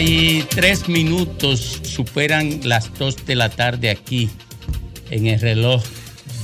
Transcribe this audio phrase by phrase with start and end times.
[0.00, 4.30] 33 minutos superan las 2 de la tarde aquí
[5.10, 5.82] en el reloj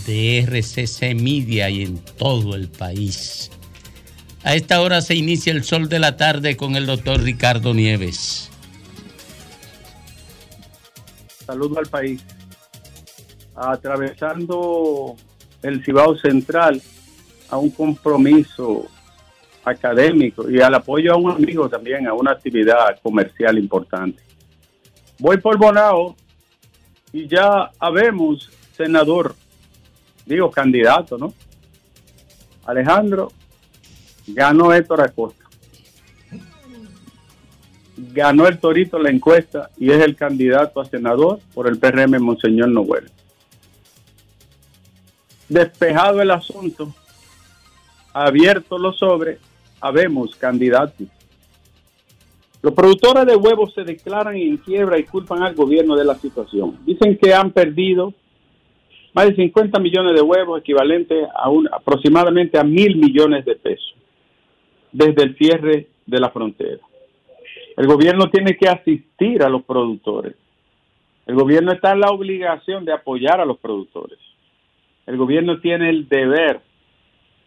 [0.06, 3.50] de RCC Media y en todo el país.
[4.44, 8.50] A esta hora se inicia el sol de la tarde con el doctor Ricardo Nieves.
[11.46, 12.22] Saludo al país.
[13.54, 15.16] Atravesando
[15.62, 16.82] el Cibao Central
[17.48, 18.86] a un compromiso
[19.66, 24.22] académico y al apoyo a un amigo también, a una actividad comercial importante.
[25.18, 26.14] Voy por Bonao
[27.12, 29.34] y ya habemos senador,
[30.24, 31.34] digo candidato, ¿no?
[32.64, 33.32] Alejandro
[34.28, 35.44] ganó Héctor Acosta.
[37.96, 42.68] Ganó el Torito la encuesta y es el candidato a senador por el PRM Monseñor
[42.68, 43.10] Noel.
[45.48, 46.94] Despejado el asunto,
[48.12, 49.38] abierto los sobres,
[49.86, 51.06] habemos candidatos.
[52.62, 56.78] Los productores de huevos se declaran en quiebra y culpan al gobierno de la situación.
[56.84, 58.12] Dicen que han perdido
[59.14, 63.94] más de 50 millones de huevos, equivalente a un, aproximadamente a mil millones de pesos,
[64.92, 66.80] desde el cierre de la frontera.
[67.76, 70.34] El gobierno tiene que asistir a los productores.
[71.26, 74.18] El gobierno está en la obligación de apoyar a los productores.
[75.06, 76.60] El gobierno tiene el deber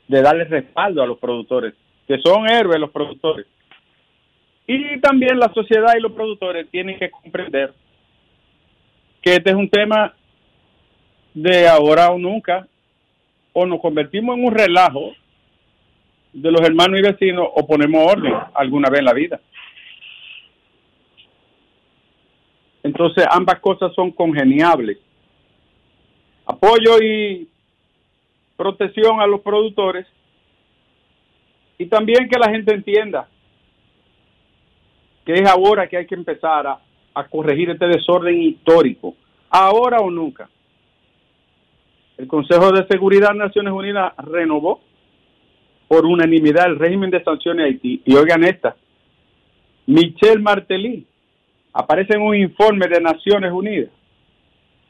[0.07, 1.73] de darle respaldo a los productores
[2.09, 3.45] que son héroes los productores.
[4.65, 7.71] Y también la sociedad y los productores tienen que comprender
[9.21, 10.15] que este es un tema
[11.35, 12.67] de ahora o nunca,
[13.53, 15.11] o nos convertimos en un relajo
[16.33, 19.39] de los hermanos y vecinos o ponemos orden alguna vez en la vida.
[22.81, 24.97] Entonces ambas cosas son congeniables.
[26.47, 27.47] Apoyo y
[28.57, 30.07] protección a los productores
[31.79, 33.27] y también que la gente entienda
[35.25, 36.79] que es ahora que hay que empezar a,
[37.29, 39.13] corregir este desorden histórico,
[39.49, 40.49] ahora o nunca.
[42.17, 44.79] El Consejo de Seguridad de Naciones Unidas renovó
[45.89, 48.01] por unanimidad el régimen de sanciones a Haití.
[48.05, 48.77] Y oigan esta,
[49.85, 51.05] Michel Martelly
[51.73, 53.91] aparece en un informe de Naciones Unidas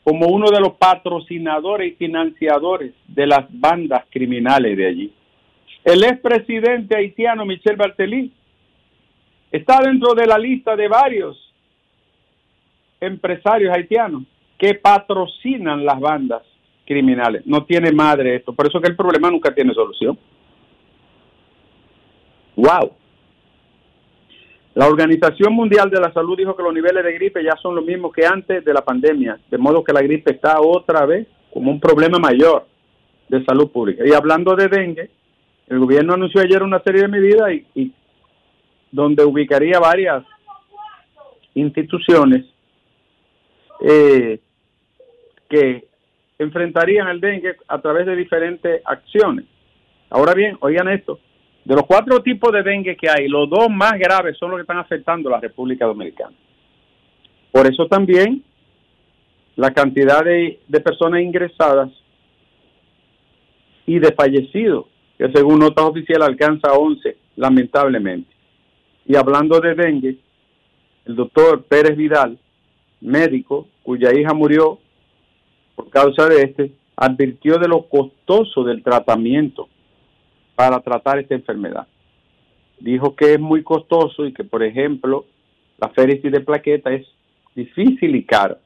[0.03, 5.13] como uno de los patrocinadores y financiadores de las bandas criminales de allí.
[5.83, 8.31] El expresidente haitiano Michel Bartelí
[9.51, 11.37] está dentro de la lista de varios
[12.99, 14.23] empresarios haitianos
[14.57, 16.43] que patrocinan las bandas
[16.85, 17.45] criminales.
[17.45, 18.53] No tiene madre esto.
[18.53, 20.17] Por eso que el problema nunca tiene solución.
[22.55, 22.93] Wow.
[24.75, 27.85] La Organización Mundial de la Salud dijo que los niveles de gripe ya son los
[27.85, 31.71] mismos que antes de la pandemia, de modo que la gripe está otra vez como
[31.71, 32.67] un problema mayor
[33.27, 34.03] de salud pública.
[34.05, 35.09] Y hablando de dengue,
[35.69, 37.93] el gobierno anunció ayer una serie de medidas y,
[38.91, 40.25] donde ubicaría varias
[41.53, 42.43] instituciones
[43.81, 44.39] eh,
[45.47, 45.87] que
[46.39, 49.45] enfrentarían el dengue a través de diferentes acciones.
[50.09, 51.19] Ahora bien, oigan esto,
[51.63, 54.61] de los cuatro tipos de dengue que hay, los dos más graves son los que
[54.61, 56.35] están afectando a la República Dominicana.
[57.51, 58.43] Por eso también
[59.55, 61.91] la cantidad de, de personas ingresadas
[63.85, 64.88] y de fallecidos
[65.19, 68.31] que según notas oficiales alcanza 11, lamentablemente.
[69.05, 70.17] Y hablando de dengue,
[71.05, 72.39] el doctor Pérez Vidal,
[73.01, 74.79] médico cuya hija murió
[75.75, 79.67] por causa de este, advirtió de lo costoso del tratamiento
[80.55, 81.85] para tratar esta enfermedad.
[82.79, 85.25] Dijo que es muy costoso y que, por ejemplo,
[85.79, 87.05] la féresis de plaqueta es
[87.55, 88.57] difícil y cara.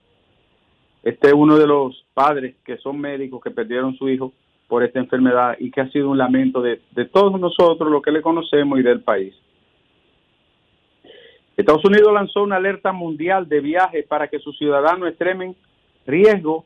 [1.02, 4.34] Este es uno de los padres que son médicos que perdieron su hijo
[4.74, 6.80] por esta enfermedad y que ha sido un lamento de,
[7.14, 9.32] todos nosotros, lo que le conocemos y del país.
[11.56, 15.56] Estados Unidos lanzó una alerta mundial de viaje para que sus ciudadanos extremen
[16.08, 16.66] riesgo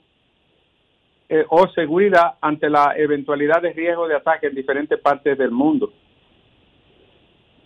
[1.27, 5.91] eh, o seguridad ante la eventualidad de riesgo de ataque en diferentes partes del mundo.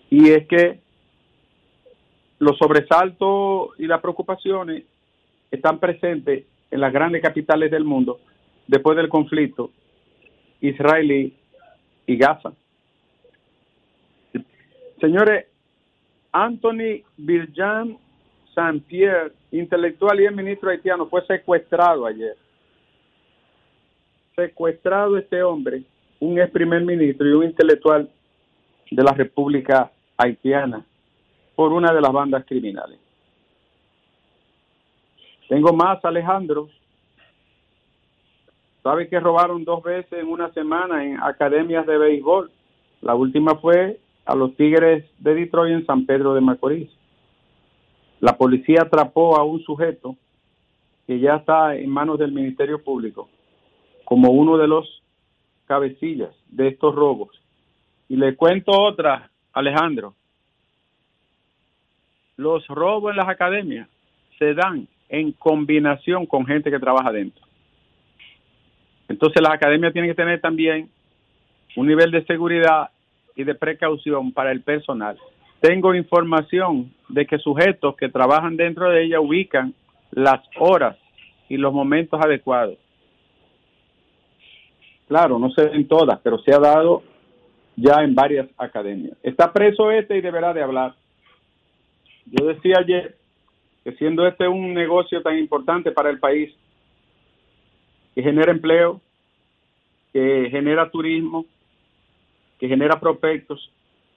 [0.09, 0.79] Y es que
[2.39, 4.85] los sobresaltos y las preocupaciones
[5.51, 8.19] están presentes en las grandes capitales del mundo
[8.65, 9.69] después del conflicto
[10.61, 11.35] israelí
[12.05, 12.53] y Gaza.
[14.99, 15.47] Señores,
[16.31, 17.97] Anthony Virjan
[18.53, 22.35] Saint-Pierre, intelectual y el ministro haitiano, fue secuestrado ayer.
[24.35, 25.83] Secuestrado este hombre,
[26.19, 28.09] un ex primer ministro y un intelectual
[28.89, 30.85] de la República Haitiana
[31.55, 32.99] por una de las bandas criminales.
[35.47, 36.69] Tengo más, Alejandro.
[38.83, 42.51] ¿Sabe que robaron dos veces en una semana en academias de béisbol?
[43.01, 46.89] La última fue a los Tigres de Detroit en San Pedro de Macorís.
[48.19, 50.15] La policía atrapó a un sujeto
[51.05, 53.29] que ya está en manos del Ministerio Público
[54.03, 55.01] como uno de los
[55.65, 57.29] cabecillas de estos robos.
[58.09, 60.15] Y le cuento otra, Alejandro.
[62.35, 63.87] Los robos en las academias
[64.37, 67.50] se dan en combinación con gente que trabaja dentro.
[69.11, 70.89] Entonces las academias tienen que tener también
[71.75, 72.89] un nivel de seguridad
[73.35, 75.17] y de precaución para el personal.
[75.59, 79.73] Tengo información de que sujetos que trabajan dentro de ella ubican
[80.11, 80.97] las horas
[81.49, 82.77] y los momentos adecuados.
[85.09, 87.03] Claro, no se ven todas, pero se ha dado
[87.75, 89.17] ya en varias academias.
[89.23, 90.95] Está preso este y deberá de hablar.
[92.27, 93.17] Yo decía ayer
[93.83, 96.53] que siendo este un negocio tan importante para el país,
[98.13, 99.01] que genera empleo,
[100.13, 101.45] que genera turismo,
[102.59, 103.71] que genera prospectos,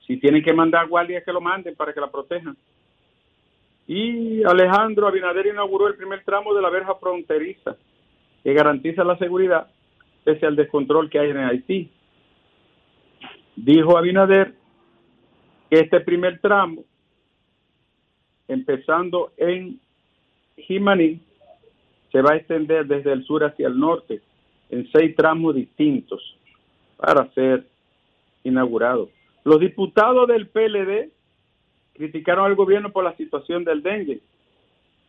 [0.06, 2.56] si tienen que mandar guardias que lo manden para que la protejan.
[3.86, 7.76] Y Alejandro Abinader inauguró el primer tramo de la verja fronteriza
[8.42, 9.68] que garantiza la seguridad
[10.24, 11.90] pese al descontrol que hay en Haití.
[13.56, 14.54] Dijo Abinader
[15.70, 16.84] que este primer tramo,
[18.48, 19.80] empezando en
[20.56, 21.20] Jimaní,
[22.14, 24.20] se va a extender desde el sur hacia el norte
[24.70, 26.22] en seis tramos distintos
[26.96, 27.66] para ser
[28.44, 29.08] inaugurado.
[29.42, 31.10] Los diputados del PLD
[31.92, 34.20] criticaron al gobierno por la situación del dengue.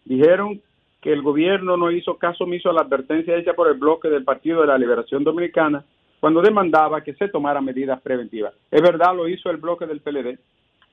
[0.03, 0.59] Dijeron
[0.99, 4.23] que el gobierno no hizo caso omiso a la advertencia hecha por el bloque del
[4.23, 5.85] Partido de la Liberación Dominicana
[6.19, 8.55] cuando demandaba que se tomaran medidas preventivas.
[8.71, 10.39] Es verdad, lo hizo el bloque del PLD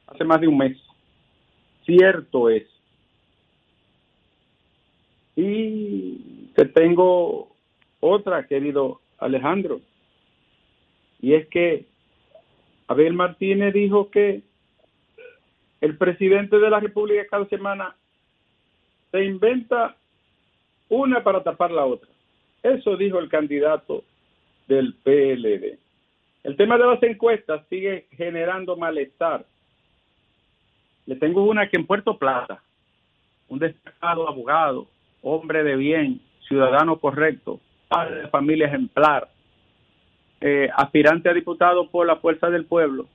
[0.08, 0.76] hace más de un mes.
[1.86, 2.64] Cierto es.
[5.36, 7.54] Y te tengo
[8.00, 9.80] otra, querido Alejandro,
[11.20, 11.86] y es que
[12.88, 14.42] Abel Martínez dijo que
[15.80, 17.96] el presidente de la República cada semana
[19.12, 19.96] se inventa
[20.88, 22.08] una para tapar la otra.
[22.62, 24.04] Eso dijo el candidato
[24.66, 25.78] del PLD.
[26.44, 29.46] El tema de las encuestas sigue generando malestar.
[31.06, 32.62] Le tengo una que en Puerto Plata,
[33.48, 34.88] un destacado abogado,
[35.22, 39.28] hombre de bien, ciudadano correcto, padre de familia ejemplar,
[40.40, 43.06] eh, aspirante a diputado por la Fuerza del Pueblo,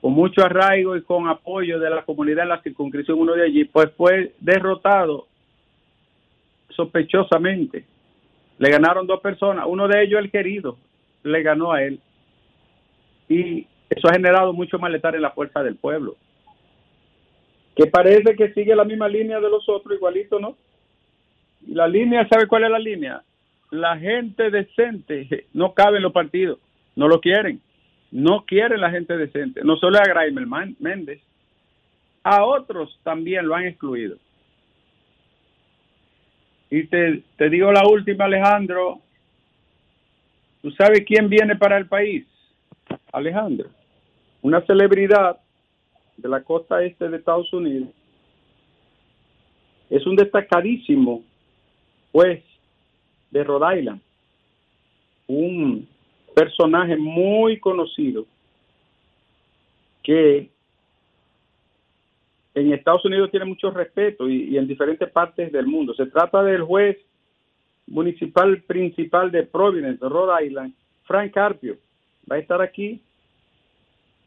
[0.00, 3.64] con mucho arraigo y con apoyo de la comunidad en la circunscripción uno de allí,
[3.64, 5.26] pues fue derrotado
[6.70, 7.84] sospechosamente.
[8.58, 10.76] Le ganaron dos personas, uno de ellos el querido,
[11.22, 12.00] le ganó a él.
[13.28, 16.16] Y eso ha generado mucho malestar en la fuerza del pueblo.
[17.76, 20.56] Que parece que sigue la misma línea de los otros, igualito, ¿no?
[21.66, 23.22] La línea, ¿sabe cuál es la línea?
[23.70, 26.58] La gente decente no cabe en los partidos,
[26.96, 27.60] no lo quieren.
[28.10, 29.60] No quieren la gente decente.
[29.62, 30.46] No solo a Graimer
[30.80, 31.20] Méndez,
[32.24, 34.16] a otros también lo han excluido.
[36.70, 39.00] Y te, te digo la última, Alejandro.
[40.62, 42.26] ¿Tú sabes quién viene para el país?
[43.12, 43.70] Alejandro.
[44.42, 45.38] Una celebridad
[46.16, 47.88] de la costa este de Estados Unidos.
[49.88, 51.24] Es un destacadísimo
[52.12, 52.42] juez
[53.30, 54.00] de Rhode Island.
[55.26, 55.88] Un
[56.34, 58.26] personaje muy conocido
[60.02, 60.48] que
[62.54, 65.94] en Estados Unidos tiene mucho respeto y, en diferentes partes del mundo.
[65.94, 66.98] Se trata del juez
[67.86, 70.74] municipal principal de Providence, Rhode Island,
[71.04, 71.76] Frank Carpio.
[72.30, 73.00] Va a estar aquí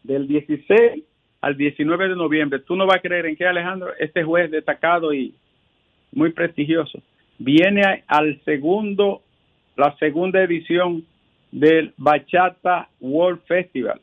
[0.04, 1.04] del 16
[1.42, 2.60] al 19 de noviembre.
[2.60, 5.34] Tú no vas a creer en qué, Alejandro, este juez destacado y
[6.12, 7.02] muy prestigioso
[7.38, 9.22] viene al segundo,
[9.76, 11.06] la segunda edición
[11.52, 14.02] del Bachata World Festival.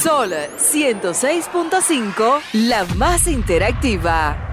[0.04, 4.44] Sol 106.5, la más interactiva.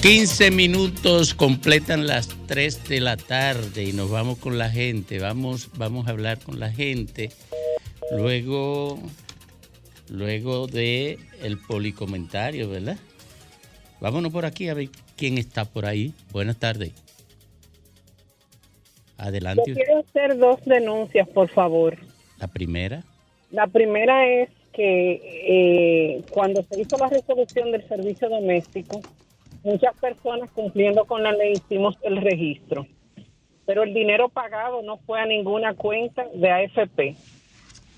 [0.00, 5.18] 15 minutos completan las 3 de la tarde y nos vamos con la gente.
[5.18, 7.32] Vamos, vamos a hablar con la gente.
[8.16, 8.98] Luego,
[10.08, 12.96] luego de el policomentario, ¿verdad?
[14.00, 16.14] Vámonos por aquí a ver quién está por ahí.
[16.32, 17.03] Buenas tardes.
[19.18, 19.72] Yo Adelante.
[19.72, 21.96] quiero hacer dos denuncias, por favor.
[22.38, 23.02] La primera.
[23.50, 29.00] La primera es que eh, cuando se hizo la resolución del servicio doméstico,
[29.62, 32.86] muchas personas cumpliendo con la ley hicimos el registro,
[33.66, 37.16] pero el dinero pagado no fue a ninguna cuenta de AFP.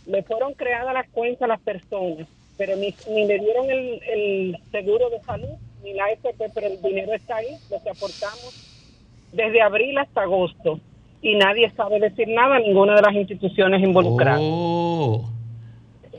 [0.07, 4.59] Le fueron creadas las cuentas a las personas, pero ni, ni le dieron el, el
[4.71, 8.67] seguro de salud ni la AFP, pero el dinero está ahí, lo que aportamos
[9.33, 10.81] desde abril hasta agosto.
[11.27, 14.39] Y nadie sabe decir nada, ninguna de las instituciones involucradas.
[14.41, 15.29] Oh,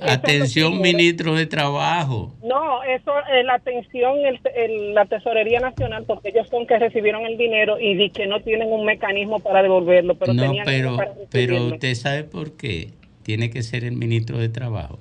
[0.02, 2.34] atención, ministro de Trabajo.
[2.44, 7.26] No, eso es la atención, el, el- la Tesorería Nacional, porque ellos son que recibieron
[7.26, 10.98] el dinero y di que no tienen un mecanismo para devolverlo, pero no, tenían pero,
[10.98, 12.90] para pero usted sabe por qué
[13.24, 15.00] tiene que ser el ministro de Trabajo.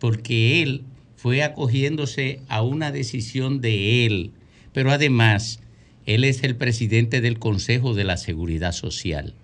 [0.00, 0.82] Porque él
[1.16, 4.30] fue acogiéndose a una decisión de él,
[4.72, 5.60] pero además
[6.08, 9.34] él es el presidente del Consejo de la Seguridad Social.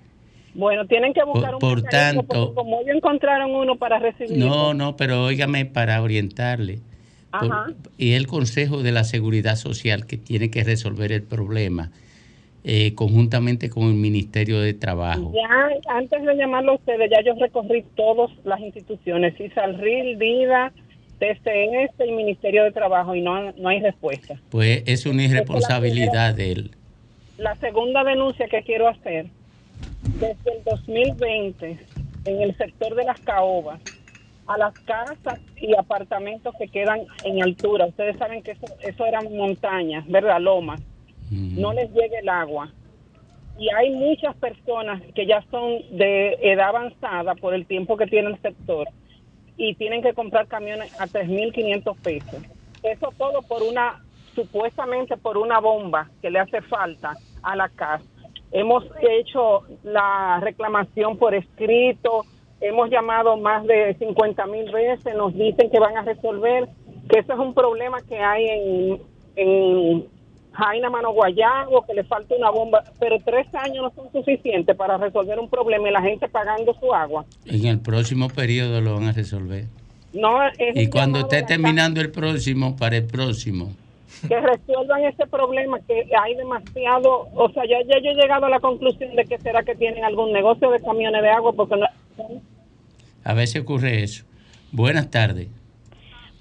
[0.54, 4.46] Bueno, tienen que buscar Por- un por tanto- como ellos encontraron uno para recibirlo.
[4.46, 6.78] No, no, pero óigame para orientarle.
[7.38, 7.66] Por- Ajá.
[7.98, 11.90] y el Consejo de la Seguridad Social que tiene que resolver el problema
[12.66, 15.34] eh, conjuntamente con el Ministerio de Trabajo.
[15.34, 20.72] Ya, antes de llamarlo a ustedes, ya yo recorrí todas las instituciones, ISALRIL, DIDA,
[21.18, 24.40] TCS y Ministerio de Trabajo, y no, no hay respuesta.
[24.50, 26.70] Pues es una irresponsabilidad de él.
[27.38, 29.26] La segunda denuncia que quiero hacer,
[30.20, 31.78] desde el 2020,
[32.26, 33.80] en el sector de las caobas,
[34.46, 39.34] a las casas y apartamentos que quedan en altura, ustedes saben que eso, eso eran
[39.36, 40.40] montañas, ¿verdad?
[40.40, 40.80] Lomas,
[41.30, 42.70] no les llega el agua.
[43.58, 48.28] Y hay muchas personas que ya son de edad avanzada por el tiempo que tiene
[48.28, 48.88] el sector
[49.56, 52.42] y tienen que comprar camiones a 3.500 pesos.
[52.82, 54.02] Eso todo por una,
[54.34, 58.04] supuestamente por una bomba que le hace falta a la casa.
[58.50, 62.24] Hemos hecho la reclamación por escrito,
[62.60, 66.68] hemos llamado más de 50 mil veces, nos dicen que van a resolver,
[67.08, 69.02] que eso es un problema que hay en,
[69.36, 70.08] en
[70.54, 74.96] Jaina Mano Guayabo, que le falta una bomba, pero tres años no son suficientes para
[74.96, 77.24] resolver un problema y la gente pagando su agua.
[77.46, 79.64] En el próximo periodo lo van a resolver.
[80.12, 80.38] No
[80.74, 83.72] Y cuando esté terminando el próximo, para el próximo.
[84.28, 88.50] que resuelvan ese problema, que hay demasiado, o sea, ya, ya yo he llegado a
[88.50, 91.86] la conclusión de que será que tienen algún negocio de camiones de agua, porque no,
[93.24, 94.24] A veces ocurre eso.
[94.70, 95.48] Buenas tardes.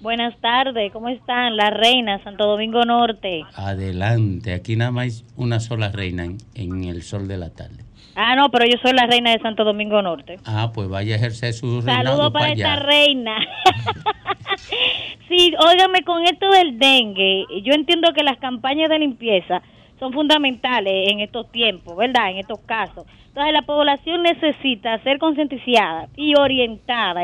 [0.04, 1.56] Buenas tardes, ¿cómo están?
[1.56, 3.42] La reina, Santo Domingo Norte.
[3.54, 4.52] Adelante.
[4.52, 7.84] Aquí nada más hay una sola reina en, en el sol de la tarde.
[8.14, 10.36] Ah, no, pero yo soy la reina de Santo Domingo Norte.
[10.44, 13.34] Ah, pues vaya a ejercer su reinado Saludos para para esta reina.
[15.30, 19.62] sí, óigame, con esto del dengue, yo entiendo que las campañas de limpieza
[19.98, 22.30] son fundamentales en estos tiempos, ¿verdad?
[22.30, 23.06] En estos casos.
[23.28, 27.22] Entonces la población necesita ser concienticiada y orientada.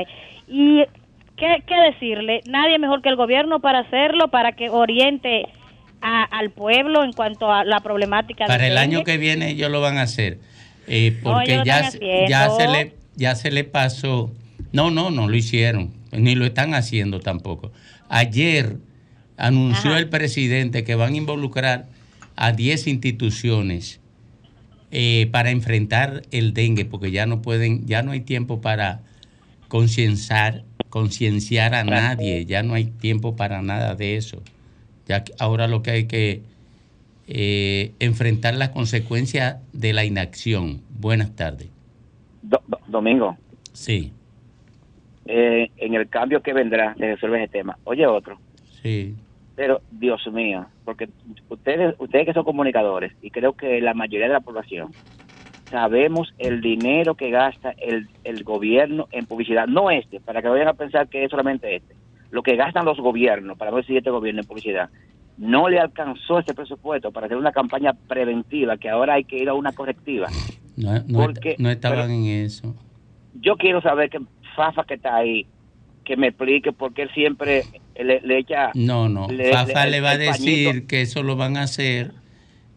[0.49, 0.83] Y,
[1.41, 2.43] ¿qué, qué decirle?
[2.47, 5.47] Nadie mejor que el gobierno para hacerlo, para que oriente
[6.01, 9.81] a- al pueblo en cuanto a la problemática Para el año que viene ellos lo
[9.81, 10.39] van a hacer.
[10.87, 11.83] eh, porque ya,
[12.29, 14.33] ya, se le, ya se le pasó.
[14.73, 15.93] No, no, no lo hicieron.
[16.13, 17.71] Ni lo están haciendo tampoco.
[18.09, 18.77] Ayer
[19.37, 19.99] anunció Ajá.
[20.01, 21.87] el presidente que van a involucrar
[22.37, 24.01] a 10 instituciones
[24.91, 29.01] eh, para enfrentar el dengue, porque ya no pueden, ya no hay tiempo para
[29.69, 34.43] concienciar, concienciar a nadie, ya no hay tiempo para nada de eso.
[35.07, 36.43] Ya que ahora lo que hay que
[37.29, 40.83] eh, enfrentar las consecuencias de la inacción.
[40.99, 41.69] Buenas tardes.
[42.43, 43.37] Do- do- Domingo,
[43.73, 44.13] Sí,
[45.27, 47.79] eh, en el cambio que vendrá se resuelve ese tema.
[47.85, 48.39] Oye, otro.
[48.83, 49.15] sí.
[49.57, 51.09] Pero, Dios mío, porque
[51.51, 54.91] ustedes, ustedes que son comunicadores, y creo que la mayoría de la población,
[55.71, 60.69] sabemos el dinero que gasta el, el gobierno en publicidad, no este, para que vayan
[60.69, 61.95] a pensar que es solamente este,
[62.31, 64.91] lo que gastan los gobiernos, para no decir este gobierno en publicidad,
[65.39, 69.49] no le alcanzó este presupuesto para hacer una campaña preventiva, que ahora hay que ir
[69.49, 70.29] a una correctiva.
[70.77, 72.75] No, no, Porque- no estaban en eso.
[73.41, 74.19] Yo quiero saber que
[74.57, 75.47] Fafa que está ahí,
[76.05, 77.63] que me explique por qué él siempre
[77.97, 78.71] le, le echa...
[78.75, 79.29] No, no.
[79.31, 82.11] le- Fafa le- le, va a decir pañito que eso lo van a hacer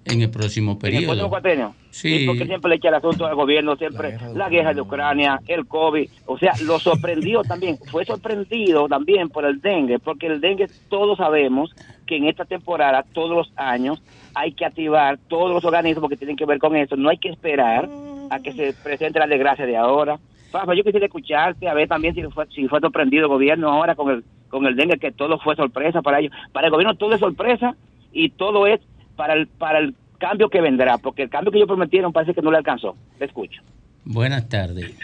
[0.05, 1.29] en el próximo en el próximo periodo.
[1.29, 1.75] cuatrenio.
[1.89, 2.25] Sí.
[2.25, 6.09] porque siempre le echa el asunto al gobierno, siempre la guerra de Ucrania, el COVID.
[6.25, 11.17] O sea, lo sorprendió también, fue sorprendido también por el dengue, porque el dengue todos
[11.17, 11.73] sabemos
[12.05, 14.01] que en esta temporada, todos los años,
[14.35, 16.95] hay que activar todos los organismos que tienen que ver con eso.
[16.95, 17.89] No hay que esperar
[18.29, 20.19] a que se presente la desgracia de ahora.
[20.51, 23.95] Fafa, yo quisiera escucharte, a ver también si fue, si fue sorprendido el gobierno ahora
[23.95, 26.31] con el, con el dengue, que todo fue sorpresa para ellos.
[26.51, 27.75] Para el gobierno todo es sorpresa
[28.11, 28.79] y todo es
[29.15, 32.41] para el, para el cambio que vendrá, porque el cambio que ellos prometieron parece que
[32.41, 32.95] no le alcanzó.
[33.19, 33.61] Te escucho.
[34.05, 34.97] Buenas tardes.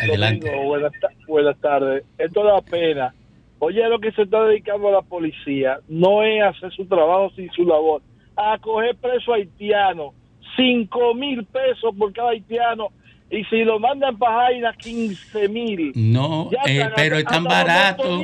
[0.00, 0.46] Adelante.
[0.50, 2.04] Domingo, buenas, ta- buenas tardes.
[2.18, 3.14] Esto da pena.
[3.60, 7.50] Oye, lo que se está dedicando a la policía no es hacer su trabajo sin
[7.52, 8.02] su labor,
[8.36, 10.12] a coger preso haitiano,
[10.56, 12.88] cinco mil pesos por cada haitiano,
[13.30, 15.92] y si lo mandan para Jaina, 15 mil.
[15.94, 18.20] No, eh, están, pero es tan barato.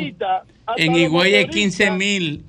[0.76, 2.44] En Higüey es motoristas, 15 mil.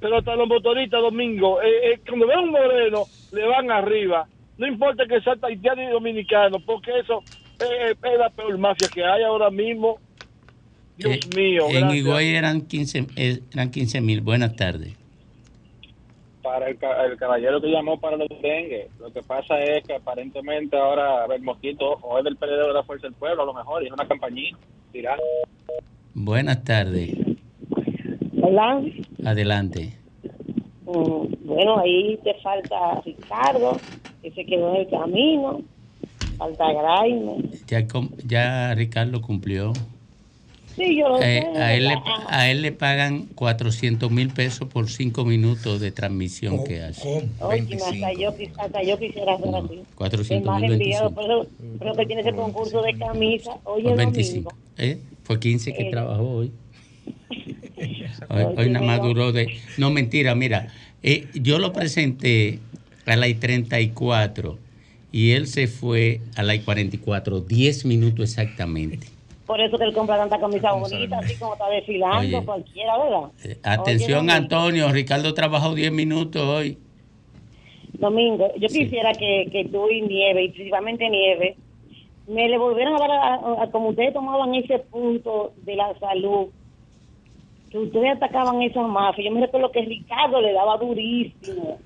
[0.00, 4.26] Pero hasta los motoristas, Domingo, eh, eh, cuando ven un moreno, le van arriba.
[4.58, 7.22] No importa que sea haitiano y dominicano, porque eso
[7.60, 9.98] eh, es la peor mafia que hay ahora mismo.
[10.96, 11.94] Dios Eh, mío, en gracias.
[11.94, 14.20] Higüey eran 15 eh, eran 15 mil.
[14.22, 14.96] Buenas tardes.
[16.42, 18.88] para el, ca- el caballero que llamó para los dengue.
[18.98, 22.82] Lo que pasa es que aparentemente ahora el mosquito o es del PLD de la
[22.82, 24.56] Fuerza del Pueblo, a lo mejor, y es una campañita.
[24.92, 25.16] Dirá.
[26.14, 27.14] Buenas tardes.
[28.42, 28.82] Hola.
[29.24, 29.92] Adelante.
[30.86, 33.78] Mm, Bueno, ahí te falta Ricardo,
[34.22, 35.60] que se quedó en el camino.
[36.38, 37.50] Falta Graime.
[37.66, 37.86] Ya,
[38.26, 39.72] ya Ricardo cumplió.
[40.76, 41.60] Sí, yo lo Eh, sé.
[41.60, 41.94] a, él le,
[42.28, 47.28] a él le pagan 400 mil pesos por 5 minutos de transmisión que hace.
[47.40, 49.82] Oye, hasta yo, quis- hasta yo quisiera hacer así.
[49.96, 51.42] 400 más mil enviado, 25.
[51.42, 53.50] eso, creo que tiene ese concurso de camisa.
[53.64, 54.12] Oye, Por domingo.
[54.12, 54.54] 25.
[54.78, 54.98] ¿Eh?
[55.24, 56.52] Fue 15 que Eh, trabajó hoy.
[58.28, 59.58] Hoy, hoy nada más duró de...
[59.78, 60.68] No, mentira, mira.
[61.02, 62.58] eh, yo lo presenté
[63.06, 64.56] a la I-34
[65.12, 69.08] y él se fue a la I-44, 10 minutos exactamente.
[69.46, 72.46] Por eso que él compra tanta camisa bonita, así como está desfilando Oye.
[72.46, 73.30] cualquiera, ¿verdad?
[73.44, 74.30] Eh, Atención.
[74.30, 74.92] Antonio.
[74.92, 76.78] Ricardo trabajó 10 minutos hoy.
[77.94, 81.56] Domingo, yo quisiera que, que tú y Nieve, y principalmente Nieve,
[82.28, 85.98] me le volvieran a dar a, a- a- como ustedes tomaban ese punto de la
[85.98, 86.46] salud,
[87.70, 89.24] que ustedes atacaban esa mafia.
[89.24, 91.78] Yo me recuerdo que Ricardo le daba durísimo.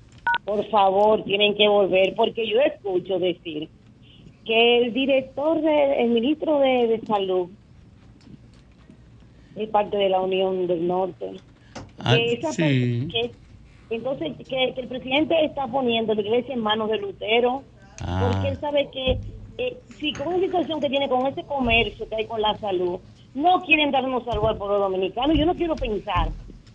[0.44, 3.68] Por favor, tienen que volver, porque yo escucho decir
[4.44, 7.48] que el director, de, el ministro de, de salud,
[9.56, 11.32] es parte de la Unión del Norte.
[11.98, 13.08] Ah, que esa sí.
[13.10, 13.30] que-
[13.90, 17.62] entonces, que, que el presidente está poniendo la iglesia en manos de Lutero,
[18.00, 18.28] Ah.
[18.32, 19.18] porque él sabe que
[19.56, 22.98] eh, si con una situación que tiene con ese comercio que hay con la salud,
[23.34, 25.34] no quieren darnos algo al pueblo dominicano.
[25.34, 26.28] Yo no quiero pensar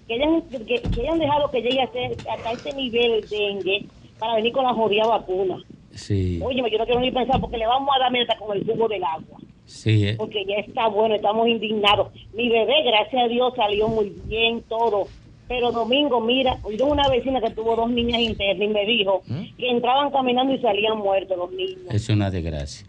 [0.07, 3.85] que hayan, que, que hayan dejado que llegue a hasta este nivel el dengue
[4.17, 5.57] para venir con la jodida vacuna.
[5.91, 8.63] Sí, Oye, yo no quiero ni pensar porque le vamos a dar mierda con el
[8.65, 10.07] jugo del agua sí.
[10.07, 10.15] eh.
[10.17, 12.09] porque ya está bueno, estamos indignados.
[12.33, 15.07] Mi bebé, gracias a Dios, salió muy bien todo.
[15.47, 19.23] Pero domingo, mira, yo una vecina que tuvo dos niñas internas y me dijo
[19.57, 21.85] que entraban caminando y salían muertos los niños.
[21.89, 22.85] Es una desgracia.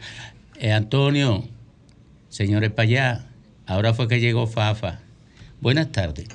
[0.58, 1.42] Eh, Antonio,
[2.28, 3.29] señores para allá,
[3.66, 5.00] ahora fue que llegó Fafa.
[5.60, 6.28] Buenas tardes.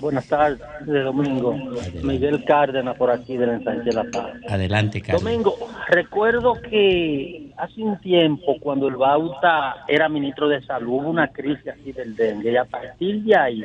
[0.00, 1.56] Buenas tardes, de domingo.
[2.02, 4.34] Miguel Cárdenas por aquí del ensanche de La Paz.
[4.48, 5.22] Adelante, Carlos.
[5.22, 5.56] Domingo,
[5.88, 11.68] recuerdo que hace un tiempo, cuando el Bauta era ministro de Salud, hubo una crisis
[11.68, 13.64] así del dengue y a partir de ahí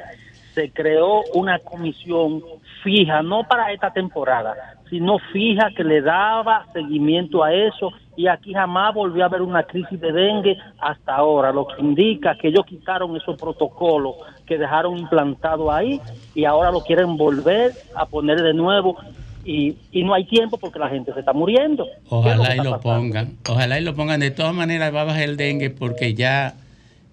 [0.54, 2.42] se creó una comisión
[2.84, 4.56] fija, no para esta temporada,
[4.90, 9.64] sino fija que le daba seguimiento a eso y aquí jamás volvió a haber una
[9.64, 14.98] crisis de dengue hasta ahora, lo que indica que ellos quitaron esos protocolos que dejaron
[14.98, 16.02] implantados ahí
[16.34, 18.98] y ahora lo quieren volver a poner de nuevo
[19.46, 21.86] y, y no hay tiempo porque la gente se está muriendo.
[21.86, 23.38] ¿Qué es lo Ojalá y lo pongan.
[23.48, 24.20] Ojalá y lo pongan.
[24.20, 26.56] De todas maneras va a bajar el dengue porque ya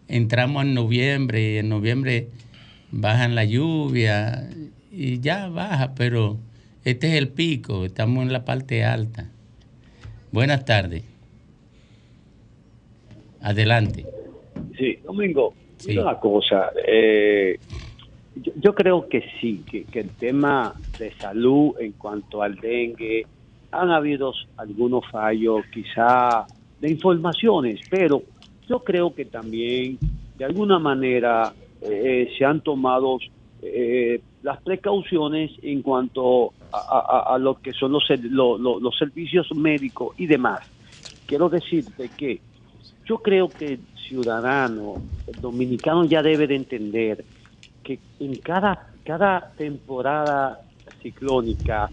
[0.09, 2.29] entramos en noviembre y en noviembre
[2.91, 4.49] bajan la lluvia
[4.91, 6.39] y ya baja, pero
[6.85, 9.31] este es el pico, estamos en la parte alta.
[10.33, 11.03] Buenas tardes.
[13.41, 14.05] Adelante.
[14.77, 15.97] Sí, Domingo, Sí.
[15.99, 16.71] una cosa.
[16.89, 17.59] eh,
[18.37, 23.27] yo, yo creo que sí, que, que el tema de salud en cuanto al dengue
[23.73, 26.47] han habido algunos fallos, quizá
[26.81, 28.23] de informaciones, pero
[28.69, 29.99] yo creo que también
[30.39, 33.19] de alguna manera eh, se han tomado
[33.63, 38.05] eh, las precauciones en cuanto a, a- lo que son los,
[38.61, 40.61] los servicios médicos y demás.
[41.27, 42.43] Quiero decirte que
[43.07, 47.27] yo creo que el ciudadano, dominicano ya debe de entender
[47.83, 50.61] que en cada, cada temporada
[51.03, 51.93] ciclónica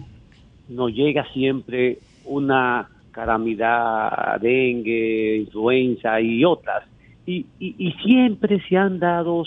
[0.67, 6.83] nos llega siempre una calamidad, dengue, influenza y otras.
[7.25, 9.43] Y, y, y siempre se han dado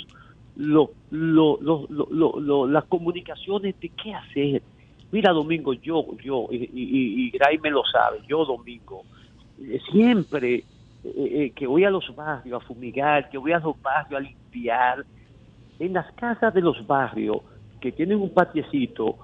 [0.57, 4.63] lo, lo, lo, lo- las comunicaciones de qué hacer.
[5.13, 9.03] Mira, Domingo, yo, yo, y, y, y me lo sabe, yo, Domingo,
[9.61, 10.65] eh, siempre eh,
[11.05, 15.05] eh, que voy a los barrios a fumigar, que voy a los barrios a limpiar,
[15.79, 17.39] en las casas de los barrios
[17.81, 19.17] que tienen un patiecito,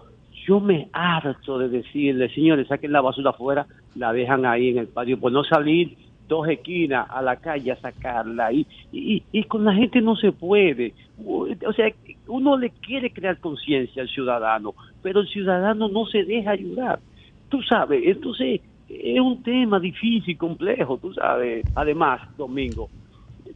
[0.47, 4.89] yo me harto de decirle, señores, saquen la basura afuera, la dejan ahí en el
[4.89, 5.97] patio, por no salir
[6.29, 8.53] dos esquinas a la calle a sacarla.
[8.53, 10.95] Y, y, y con la gente no se puede.
[11.25, 11.93] O sea,
[12.27, 17.01] uno le quiere crear conciencia al ciudadano, pero el ciudadano no se deja ayudar.
[17.49, 21.67] Tú sabes, entonces es un tema difícil, complejo, tú sabes.
[21.75, 22.89] Además, Domingo,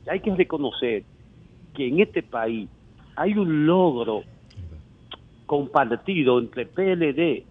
[0.09, 1.05] hay que reconocer
[1.75, 2.69] que en este país
[3.17, 4.23] hay un logro
[5.47, 7.45] compartido entre PLD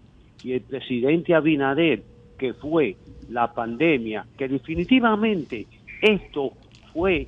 [0.44, 2.04] y el presidente Abinader,
[2.38, 2.98] que fue
[3.30, 5.68] la pandemia, que definitivamente
[6.02, 6.54] esto
[6.94, 7.28] fue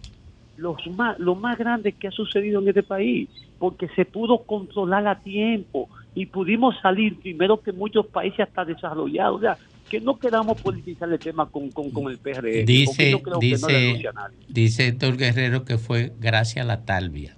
[0.58, 5.08] los más, lo más grande que ha sucedido en este país, porque se pudo controlar
[5.08, 9.38] a tiempo y pudimos salir primero que muchos países hasta desarrollados.
[9.38, 9.58] O sea,
[9.90, 12.40] que no queramos politizar el tema con, con, con el PRD.
[12.42, 14.38] porque Dice, yo creo que no le dice, anuncia a nadie.
[14.50, 17.36] dice Héctor Guerrero que fue gracias a la talvia.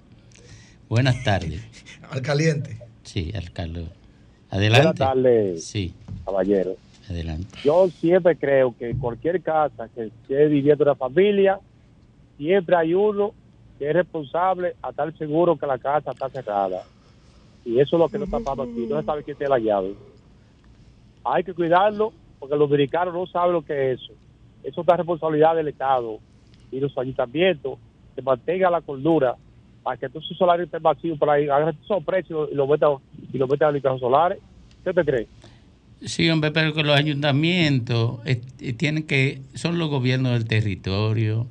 [0.88, 1.62] Buenas tardes.
[2.10, 2.77] Al caliente.
[3.03, 3.88] Sí, alcalde.
[4.49, 4.88] Adelante.
[4.88, 5.93] Buenas tardes, Sí,
[6.25, 6.75] caballero.
[7.10, 7.48] Adelante.
[7.63, 11.60] Yo siempre creo que cualquier casa que esté viviendo una familia,
[12.38, 13.34] siempre hay uno
[13.78, 16.84] que es responsable a estar seguro que la casa está cerrada.
[17.65, 18.86] Y eso es lo que no está pasando aquí.
[18.88, 19.95] No se sabe quién tiene la llave.
[21.24, 24.13] Hay que cuidarlo porque los dominicanos no saben lo que es eso.
[24.63, 26.19] Eso es la responsabilidad del Estado
[26.72, 27.80] y los ayuntamientos
[28.15, 29.36] que mantengan la cordura
[29.84, 32.98] para que todos esos solares estén vacíos por ahí, hagan esos precios y los metan,
[33.32, 34.39] y los metan a los solares.
[34.84, 35.28] ¿Qué te crees?
[36.05, 41.47] Sí, hombre, pero que los ayuntamientos eh, eh, tienen que, son los gobiernos del territorio.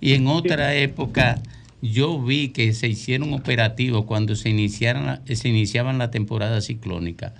[0.00, 1.40] Y en otra época
[1.80, 7.32] yo vi que se hicieron operativos cuando se, iniciaron la- se iniciaban la temporada ciclónica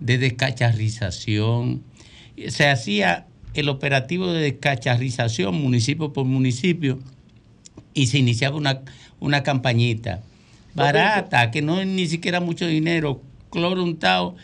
[0.00, 1.82] de descacharrización.
[2.48, 6.98] Se hacía el operativo de descacharrización municipio por municipio
[7.92, 8.80] y se iniciaba una,
[9.20, 10.22] una campañita
[10.74, 14.36] barata, que no es ni siquiera mucho dinero, cloro untado,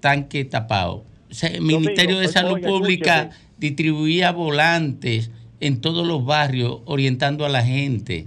[0.00, 1.04] tanque tapado.
[1.42, 8.26] El Ministerio de Salud Pública distribuía volantes en todos los barrios orientando a la gente.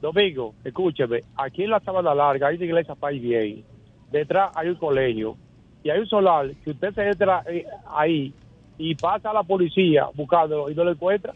[0.00, 3.62] Domingo, escúcheme, aquí en la Sabana Larga hay una iglesia País Bien,
[4.10, 5.36] detrás hay un colegio
[5.84, 8.32] y hay un solar que usted se entra eh, ahí
[8.78, 11.34] y pasa a la policía buscándolo y no lo encuentra.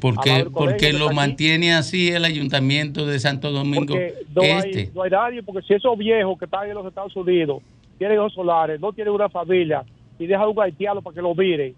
[0.00, 4.78] Porque, porque que lo mantiene así el ayuntamiento de Santo Domingo Porque no, Este.
[4.80, 7.62] hay, no hay nadie, porque si esos viejos que están en los Estados Unidos
[7.98, 9.84] tienen dos solares, no tienen una familia
[10.18, 11.74] y dejan un haitiano para que lo miren,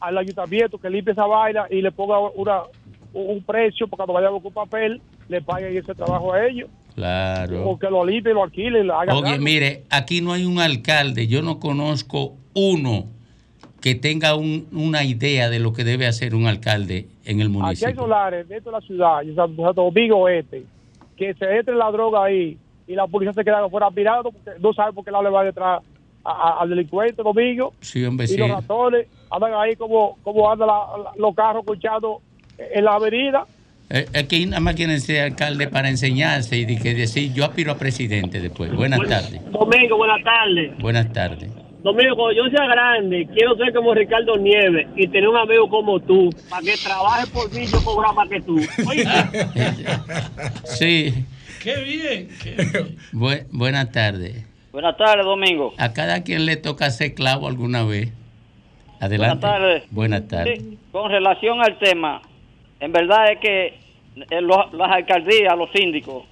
[0.00, 2.62] al ayuntamiento que limpie esa vaina y le ponga una,
[3.12, 6.68] un precio para cuando vayan con papel, le paguen ese trabajo a ellos.
[6.94, 7.68] Claro.
[7.68, 11.26] O que lo limpien, lo alquilen, lo hagan Oye, mire, aquí no hay un alcalde,
[11.26, 13.06] yo no conozco uno
[13.80, 17.56] que tenga un- una idea de lo que debe hacer un alcalde en el Aquí
[17.56, 17.94] hay municipio.
[17.96, 20.64] solares dentro de la ciudad, en Santo Domingo Este,
[21.16, 22.56] que se entre la droga ahí
[22.86, 25.44] y la policía se queda afuera mirando porque no sabe por qué lado le va
[25.44, 25.82] detrás
[26.24, 27.74] al delincuente Domingo.
[27.80, 32.20] Sí, hombre, y los ratones andan ahí como, como andan la- la- los carros escuchando
[32.58, 33.46] en la avenida.
[33.90, 37.72] Eh, Aquí nada más quieren ser alcalde para enseñarse y de que decir yo aspiro
[37.72, 38.74] a presidente después.
[38.74, 39.40] Buenas tardes.
[39.52, 40.78] Domingo, buenas tardes.
[40.78, 41.50] Buenas tardes.
[41.82, 46.00] Domingo, cuando yo sea grande, quiero ser como Ricardo Nieves y tener un amigo como
[46.00, 48.56] tú, para que trabaje por mí y yo cobrar más que tú.
[48.88, 49.10] Oíste.
[50.64, 51.14] Sí,
[51.64, 52.28] Qué bien.
[52.42, 52.96] qué bien.
[53.12, 54.46] bu- buenas tardes.
[54.70, 55.72] Buenas tardes, Domingo.
[55.78, 58.12] A cada quien le toca ser clavo alguna vez.
[59.00, 59.46] Adelante.
[59.46, 59.82] Buenas tardes.
[59.90, 60.58] Buenas tardes.
[60.62, 62.20] Sí, con relación al tema,
[62.80, 63.66] en verdad es que
[64.30, 66.24] eh, lo- las alcaldías, los síndicos,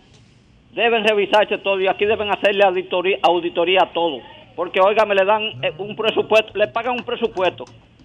[0.74, 4.20] deben revisarse todo y aquí deben hacerle auditoría, auditoría a todo.
[4.54, 7.64] Porque, óigame, le dan eh, un presupuesto, le pagan un presupuesto.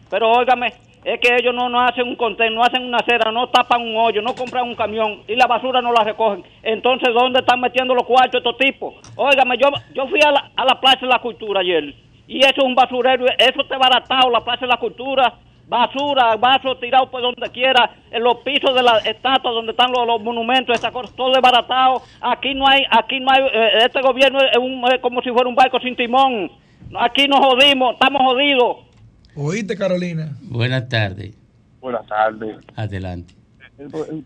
[0.10, 0.72] Pero, óigame,
[1.04, 3.96] es que ellos no, no hacen un contenedor, no hacen una acera, no tapan un
[3.98, 6.44] hoyo, no compran un camión y la basura no la recogen.
[6.64, 8.96] Entonces, ¿dónde están metiendo los cuartos estos tipos?
[9.16, 11.94] Óigame, yo, yo fui a la, a la Plaza de la Cultura ayer
[12.28, 15.34] Y eso es un basurero, eso está baratado, la Plaza de la Cultura,
[15.68, 20.22] basura, vasos tirados por donde quiera, en los pisos de las estatuas donde están los,
[20.22, 22.02] monumentos, esa cosa, todo es baratado.
[22.22, 25.48] Aquí no hay, aquí no hay, eh, este gobierno es, un- es como si fuera
[25.50, 26.52] un barco sin timón.
[27.00, 28.87] Aquí nos jodimos, estamos jodidos.
[29.38, 30.36] ¿Oíste, Carolina?
[30.41, 31.34] Buenas tardes.
[31.80, 32.58] Buenas tardes.
[32.76, 33.34] Adelante.
[33.78, 34.26] El- el-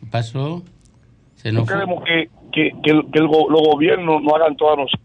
[0.00, 0.62] ¿Qué pasó?
[1.36, 4.56] Se No nos queremos que, que, que el- que el go- los gobiernos no hagan
[4.56, 5.00] todas nosotros.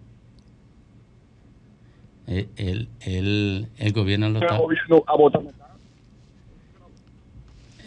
[2.28, 4.58] El, el, el, el gobierno lo El está.
[4.58, 5.42] gobierno a votar.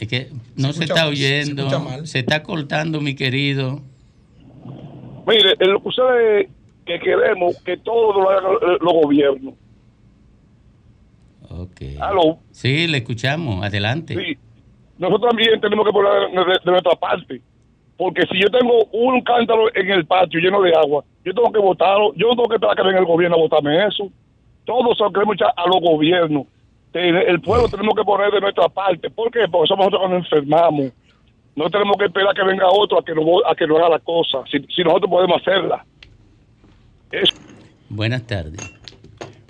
[0.01, 1.81] Es que no se, escucha- está se oyendo.
[1.81, 2.07] mal.
[2.07, 3.81] Se está cortando, mi querido.
[5.27, 6.49] Mire, lo que ustedes
[6.87, 9.55] que queremos que todo lo hagan eh, los gobiernos.
[11.51, 11.81] Ok.
[12.01, 12.39] Aló.
[12.51, 13.65] Sí, le escuchamos.
[13.65, 14.15] Adelante.
[14.15, 14.39] Sí.
[14.99, 17.41] Nosotros también tenemos que poner de, de nuestra parte.
[17.97, 21.59] Porque si yo tengo un cántaro en el patio lleno de agua, yo tengo que
[21.59, 22.15] votarlo.
[22.15, 24.09] Yo no tengo que esperar que venga el gobierno a votarme eso.
[24.65, 26.47] Todos se queremos echar a los gobiernos.
[26.93, 29.11] El pueblo tenemos que poner de nuestra parte.
[29.11, 29.41] ¿Por qué?
[29.51, 30.93] Porque somos nosotros cuando enfermamos.
[31.55, 33.99] No tenemos que esperar que venga otro a que nos, a que nos haga la
[33.99, 34.39] cosa.
[34.51, 35.85] Si, si nosotros podemos hacerla.
[37.89, 38.75] Buenas tardes.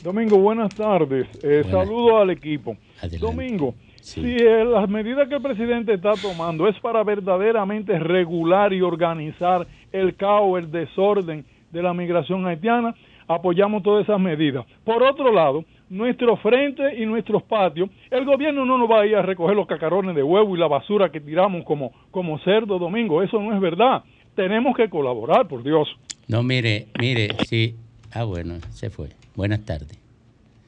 [0.03, 1.27] Domingo, buenas tardes.
[1.43, 1.71] Eh, Buenas.
[1.71, 2.77] Saludo al equipo.
[2.99, 3.19] Adelante.
[3.19, 8.81] Domingo, si eh, las medidas que el presidente está tomando es para verdaderamente regular y
[8.81, 12.95] organizar el caos, el desorden de la migración haitiana,
[13.29, 14.65] apoyamos todas esas medidas.
[14.85, 19.17] Por otro lado, nuestro frente y nuestros patios, el gobierno no nos va a ir
[19.17, 23.23] a recoger los cacarones de huevo y la basura que tiramos como, como cerdo, Domingo.
[23.23, 24.03] Eso no es verdad.
[24.35, 25.89] Tenemos que colaborar, por Dios.
[26.27, 27.77] No, mire, mire, sí.
[28.13, 29.20] Ah, bueno, se fue.
[29.35, 29.99] Buenas tardes.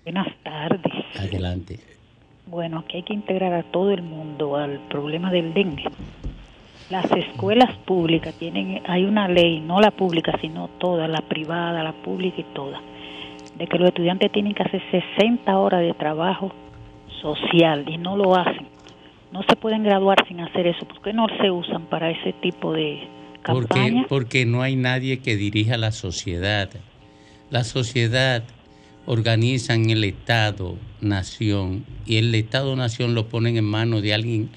[0.05, 0.92] Buenas tardes.
[1.18, 1.79] Adelante.
[2.46, 5.85] Bueno, aquí hay que integrar a todo el mundo al problema del dengue.
[6.90, 11.92] Las escuelas públicas tienen, hay una ley, no la pública, sino toda, la privada, la
[11.92, 12.81] pública y toda,
[13.57, 14.83] de que los estudiantes tienen que hacer
[15.16, 16.53] 60 horas de trabajo
[17.22, 18.66] social y no lo hacen.
[19.33, 20.85] No se pueden graduar sin hacer eso.
[20.87, 23.09] ¿Por qué no se usan para ese tipo de
[23.46, 24.07] Porque, campaña?
[24.09, 26.68] porque no hay nadie que dirija la sociedad.
[27.52, 28.42] La sociedad
[29.04, 34.48] organiza en el Estado, nación, y el Estado-nación lo ponen en manos de alguien,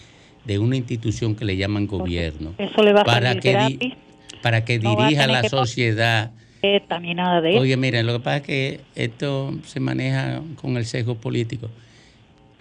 [0.45, 2.53] de una institución que le llaman gobierno.
[2.58, 3.93] Eso le va a para que, gratis,
[4.41, 6.31] para que no dirija la que sociedad.
[6.63, 7.60] nada de eso.
[7.60, 11.69] Oye, miren, lo que pasa es que esto se maneja con el sesgo político.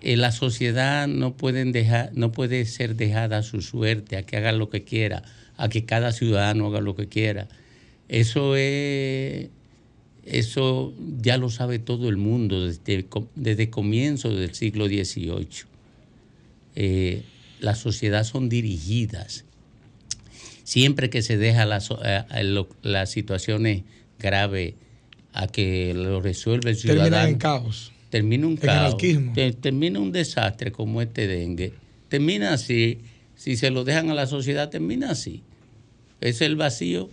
[0.03, 4.37] Eh, la sociedad no pueden dejar, no puede ser dejada a su suerte, a que
[4.37, 5.23] haga lo que quiera,
[5.57, 7.47] a que cada ciudadano haga lo que quiera.
[8.09, 9.51] Eso es,
[10.27, 15.47] eso ya lo sabe todo el mundo desde, desde comienzos del siglo XVIII.
[16.77, 17.23] Eh,
[17.61, 19.45] las sociedades son dirigidas
[20.65, 23.83] siempre que se deja las, eh, eh, las situaciones
[24.19, 24.75] graves
[25.33, 27.11] a que lo resuelve el ciudadano.
[27.11, 27.93] Terminan en caos.
[28.11, 28.97] Termina un caos.
[29.61, 31.75] termina un desastre como este dengue.
[32.09, 32.99] Termina así.
[33.37, 35.43] Si se lo dejan a la sociedad, termina así.
[36.21, 37.11] Es el vacío.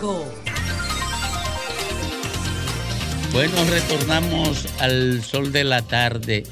[0.00, 0.24] 106.5.
[3.32, 6.44] Bueno, retornamos al sol de la tarde,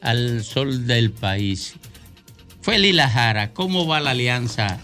[0.00, 1.74] al sol del país.
[2.60, 4.78] Feli Lajara, ¿cómo va la alianza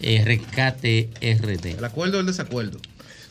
[0.00, 1.78] eh, Rescate RD?
[1.78, 2.78] ¿El acuerdo o el desacuerdo?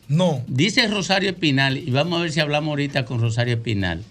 [0.08, 0.44] No.
[0.48, 4.04] Dice Rosario Espinal, y vamos a ver si hablamos ahorita con Rosario Espinal,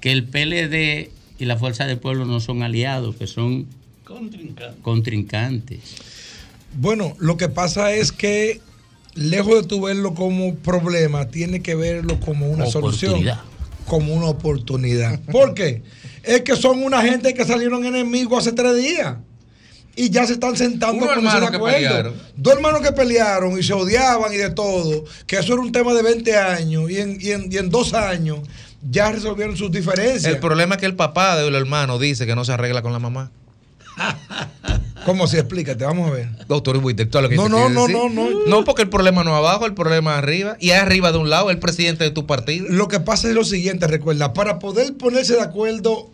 [0.00, 3.66] que el PLD y la Fuerza del Pueblo no son aliados, que son
[4.04, 4.80] Contrincante.
[4.80, 5.96] contrincantes.
[6.78, 8.62] Bueno, lo que pasa es que
[9.16, 13.24] lejos de tú verlo como problema, tiene que verlo como una solución.
[13.86, 15.20] Como una oportunidad.
[15.20, 15.82] ¿Por qué?
[16.22, 19.16] Es que son una gente que salieron enemigos hace tres días.
[19.98, 21.78] Y ya se están sentando de hermanos que acuerdo.
[21.78, 22.14] pelearon.
[22.36, 25.04] Dos hermanos que pelearon y se odiaban y de todo.
[25.26, 26.90] Que eso era un tema de 20 años.
[26.90, 28.40] Y en, y en, y en dos años
[28.90, 30.26] ya resolvieron sus diferencias.
[30.26, 32.98] El problema es que el papá del hermano dice que no se arregla con la
[32.98, 33.30] mamá.
[35.06, 35.84] ¿Cómo se explícate?
[35.84, 36.28] Vamos a ver.
[36.48, 38.28] Doctor intelectual, lo que No, te no, no, no, no.
[38.48, 40.56] No, porque el problema no es abajo, el problema es arriba.
[40.58, 42.66] Y es arriba de un lado, el presidente de tu partido.
[42.68, 46.10] Lo que pasa es lo siguiente, recuerda, para poder ponerse de acuerdo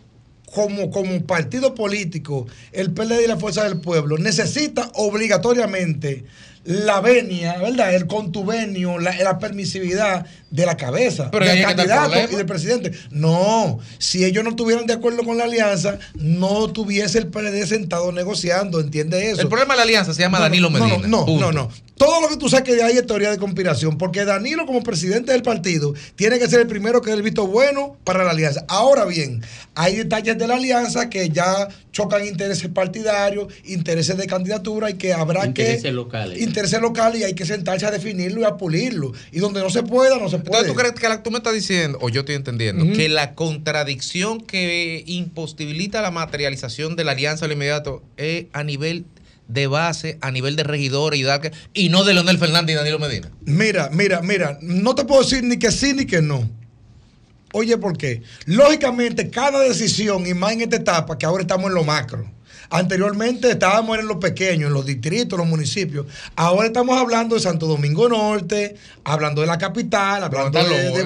[0.53, 6.25] como, como partido político, el PLD y la Fuerza del Pueblo necesita obligatoriamente
[6.65, 7.93] la venia, ¿verdad?
[7.93, 12.91] El contubenio, la, la permisividad de la cabeza, Pero del candidato y del presidente.
[13.09, 18.11] No, si ellos no estuvieran de acuerdo con la alianza, no tuviese el PLD sentado
[18.11, 19.41] negociando, ¿entiende eso?
[19.41, 21.07] El problema de la alianza se llama No, Danilo no, no, Medina.
[21.07, 21.51] No, Punto.
[21.51, 21.69] no, no.
[21.97, 25.31] Todo lo que tú saques de ahí es teoría de conspiración, porque Danilo como presidente
[25.31, 28.65] del partido tiene que ser el primero que dé el visto bueno para la alianza.
[28.67, 29.41] Ahora bien,
[29.75, 35.13] hay detalles de la alianza que ya chocan intereses partidarios, intereses de candidatura y que
[35.13, 35.91] habrá Intereses que...
[35.93, 36.41] locales.
[36.41, 39.13] Intereses locales y hay que sentarse a definirlo y a pulirlo.
[39.31, 40.63] Y donde no se pueda, no se puede.
[40.63, 42.93] Entonces, ¿tú crees que la- tú me estás diciendo, o yo estoy entendiendo, Ujú.
[42.93, 49.05] que la contradicción que imposibilita la materialización de la alianza al inmediato es a nivel
[49.47, 51.41] de base, a nivel de regidores y, da-
[51.75, 53.29] y no de Leonel Fernández y Danilo Medina?
[53.45, 56.49] Mira, mira, mira, no te puedo decir ni que sí ni que no.
[57.53, 58.21] Oye, ¿por qué?
[58.45, 62.25] Lógicamente, cada decisión, y más en esta etapa, que ahora estamos en lo macro.
[62.69, 66.07] Anteriormente estábamos en lo pequeño, en los distritos, los municipios.
[66.35, 71.03] Ahora estamos hablando de Santo Domingo Norte, hablando de la capital, hablando de, de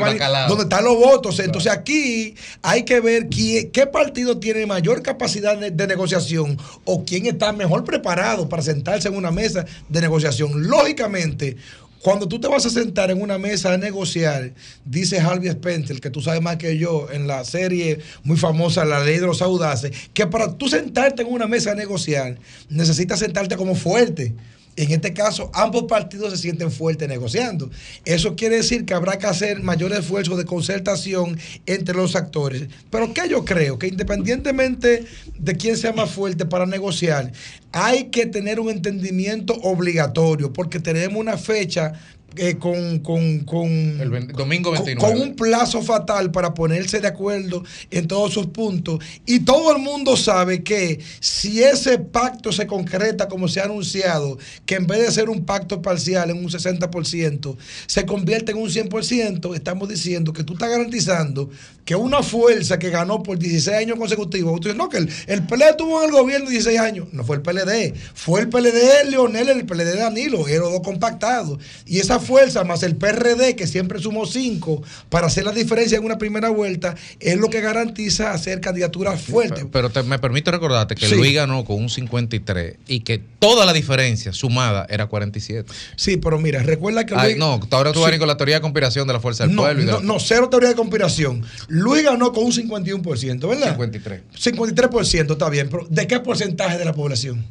[0.48, 1.38] donde están los votos.
[1.40, 7.04] Entonces aquí hay que ver quién- qué partido tiene mayor capacidad de, de negociación o
[7.04, 10.68] quién está mejor preparado para sentarse en una mesa de negociación.
[10.70, 11.58] Lógicamente,
[12.02, 14.54] cuando tú te vas a sentar en una mesa a negociar,
[14.86, 19.04] dice Harvey Spencer, que tú sabes más que yo, en la serie muy famosa La
[19.04, 22.38] Ley de los Audaces, que para tú sentarte en una mesa a negociar,
[22.70, 24.34] necesitas sentarte como fuerte.
[24.78, 27.72] En este caso, ambos partidos se sienten fuertes negociando.
[28.06, 31.36] Eso quiere decir que habrá que hacer mayor esfuerzo de concertación
[31.66, 32.68] entre los actores.
[32.92, 35.06] Pero que yo creo que independientemente
[35.40, 37.32] de quién sea más fuerte para negociar,
[37.72, 41.94] hay que tener un entendimiento obligatorio, porque tenemos una fecha
[42.38, 44.96] eh, con, con, con, El domingo con- 29.
[45.00, 49.00] con un plazo fatal para ponerse de acuerdo en todos sus puntos.
[49.26, 54.38] Y todo el mundo sabe que si ese pacto se concreta como se ha anunciado,
[54.66, 58.70] que en vez de ser un pacto parcial en un 60%, se convierte en un
[58.70, 61.50] 100%, estamos diciendo que tú estás garantizando
[61.86, 65.48] que una fuerza que ganó por 16 años consecutivos, tú dices, no, que el, el
[65.48, 69.10] PLD tuvo en el gobierno 16 años, no fue el PLD, fue el PLD de
[69.12, 71.60] Leonel, el PLD de Danilo, eran los dos compactados.
[71.86, 76.04] Y esa fuerza más el PRD, que siempre sumó 5 para hacer la diferencia en
[76.04, 79.66] una primera vuelta, es lo que garantiza hacer candidaturas fuertes.
[79.72, 81.16] Pero te- me permite recordarte que Sí.
[81.16, 85.72] Luis ganó con un 53 y que toda la diferencia sumada era 47.
[85.96, 88.12] Sí, pero mira, recuerda que Ay, Luis- no, ahora tú vas a Sí.
[88.12, 89.82] venir con la teoría de conspiración de la fuerza del No, pueblo.
[89.82, 91.44] Y de no, la- no, cero teoría de conspiración.
[91.70, 93.70] Luis ganó con un 51%, ¿verdad?
[93.72, 94.22] 53.
[94.38, 97.46] 53% está bien, pero ¿de qué porcentaje de la población?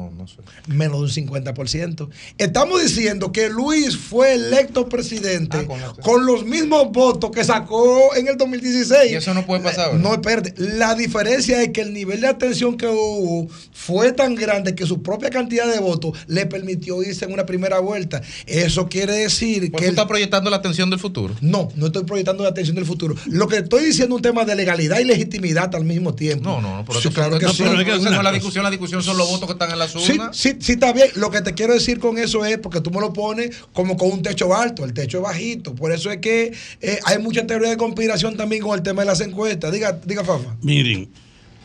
[0.00, 0.36] No, no sé.
[0.66, 2.08] Menos de un 50%.
[2.38, 8.28] Estamos diciendo que Luis fue electo presidente Ah, con, los mismos votos que sacó en
[8.28, 9.12] el 2016.
[9.12, 10.00] Y eso no puede pasar, ¿verdad?
[10.02, 10.54] No, espérate.
[10.56, 15.02] La diferencia es que el nivel de atención que hubo fue tan grande que su
[15.02, 18.22] propia cantidad de votos le permitió irse en una primera vuelta.
[18.46, 19.86] Eso quiere decir Pues que...
[19.86, 21.34] tú estás proyectando la atención del futuro.
[21.40, 23.14] no, no estoy proyectando la atención del futuro.
[23.26, 26.44] Lo que estoy diciendo es un tema de legalidad y legitimidad al mismo tiempo.
[26.48, 26.84] No, no, no.
[26.84, 27.62] Pero Sí, eso- claro que no, sí.
[27.64, 28.64] pero esa no es la discusión.
[28.64, 31.08] La discusión son los votos que están en las Sí, sí, sí, está bien.
[31.16, 34.12] Lo que te quiero decir con eso es porque tú me lo pones como con
[34.12, 35.74] un techo alto, el techo es bajito.
[35.74, 39.06] Por eso es que eh, hay mucha teoría de conspiración también con el tema de
[39.06, 39.72] las encuestas.
[39.72, 40.56] Diga, diga Fafa.
[40.62, 41.10] Miren,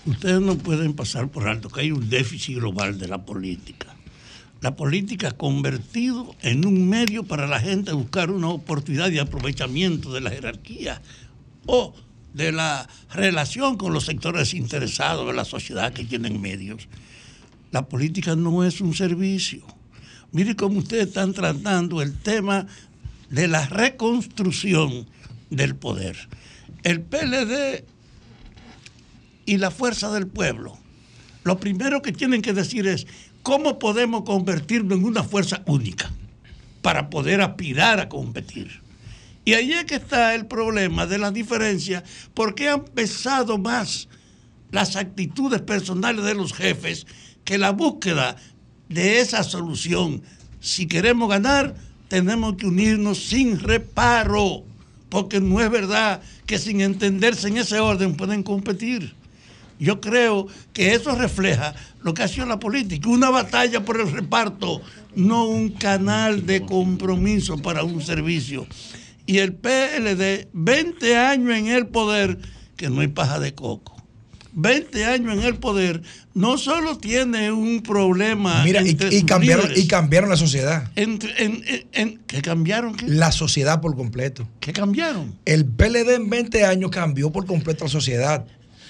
[0.05, 3.95] ustedes no pueden pasar por alto que hay un déficit global de la política.
[4.61, 10.11] La política ha convertido en un medio para la gente buscar una oportunidad de aprovechamiento
[10.11, 11.01] de la jerarquía
[11.67, 11.93] o
[12.33, 16.87] de la relación con los sectores interesados de la sociedad que tienen medios.
[17.75, 19.61] La política no es un servicio.
[20.31, 22.67] Mire cómo ustedes están tratando el tema
[23.29, 25.05] de la reconstrucción
[25.49, 26.15] del poder.
[26.83, 27.83] El PLD
[29.45, 30.77] y la fuerza del pueblo.
[31.43, 33.07] Lo primero que tienen que decir es
[33.43, 36.09] cómo podemos convertirnos en una fuerza única
[36.81, 38.71] para poder aspirar a competir.
[39.43, 44.07] Y ahí es que está el problema de las diferencias, porque han pesado más
[44.71, 47.05] las actitudes personales de los jefes
[47.45, 48.35] que la búsqueda
[48.89, 50.21] de esa solución.
[50.59, 51.75] Si queremos ganar,
[52.07, 54.63] tenemos que unirnos sin reparo,
[55.09, 59.13] porque no es verdad que sin entenderse en ese orden pueden competir.
[59.79, 64.11] Yo creo que eso refleja lo que ha sido la política, una batalla por el
[64.11, 64.81] reparto,
[65.15, 68.67] no un canal de compromiso para un servicio.
[69.25, 72.37] Y el PLD, 20 años en el poder,
[72.77, 73.94] que no hay paja de coco.
[74.55, 76.01] 20 años en el poder,
[76.33, 78.63] no solo tiene un problema.
[78.63, 80.89] Mira, y, cambiaron, líderes, y cambiaron la sociedad.
[80.95, 82.95] entre- en- en- en- ¿Qué cambiaron?
[82.95, 83.05] ¿Qué?
[83.07, 84.47] La sociedad por completo.
[84.61, 85.35] ¿Qué cambiaron?
[85.45, 88.45] El PLD en 20 años cambió por completo la sociedad.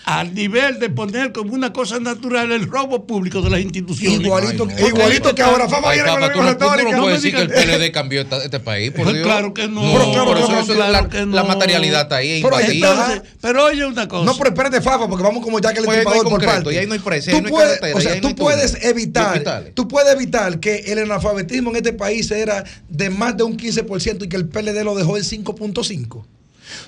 [0.05, 4.19] Al nivel de poner como una cosa natural el robo público de las instituciones.
[4.21, 6.65] Igualito- Porque igualito ahí que ahora Fama Ay, viene con papá, la tú no, tú
[6.65, 6.97] no retórica.
[7.01, 9.25] puedes decir que el No PLD cambió esta- este país, por Pues Dios.
[9.25, 9.81] claro que no.
[9.81, 11.45] Pero claro Por que eso no, eso es claro la- que la no.
[11.45, 13.23] materialidad está ahí, Pero está.
[13.41, 14.25] Pero oye una cosa.
[14.25, 16.73] No, pero espérate, Fafa, porque vamos como ya que el Pues no estripador por parte.
[16.73, 19.71] y ahí no hay presa, Tú no puedes, carretera, o sea, no tú puedes evitar,
[19.73, 24.25] tú puedes evitar que el analfabetismo en este país era de más de un 15%
[24.25, 26.27] y que el PLD lo dejó en 5.5.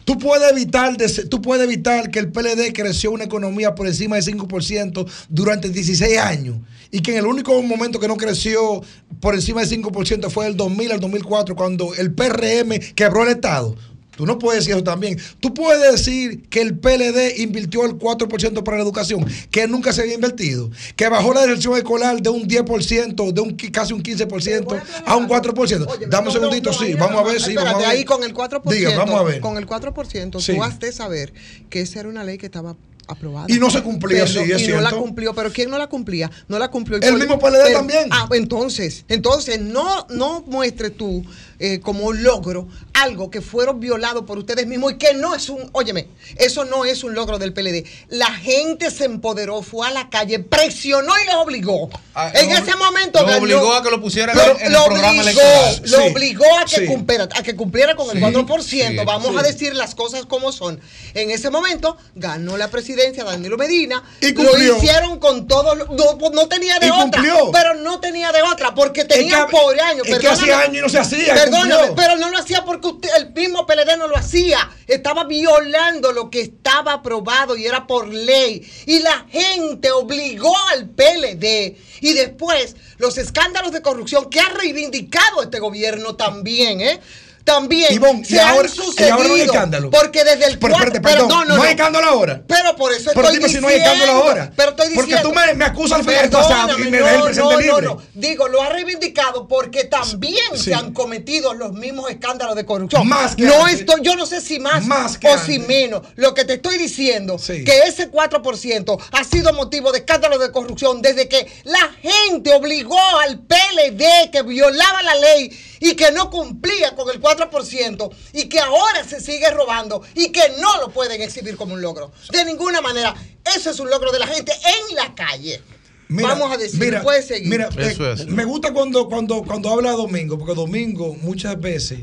[0.05, 0.95] Tú puedes evitar,
[1.29, 6.17] tú puedes evitar que el PLD creció una economía por encima del 5% durante 16
[6.17, 6.57] años
[6.91, 8.81] y que en el único momento que no creció
[9.19, 13.75] por encima del 5% fue del 2000 al 2004 cuando el PRM quebró el Estado.
[14.17, 15.17] Tú no puedes decir eso también.
[15.39, 20.01] Tú puedes decir que el PLD invirtió el 4% para la educación, que nunca se
[20.01, 24.81] había invertido, que bajó la deserción escolar de un 10%, de un casi un 15%
[25.05, 26.07] a un 4%.
[26.09, 27.97] Dame un segundito, sí, vamos a ver, sí, Espérate, vamos a ver.
[27.97, 29.39] ahí con el 4%, Diga, vamos a ver.
[29.39, 30.55] con el 4%, Sí.
[30.55, 31.31] tú has de saber
[31.69, 32.75] que esa era una ley que estaba
[33.07, 33.45] aprobada.
[33.49, 35.87] Y no se cumplía, Pero- sí, es Y no la cumplió, pero ¿quién no la
[35.87, 36.29] cumplía?
[36.49, 38.07] No la cumplió El mismo PLD también.
[38.11, 41.23] Ah, entonces, entonces no, no muestres tú
[41.59, 45.49] eh, como un logro algo que fueron violados por ustedes mismos y que no es
[45.49, 47.85] un, óyeme, eso no es un logro del PLD.
[48.09, 51.89] La gente se empoderó, fue a la calle, presionó y los obligó.
[52.15, 54.85] Ah, en lo- ese momento lo obligó a que lo pusieran Lo- en- el lo
[54.85, 55.81] programa obligó, electoral.
[55.85, 56.85] Lo Sí, obligó a que, sí.
[56.85, 59.01] cumpliera, a que cumpliera con el Sí, 4%.
[59.01, 59.37] sí, Vamos sí.
[59.37, 60.79] a decir las cosas como son.
[61.13, 64.03] En ese momento ganó la presidencia Danilo Medina.
[64.21, 67.01] Y lo hicieron con todos los- no, no tenía de Y otra.
[67.03, 67.51] cumplió.
[67.51, 70.07] Pero no tenía de otra porque tenía que- por años.
[70.07, 73.09] es que hace años y no se hacía, Perdóname, pero no lo hacía porque usted,
[73.17, 74.69] el mismo PLD no lo hacía.
[74.87, 78.69] Estaba violando lo que estaba aprobado y era por ley.
[78.85, 81.77] Y la gente obligó al PLD.
[82.01, 86.99] Y después los escándalos de corrupción que ha reivindicado este gobierno también, ¿eh?
[87.47, 89.17] También Ivonne, se y ahora- han ahora sucedido.
[89.23, 89.89] no hay escándalo.
[89.89, 92.41] Porque desde el Pero espérate, cuatro- perdón, no hay escándalo ahora.
[92.45, 94.51] Pero por eso Pero estoy dime si no hay diciendo, escándalo ahora.
[94.55, 95.29] Pero estoy Porque diciendo.
[95.29, 97.87] tú me- me acusas del pasado y me dejas el presente no, libre.
[97.87, 100.63] No, no, Digo, lo ha reivindicado porque también Sí.
[100.65, 103.07] se han cometido los mismos escándalos de corrupción.
[103.07, 103.79] Más que no antes.
[103.79, 105.45] estoy, yo no sé si más, Más que o antes.
[105.45, 106.01] si menos.
[106.15, 111.01] Lo que te estoy diciendo, que ese 4% ha sido motivo de escándalos de corrupción
[111.01, 116.95] desde que la gente obligó al PLD que violaba la ley y que no cumplía
[116.95, 121.57] con el 4% y que ahora se sigue robando y que no lo pueden exhibir
[121.57, 122.11] como un logro.
[122.31, 123.15] De ninguna manera.
[123.55, 125.61] Eso es un logro de la gente en la calle.
[126.09, 127.49] Mira, Vamos a decir, mira, puede seguir.
[127.49, 131.99] Mira, eh, me gusta cuando, cuando, cuando habla Domingo, porque Domingo muchas veces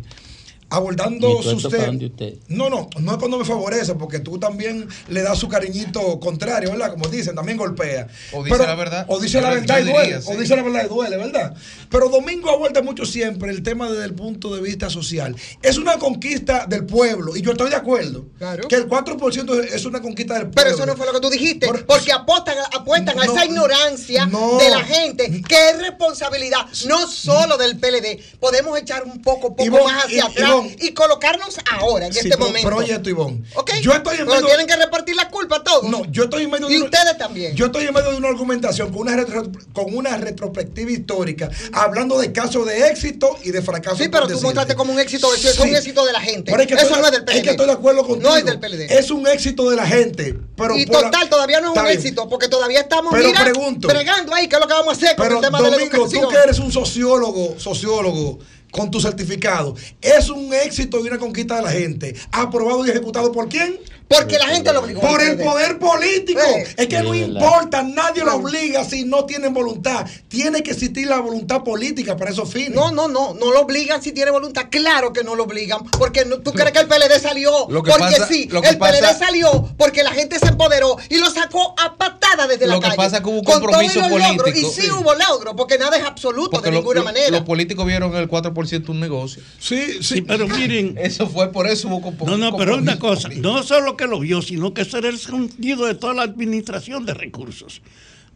[0.75, 2.11] abordando ¿Y todo esto sus temas.
[2.49, 6.71] No, no, no es cuando me favorece, porque tú también le das su cariñito contrario,
[6.71, 6.91] ¿verdad?
[6.93, 8.09] Como dicen, también golpea.
[8.33, 9.07] O dice la verdad.
[9.09, 10.23] O dice la verdad y diría, duele.
[10.23, 10.29] sí.
[10.31, 11.55] O dice la verdad y duele, ¿verdad?
[11.91, 15.37] Pero Domingo aborda mucho siempre el tema desde el punto de vista social.
[15.63, 18.27] Es una conquista del pueblo, y yo estoy de acuerdo.
[18.69, 20.55] Que el 4% es una conquista del pueblo.
[20.55, 24.59] Pero eso no fue lo que tú dijiste, porque apostan, apuestan a esa ignorancia no.
[24.59, 28.21] de la gente, que es responsabilidad no solo del PLD.
[28.41, 30.77] Podemos echar un poco, poco más hacia atrás Ivonne.
[30.87, 32.69] y colocarnos ahora, en Sí, este momento.
[32.69, 33.43] Pero oye esto, Ivonne.
[33.55, 33.73] ¿Ok?
[33.83, 35.85] Yo estoy en Pero medio- tienen que repartir la culpa todos.
[35.89, 37.55] No, yo estoy en medio Y de una- ustedes también.
[37.55, 42.19] Yo estoy en medio de una argumentación con una, retro- con una retrospectiva histórica, hablando
[42.19, 43.97] de casos de éxito y de fracaso.
[43.97, 44.45] Sí, pero tú decirte.
[44.47, 45.77] mostraste como un éxito, de, como un Sí.
[45.77, 46.51] éxito de la gente.
[46.51, 47.39] Pero es que Eso estoy- no es del PLD.
[47.39, 48.31] Es que estoy de acuerdo contigo.
[48.31, 48.99] No es del PLD.
[48.99, 50.35] Es un éxito de la gente.
[50.57, 51.97] Pero y la- total, todavía no es un bien.
[51.99, 53.89] éxito, porque todavía estamos Pero mira, pregunto.
[53.89, 55.77] bregando ahí, ¿qué es lo que vamos a hacer con Pero el tema de la
[55.77, 56.23] Domingo, educación?
[56.23, 58.39] tú que eres un sociólogo, sociólogo
[58.75, 62.15] con tu certificado, es un éxito y una conquista de la gente.
[62.33, 63.79] ¿Aprobado y ejecutado por quién?
[64.07, 65.01] Porque la gente lo obligó.
[65.01, 66.41] Por el poder político.
[66.41, 66.67] Eh.
[66.77, 70.07] Es que no Sí, importa, nadie lo obliga si no tienen voluntad.
[70.29, 72.71] Tiene que existir la voluntad política para esos fines.
[72.71, 74.67] No, no, no, no lo obligan si tiene voluntad.
[74.71, 77.67] Claro que no lo obligan, porque no- tú crees que el PLD salió.
[77.71, 80.47] Lo que porque pasa- sí, lo que el PLD pasa- salió porque la gente se
[80.49, 82.97] empoderó y lo sacó a patada desde la Lo que calle.
[82.97, 84.37] pasa es que hubo un Con compromiso todos los logros.
[84.43, 84.69] político.
[84.71, 84.91] Y sí, Sí.
[84.91, 87.31] hubo logro, porque nada es absoluto Porque de lo- ninguna lo- manera.
[87.31, 89.43] los políticos vieron el 4% un negocio.
[89.59, 90.97] Sí, Sí, pero miren.
[90.99, 94.07] Eso fue por eso hubo compo- No, no, pero una compromiso cosa, no solo que
[94.07, 97.83] lo vio, sino que ese era el sentido de toda la administración de recursos.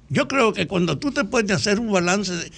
[0.08, 2.50] Yo creo que cuando tú te puedes hacer un balance de-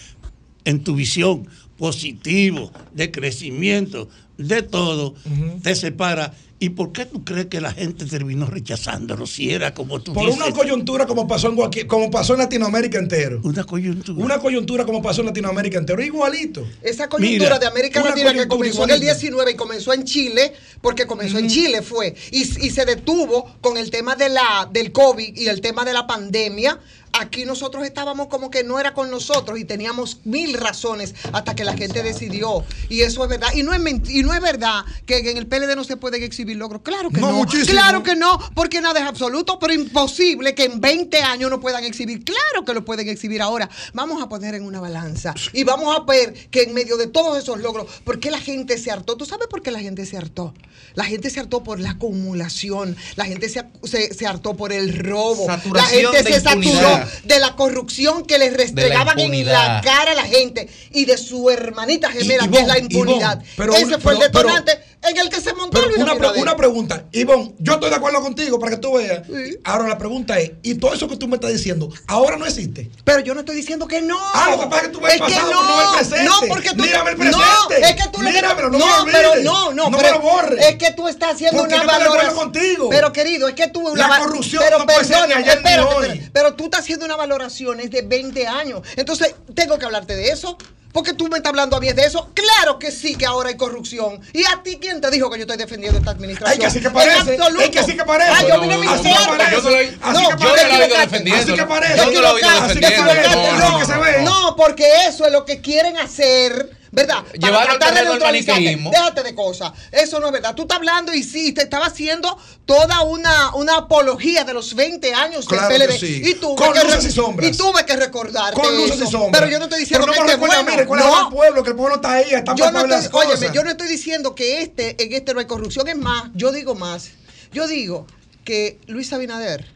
[0.64, 1.48] en tu visión
[1.78, 5.14] positivo, de crecimiento, de todo,
[5.62, 6.32] te separa.
[6.62, 10.26] ¿Y por qué tú crees que la gente terminó rechazándolo si era como tú Por
[10.26, 10.42] dices?
[10.42, 13.40] una coyuntura como pasó en como pasó en Latinoamérica entero.
[13.42, 14.22] Una coyuntura.
[14.22, 16.02] Una coyuntura como pasó en Latinoamérica entero.
[16.02, 16.66] Igualito.
[16.82, 19.14] Esa coyuntura Mira, de América Latina que comenzó en el igualita.
[19.14, 20.52] 19 y comenzó en Chile,
[20.82, 24.92] porque comenzó en Chile fue, y, y se detuvo con el tema de la, del
[24.92, 26.78] COVID y el tema de la pandemia
[27.12, 31.64] Aquí nosotros estábamos como que no era con nosotros y teníamos mil razones hasta que
[31.64, 32.64] la gente decidió.
[32.88, 33.48] Y eso es verdad.
[33.54, 36.56] Y no es, y no es verdad que en el PLD no se pueden exhibir
[36.56, 36.82] logros.
[36.82, 37.32] Claro que no.
[37.32, 37.38] no.
[37.38, 37.72] Muchísimo.
[37.72, 41.84] Claro que no, porque nada es absoluto, pero imposible que en 20 años no puedan
[41.84, 42.24] exhibir.
[42.24, 43.68] Claro que lo pueden exhibir ahora.
[43.92, 47.38] Vamos a poner en una balanza y vamos a ver que en medio de todos
[47.38, 49.16] esos logros, ¿por qué la gente se hartó?
[49.16, 50.54] ¿Tú sabes por qué la gente se hartó?
[50.94, 54.98] La gente se hartó por la acumulación, la gente se, se, se hartó por el
[54.98, 60.12] robo, Saturación la gente se saturó de la corrupción que les restregaban en la cara
[60.12, 63.42] a la gente y de su hermanita gemela, que es la impunidad.
[63.74, 67.54] Ese fue el detonante en el que se montó Luis una, pre una pregunta, Ivonne,
[67.58, 69.22] yo estoy de acuerdo contigo para que tú veas.
[69.64, 72.90] Ahora la pregunta es, ¿y todo eso que tú me estás diciendo ahora no existe?
[73.04, 74.18] Pero yo no estoy diciendo que no.
[74.34, 77.10] Ah, lo que pasa es que tú ves es pasado, no, no porque tú Mírame
[77.12, 77.38] el presente.
[77.38, 80.66] No, es que tú no, no me pero no, no, no pero, me lo borres.
[80.66, 82.88] Es que tú estás haciendo una valoración contigo.
[82.90, 86.30] Pero querido, es que tú la corrupción pero, no ayer espérate.
[86.32, 88.82] Pero, tú estás haciendo una valoración es de 20 años.
[88.96, 90.58] Entonces, tengo que hablarte de eso.
[90.92, 92.32] Porque tú me estás hablando a mí de eso.
[92.34, 94.20] Claro que sí, que ahora hay corrupción.
[94.32, 96.52] ¿Y a ti quién te dijo que yo estoy defendiendo esta administración?
[96.52, 97.38] Ay, que así que parece.
[97.60, 98.32] Ay, que así que parece.
[98.32, 99.52] Ah, yo vine no, no, así que parece.
[99.52, 100.40] Yo, soy, así no, que parece.
[100.40, 101.42] yo no la vengo defendiendo.
[101.44, 101.96] Así que parece.
[101.96, 104.24] Yo no la vengo defendiendo.
[104.24, 107.24] No, no, porque eso es lo que quieren hacer ¿verdad?
[107.40, 108.76] Para tratar de neutralizarte.
[108.76, 109.72] Déjate de cosas.
[109.92, 110.54] Eso no es verdad.
[110.54, 115.14] Tú estás hablando y sí, te estaba haciendo toda una, una apología de los 20
[115.14, 116.02] años del PLD.
[116.02, 117.50] Y tuve Con que luces y sombras.
[117.50, 118.60] Y tuve que recordarte.
[118.60, 119.04] Con luces eso.
[119.04, 119.40] y sombras.
[119.40, 121.16] Pero yo no estoy diciendo que este recuerda bueno.
[121.16, 123.38] a pueblo, que el pueblo está ahí, está yo no estoy, las cosas.
[123.38, 125.88] Óyeme, yo no estoy diciendo que este, en este no hay corrupción.
[125.88, 127.10] Es más, yo digo más.
[127.52, 128.06] Yo digo
[128.44, 129.66] que Luis Abinader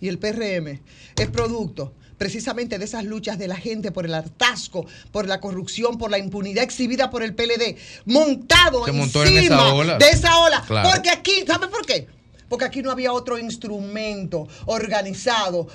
[0.00, 0.80] y el PRM
[1.16, 5.96] es producto precisamente de esas luchas de la gente por el hartazgo, por la corrupción,
[5.96, 10.62] por la impunidad exhibida por el PLD, montado encima de esa ola.
[10.68, 12.06] Porque aquí, ¿sabe por qué?
[12.50, 15.68] porque aquí no había otro instrumento organizado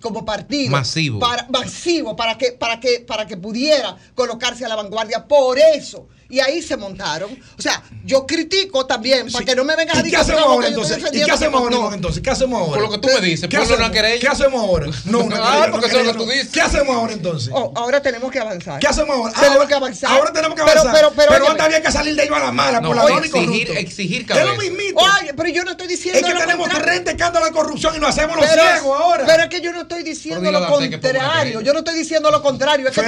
[0.00, 4.74] como partido masivo para, masivo para que para que para que pudiera colocarse a la
[4.74, 7.30] vanguardia por eso y ahí se montaron.
[7.58, 10.12] O sea, yo critico también, para que no me vengas a decir.
[10.12, 10.98] ¿Qué hacemos ahora entonces?
[11.12, 12.22] ¿Y qué hacemos ahora entonces?
[12.22, 12.72] ¿Qué hacemos ahora?
[12.72, 13.90] Por lo que tú me dices, ¿qué, hacemos?
[13.90, 14.86] ¿Qué hacemos ahora?
[15.04, 16.48] No, una ah, porque lo que tú dices.
[16.50, 17.50] ¿Qué hacemos ahora entonces?
[17.52, 18.80] Oh, ahora tenemos que avanzar.
[18.80, 19.32] ¿Qué hacemos ahora?
[19.32, 20.10] Tenemos ahora, que avanzar.
[20.10, 20.94] Ahora tenemos que avanzar.
[20.94, 23.26] Pero, pero, pero, antes había que salir de ahí a la mala por la dona
[23.26, 23.62] y.
[23.84, 24.44] Exigir cabeza.
[24.44, 25.00] Es lo mismito.
[25.00, 26.20] Oye, pero yo no estoy diciendo.
[26.20, 29.24] Es que tenemos tres escándalo la corrupción y nos hacemos los ciegos ahora.
[29.26, 31.60] Pero es que yo no estoy diciendo lo contrario.
[31.60, 32.88] Yo no estoy diciendo lo contrario.
[32.88, 33.04] Es que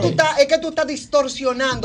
[0.00, 0.38] tú estás.
[0.38, 1.39] Es que tú estás distorsionando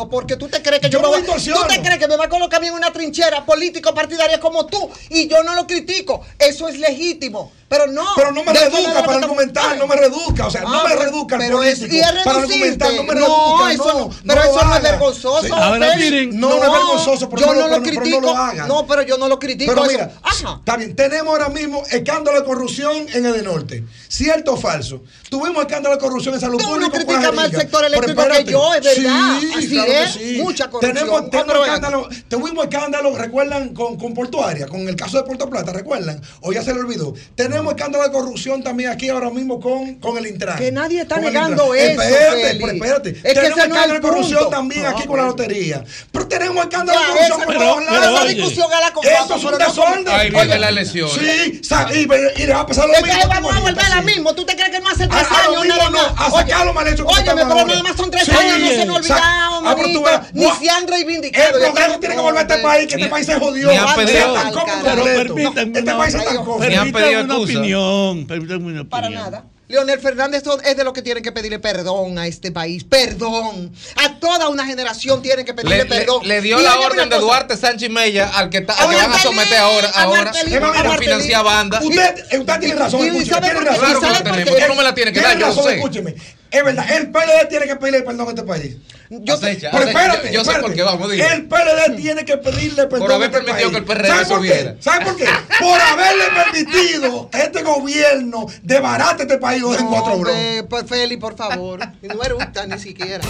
[0.09, 2.25] porque tú te crees que yo, yo me voy, ¿tú te crees que me va
[2.25, 6.21] a colocar bien una trinchera político partidaria como tú y yo no lo critico.
[6.39, 7.51] Eso es legítimo.
[7.67, 8.05] Pero no.
[8.15, 10.47] Pero no me reduzca para argumentar, no me reduzca.
[10.47, 11.95] O sea, ah, no me reduzca pero político.
[11.95, 13.71] Es, para argumentar, no me reduzca.
[13.73, 15.43] Eso no, no, pero no eso no es vergonzoso.
[15.43, 15.51] Sí.
[15.51, 18.03] Ahora, miren, no, no, es vergonzoso, pero yo no, lo, lo critico.
[18.03, 18.67] Pero no, lo hagan.
[18.67, 19.73] no, pero yo no lo critico.
[19.73, 20.11] Pero mira,
[20.59, 23.83] está bien, tenemos ahora mismo escándalo de corrupción en el norte.
[24.07, 25.01] ¿Cierto o falso?
[25.29, 26.75] Tuvimos escándalo de corrupción en salud pública.
[26.75, 30.43] Tú no criticas más el sector eléctrico que yo, es verdad sí, claro sí.
[30.79, 36.21] Tenemos, escándalo, tuvimos escándalo, recuerdan, con, con Portuaria, con el caso de Puerto Plata, recuerdan,
[36.41, 37.13] o ya se le olvidó.
[37.35, 40.57] Tenemos escándalo de corrupción también aquí ahora mismo con, con el Intran.
[40.57, 42.01] Que nadie está negando eso.
[42.01, 43.13] Espérate, pero espérate.
[43.13, 45.83] Tenemos que escándalo de corrupción también aquí con la lotería.
[46.11, 48.15] Pero tenemos escándalo de corrupción por todos lados.
[48.15, 50.07] Esa discusión a la Eso es un desorden.
[50.07, 51.09] Ahí la lesión.
[51.09, 51.61] Sí,
[51.93, 53.21] y, le va a pasar lo mismo.
[53.21, 54.33] Es vamos a volver a mismo.
[54.33, 55.79] ¿Tú te crees que no hace ah, tres ah, años?
[55.79, 57.05] A no, a sacar mal hecho.
[57.05, 59.21] Oye, pero nada más son tres años, no se nos olvidar.
[59.35, 61.57] Ah, ni se han reivindicado.
[61.57, 63.69] El progreso tiene que volver a este país, que este país se jodió.
[63.69, 64.35] Ni han pedido,
[64.83, 68.89] pero permítanme, este país está permítanme una opinión, permítanme una opinión.
[68.89, 69.45] Para nada.
[69.67, 72.83] Leonel Fernández es de lo que tienen que pedirle perdón a este país.
[72.83, 73.73] Perdón.
[73.95, 76.27] A toda una generación tienen que pedirle perdón.
[76.27, 79.57] Le, dio la orden de Duarte Sánchez Mella al que, al que van a someter
[79.57, 79.89] ahora.
[79.95, 81.79] A ahora a financiar banda.
[81.81, 83.05] Usted, usted tiene razón.
[83.05, 83.95] Escúcheme, tiene razón.
[83.95, 85.37] Usted no me la tiene que dar.
[85.37, 85.75] Yo sé.
[85.75, 86.15] Escúcheme.
[86.55, 88.77] Es verdad, el PLD tiene que pedirle perdón a este país.
[89.09, 91.25] Yo, acecha, pero espérate, yo, sé por qué vamos, dime.
[91.27, 91.95] El PLD mm.
[91.97, 93.07] tiene que pedirle perdón.
[93.07, 94.73] Por haber este permitido que el PRD ¿Sabe por qué?
[94.81, 95.25] Por qué?
[95.59, 100.33] por haberle permitido que este gobierno de debarate este país no, en cuatro bro.
[100.69, 101.79] Pues, Feli, por favor.
[102.01, 103.21] No me gusta ni siquiera.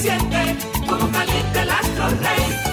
[0.00, 0.56] Siente
[0.86, 2.67] como caliente el astro rey.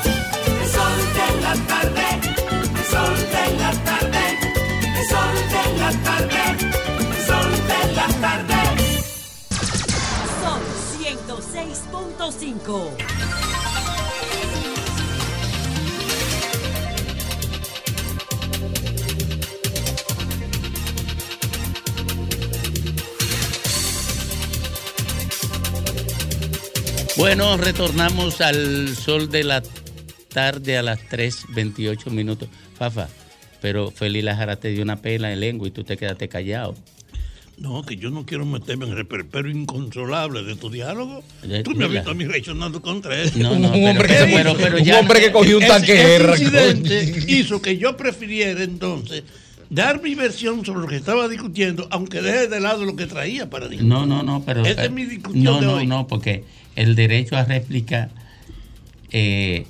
[27.18, 29.62] Bueno, retornamos al sol de la
[30.30, 32.50] tarde a las 3.28 minutos.
[32.78, 33.08] Fafa,
[33.62, 36.76] pero Feli Lajara te dio una pela en lengua y tú te quedaste callado.
[37.58, 41.24] No, que yo no quiero meterme en el reperpero inconsolable de tu diálogo.
[41.44, 43.38] Eh, Tú me has visto a mí reaccionando contra eso.
[43.40, 45.94] No, no, Un pero- hombre pero- pero un ya- hombre que cogió un Ese- tanque
[45.94, 49.24] de guerra, incidente hizo que yo prefiriera entonces
[49.70, 53.50] dar mi versión sobre lo que estaba discutiendo, aunque deje de lado lo que traía
[53.50, 53.88] para discutir.
[53.90, 54.66] No, no, no, pero.
[54.66, 55.88] Esa es mi discusión No, de no, hoy.
[55.88, 56.44] no, porque
[56.76, 58.10] el derecho a réplica.
[59.12, 59.66] eh,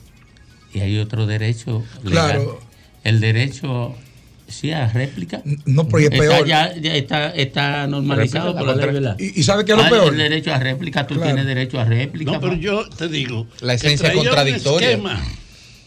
[0.73, 2.31] y hay otro derecho legal.
[2.31, 2.59] Claro.
[3.03, 3.95] El derecho.
[4.59, 5.41] Sí, a réplica.
[5.65, 6.45] No, pero es Está peor.
[6.47, 9.19] Ya, ya está, está normalizado Réplica, por la la ley, contra- ¿verdad?
[9.35, 10.13] ¿Y- y sabe qué es lo Ah, peor?
[10.13, 11.29] El derecho a réplica, tú Claro.
[11.33, 12.31] tienes derecho a réplica.
[12.31, 13.47] No, pero yo te digo.
[13.61, 14.89] La que esencia un contradictoria.
[14.91, 15.21] esquema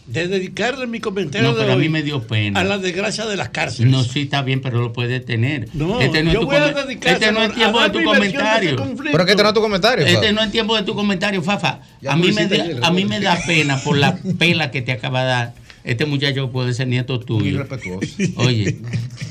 [0.05, 2.59] de dedicarle mi comentario No, de a hoy mí me dio pena.
[2.59, 3.91] a la desgracia de las cárceles.
[3.91, 5.67] No, sí está bien, pero lo puedes tener.
[5.73, 6.67] No, este no yo es tu voy a
[7.11, 8.75] este no es a tiempo de tu de comentario.
[8.75, 9.11] conflicto.
[9.11, 10.31] Pero que este no es tu comentario, Este Fafa.
[10.31, 11.79] no es tiempo de tu comentario, Fafa.
[12.01, 14.69] Ya A mí, me hiciste da, ayer, a mí me da pena por la pela
[14.71, 15.53] que te acaba de dar.
[15.83, 17.45] Este muchacho puede ser nieto tuyo.
[17.45, 18.07] irrespetuoso.
[18.37, 18.77] Oye,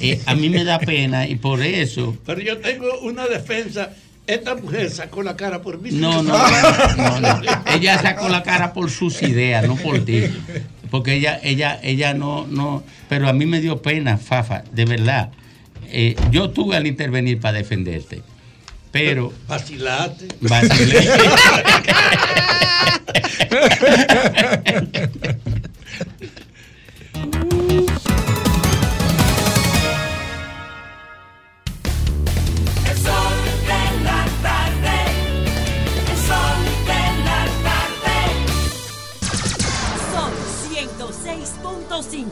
[0.01, 2.17] eh, a mí me da pena y por eso.
[2.25, 3.91] Pero yo tengo una defensa.
[4.27, 5.91] Esta mujer sacó la cara por mí.
[5.93, 7.41] No, no, no.
[7.75, 10.25] Ella sacó la cara por sus ideas, no por ti.
[10.91, 12.83] Porque ella, ella, ella no, no.
[13.09, 15.31] Pero a mí me dio pena, Fafa, de verdad.
[15.91, 18.23] Eh, yo tuve al intervenir para defenderte.
[18.91, 19.33] Pero.
[19.47, 20.29] Vacilate.
[20.41, 21.09] Vacilé.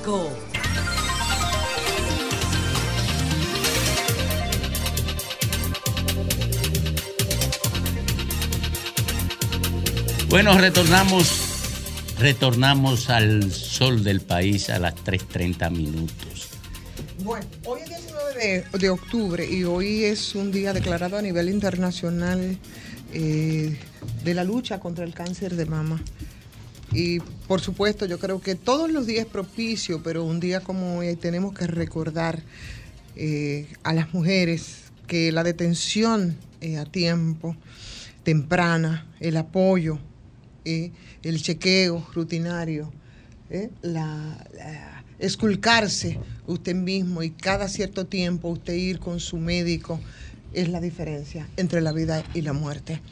[0.07, 0.29] 106.5.
[10.29, 16.49] Bueno, retornamos, retornamos al sol del país a las 3.30 minutos.
[17.21, 21.49] Bueno, hoy es 19 de, de octubre y hoy es un día declarado a nivel
[21.49, 22.59] internacional
[23.13, 23.77] eh,
[24.23, 26.01] de la lucha contra el cáncer de mama.
[26.97, 30.97] Y por supuesto, yo creo que todos los días es propicio, pero un día como
[30.99, 32.43] hoy tenemos que recordar
[33.17, 37.55] eh, a las mujeres que la detención eh, a tiempo,
[38.23, 39.99] temprana, el apoyo,
[40.65, 40.91] eh,
[41.23, 42.91] el chequeo rutinario,
[43.83, 50.01] la, la- esculcarse usted mismo y cada cierto tiempo usted ir con su médico
[50.51, 53.03] es la diferencia entre la vida y la muerte.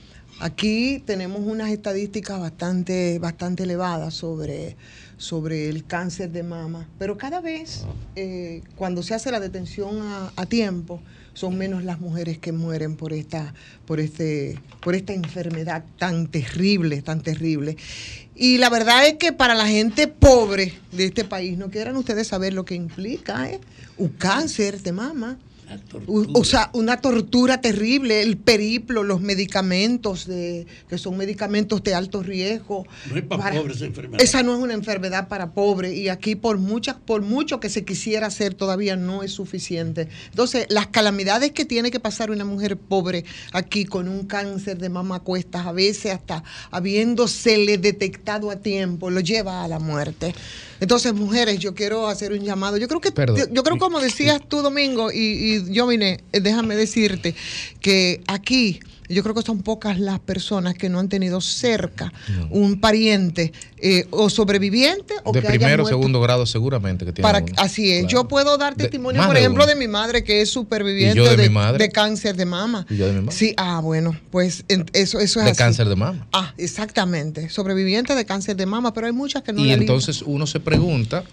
[0.40, 4.76] Aquí tenemos unas estadísticas bastante, bastante elevadas sobre,
[5.16, 7.84] sobre el cáncer de mama, pero cada vez
[8.16, 10.00] eh, cuando se hace la detención
[10.36, 11.00] a, tiempo,
[11.34, 13.54] son menos las mujeres que mueren por esta,
[13.86, 17.76] por este, por esta enfermedad tan terrible, tan terrible.
[18.34, 22.26] Y la verdad es que para la gente pobre de este país, no quieran ustedes
[22.26, 23.60] saber lo que implica, ¿eh?
[23.96, 25.38] Un cáncer de mama.
[26.06, 32.22] O sea, una tortura terrible, el periplo, los medicamentos, de, que son medicamentos de alto
[32.22, 32.86] riesgo.
[33.10, 34.22] No es para Para- pobres esa enfermedad.
[34.22, 37.84] Esa no es una enfermedad para pobre y aquí por muchas, por mucho que se
[37.84, 40.08] quisiera hacer todavía no es suficiente.
[40.30, 44.88] Entonces, las calamidades que tiene que pasar una mujer pobre aquí con un cáncer de
[44.88, 50.34] mama cuestas, a veces hasta habiéndosele detectado a tiempo, lo lleva a la muerte.
[50.80, 52.76] Entonces, mujeres, yo quiero hacer un llamado.
[52.76, 56.40] Yo creo que, yo, yo creo como decías tú, Domingo, y, y yo vine, eh,
[56.40, 57.34] déjame decirte
[57.80, 62.12] que aquí yo creo que son pocas las personas que no han tenido cerca
[62.50, 67.30] un pariente eh, o sobreviviente o De que primero o segundo grado seguramente que tiene
[67.30, 68.00] Para, así es.
[68.00, 68.08] Claro.
[68.08, 71.88] Yo puedo dar testimonio, por ejemplo, de mi madre que es superviviente ¿Y yo de
[71.90, 72.86] cáncer de mama.
[72.88, 73.36] Y yo de mi madre.
[73.36, 75.58] Sí, ah, bueno, pues en- eso, eso es de así.
[75.58, 76.26] cáncer de mama.
[76.32, 77.50] Ah, exactamente.
[77.50, 81.24] Sobreviviente de cáncer de mama, pero hay muchas que no y entonces uno se pregunta,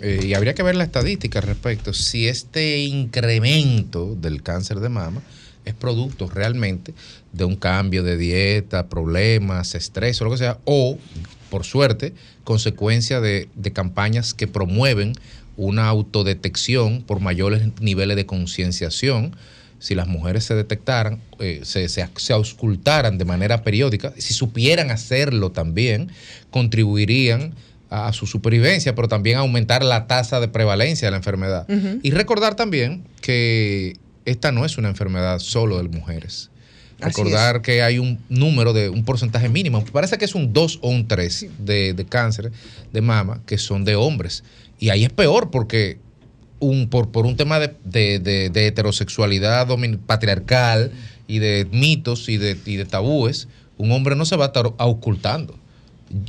[0.00, 4.88] eh, y habría que ver la estadística al respecto, si este incremento del cáncer de
[4.88, 5.22] mama
[5.66, 6.94] es producto realmente
[7.32, 10.96] de un cambio de dieta, problemas, estrés o lo que sea, o,
[11.50, 12.14] por suerte,
[12.44, 15.12] consecuencia de, de campañas que promueven
[15.58, 19.36] una autodetección por mayores niveles de concienciación.
[19.78, 24.90] Si las mujeres se detectaran, eh, se, se, se auscultaran de manera periódica, si supieran
[24.90, 26.10] hacerlo también,
[26.50, 27.54] contribuirían
[27.90, 31.66] a, a su supervivencia, pero también a aumentar la tasa de prevalencia de la enfermedad.
[32.02, 36.50] Y recordar también que esta no es una enfermedad solo de mujeres.
[36.98, 40.88] Recordar que hay un número de un porcentaje mínimo, parece que es un 2 o
[40.90, 42.52] un 3 de, de cáncer
[42.92, 44.44] de mama que son de hombres.
[44.78, 45.98] Y ahí es peor porque
[46.58, 49.68] un, por, por un tema de, de- de- heterosexualidad
[50.06, 50.90] patriarcal
[51.28, 54.66] y de mitos y de, y de tabúes, un hombre no se va a estar
[54.78, 55.58] ocultando.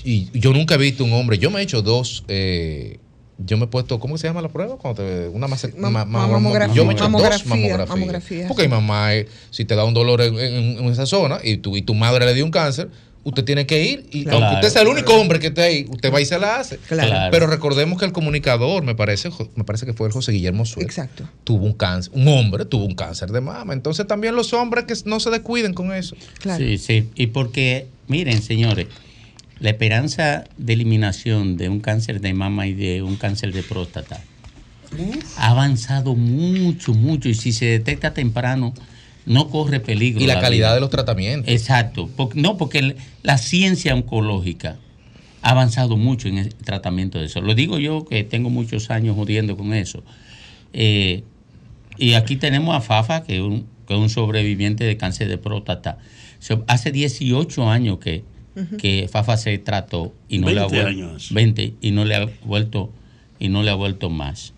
[0.03, 2.99] Y yo nunca he visto un hombre, yo me he hecho dos, eh,
[3.39, 4.77] yo me he puesto, ¿cómo se llama la prueba?
[4.77, 6.73] Cuando te- una mase- Mam- ma- ma- mamografía.
[6.75, 7.89] Yo me he hecho Mamografía, dos mamografías.
[7.89, 8.47] mamografía.
[8.47, 11.57] Porque mi mamá, eh, si te da un dolor en, en- en esa zona y
[11.57, 12.89] tu, y tu madre le dio un cáncer,
[13.23, 14.38] usted tiene que ir y Claro.
[14.39, 16.77] aunque usted sea el único hombre que esté ahí, usted va y se la hace.
[16.88, 17.29] Claro.
[17.29, 20.88] Pero recordemos que el comunicador, me parece, me parece que fue el José Guillermo Suárez,
[20.89, 21.25] Exacto.
[21.43, 23.73] tuvo un cáncer, un hombre tuvo un cáncer de mama.
[23.73, 26.15] Entonces también los hombres que no se descuiden con eso.
[26.57, 27.09] Sí, sí.
[27.15, 28.88] Y porque, miren, señores,
[29.60, 34.22] la esperanza de eliminación de un cáncer de mama y de un cáncer de próstata
[35.38, 37.28] ha avanzado mucho, mucho.
[37.28, 38.74] Y si se detecta temprano,
[39.26, 40.22] no corre peligro.
[40.24, 40.76] Y la calidad vida.
[40.76, 41.51] de los tratamientos.
[41.51, 42.10] Exacto.
[42.36, 44.78] No, porque el- la ciencia oncológica
[45.41, 47.41] ha avanzado mucho en el tratamiento de eso.
[47.41, 50.03] Lo digo yo que tengo muchos años jodiendo con eso.
[50.74, 51.24] Eh,
[51.97, 55.38] y aquí tenemos a Fafa, que es un, que es un sobreviviente de cáncer de
[55.38, 55.97] próstata.
[56.39, 58.24] So, hace 18 años que,
[58.78, 61.30] Que Fafa se trató y no le ha 20 vuelto años.
[61.32, 62.91] 20 y no le ha vuelto
[63.39, 64.53] y no le ha vuelto más.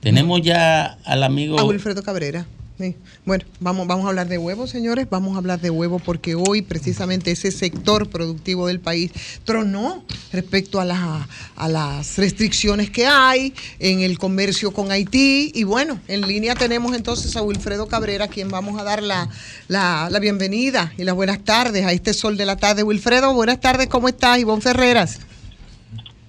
[0.00, 2.46] Tenemos ya al amigo A Wilfredo Cabrera.
[2.78, 2.94] Sí.
[3.24, 5.08] Bueno, vamos, vamos a hablar de huevos, señores.
[5.10, 9.10] Vamos a hablar de huevos porque hoy precisamente ese sector productivo del país
[9.44, 11.26] tronó respecto a, la-
[11.56, 15.50] a las restricciones que hay en el comercio con Haití.
[15.56, 19.28] Y bueno, en línea tenemos entonces a Wilfredo Cabrera, quien vamos a dar la,
[19.66, 22.84] la- la bienvenida y las buenas tardes a este sol de la tarde.
[22.84, 24.38] Wilfredo, buenas tardes, ¿cómo estás?
[24.38, 25.18] Ivonne Ferreras.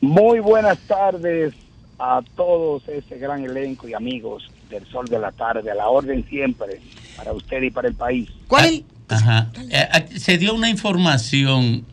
[0.01, 1.53] Muy buenas tardes
[1.99, 6.25] a todos ese gran elenco y amigos del Sol de la Tarde, a la orden
[6.29, 6.79] siempre,
[7.17, 8.29] para usted y para el país.
[8.47, 8.83] ¿Cuál?
[9.07, 9.51] Ajá.
[9.69, 11.85] Eh, eh, se dio una información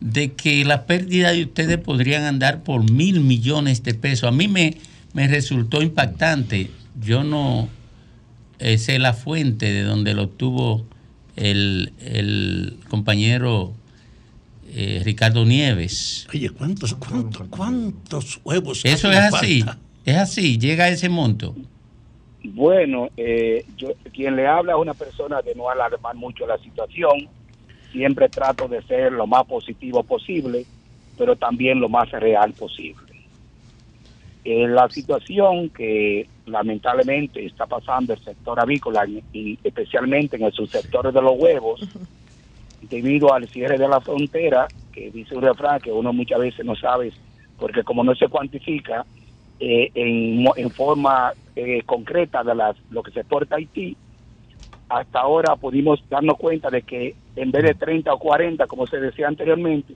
[0.00, 4.28] de que la pérdida de ustedes podrían andar por mil millones de pesos.
[4.28, 4.78] A mí me,
[5.12, 6.70] me resultó impactante.
[7.00, 7.68] Yo no
[8.58, 10.84] eh, sé la fuente de donde lo obtuvo
[11.36, 13.74] el, el compañero
[14.74, 16.26] eh, Ricardo Nieves.
[16.32, 18.80] Oye, ¿cuántos, cuántos, cuántos huevos?
[18.84, 19.62] Eso es así.
[19.62, 19.78] falta?
[20.04, 21.54] Es así, llega a ese monto.
[22.44, 27.28] Bueno, eh, yo, quien le habla es una persona de no alarmar mucho la situación.
[27.92, 30.64] Siempre trato de ser lo más positivo posible,
[31.16, 33.12] pero también lo más real posible.
[34.44, 41.12] Eh, la situación que lamentablemente está pasando el sector avícola y especialmente en el subsector
[41.12, 41.80] de los huevos,
[42.82, 46.74] debido al cierre de la frontera, que dice un refrán que uno muchas veces no
[46.74, 47.12] sabe,
[47.56, 49.06] porque como no se cuantifica
[49.64, 53.96] eh, en, en forma eh, concreta de las, lo que se exporta a Haití,
[54.88, 58.98] hasta ahora pudimos darnos cuenta de que en vez de 30 o 40, como se
[58.98, 59.94] decía anteriormente,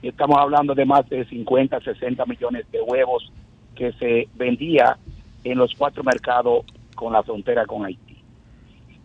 [0.00, 3.30] estamos hablando de más de 50, 60 millones de huevos
[3.76, 4.96] que se vendía
[5.44, 8.16] en los cuatro mercados con la frontera con Haití.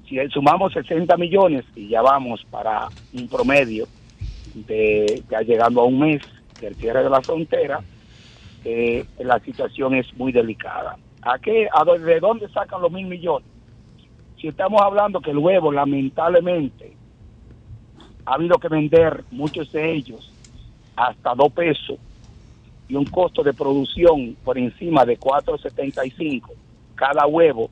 [0.07, 3.87] Si sumamos 60 millones y ya vamos para un promedio
[4.55, 6.21] de ya llegando a un mes
[6.61, 7.81] del cierre de la frontera,
[8.69, 10.97] eh, la situación es muy delicada.
[11.21, 11.69] ¿A qué?
[11.73, 13.47] ¿A dónde, ¿De dónde sacan los mil millones?
[14.41, 16.97] Si estamos hablando que el huevo, lamentablemente,
[18.25, 20.33] ha habido que vender muchos de ellos
[20.97, 21.97] hasta dos pesos
[22.89, 26.51] y un costo de producción por encima de 4.75
[26.95, 27.69] cada huevo.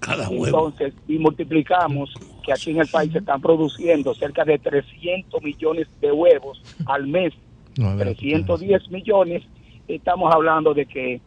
[0.00, 0.46] Cada huevo.
[0.46, 2.12] Entonces, y multiplicamos
[2.44, 7.06] que aquí en el país se están produciendo cerca de 300 millones de huevos al
[7.06, 7.34] mes,
[7.74, 9.44] 310 millones,
[9.88, 11.20] estamos hablando de que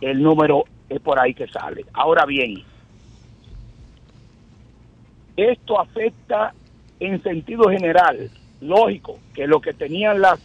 [0.00, 1.84] el número es por ahí que sale.
[1.92, 2.62] Ahora bien,
[5.36, 6.52] esto afecta
[7.00, 10.40] en sentido general, lógico, que lo que tenían las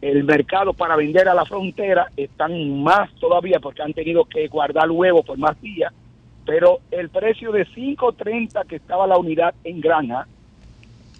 [0.00, 4.90] el mercado para vender a la frontera están más todavía porque han tenido que guardar
[4.90, 5.92] huevos por más días,
[6.46, 10.26] pero el precio de 5.30 que estaba la unidad en granja,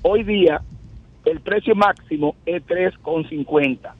[0.00, 0.62] hoy día
[1.26, 3.92] el precio máximo es 3.50,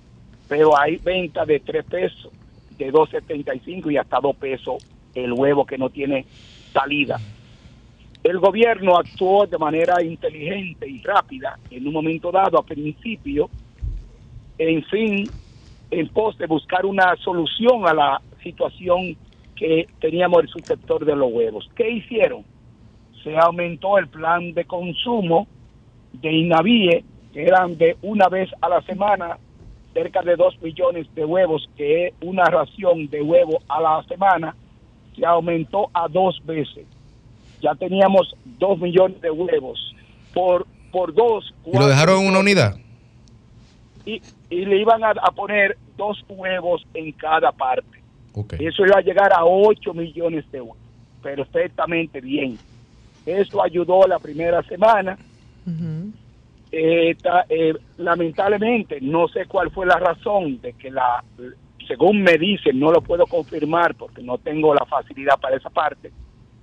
[0.51, 2.33] pero hay venta de 3 pesos,
[2.77, 4.85] de 2.75 y hasta 2 pesos
[5.15, 6.27] el huevo que no tiene
[6.73, 7.21] salida.
[8.25, 13.49] El gobierno actuó de manera inteligente y rápida en un momento dado, a principio,
[14.59, 15.31] en fin,
[15.89, 19.17] en pos de buscar una solución a la situación
[19.55, 21.71] que teníamos el subsector de los huevos.
[21.77, 22.45] ¿Qué hicieron?
[23.23, 25.47] Se aumentó el plan de consumo
[26.13, 29.39] de INAVIE, que eran de una vez a la semana,
[29.93, 34.55] cerca de dos millones de huevos, que es una ración de huevo a la semana,
[35.17, 36.87] se aumentó a dos veces.
[37.61, 39.95] Ya teníamos dos millones de huevos.
[40.33, 42.77] Por, por dos, ¿Y lo dejaron en una unidad?
[44.07, 48.01] y, y le iban a, a poner dos huevos en cada parte.
[48.59, 50.77] Eso iba a llegar a 8 millones de euros.
[51.23, 52.59] Perfectamente bien.
[53.27, 55.19] Eso ayudó la primera semana.
[56.73, 57.17] Eh,
[57.49, 61.25] eh, lamentablemente no sé cuál fue la razón de que la,
[61.89, 66.13] según me dicen, no lo puedo confirmar porque no tengo la facilidad para esa parte,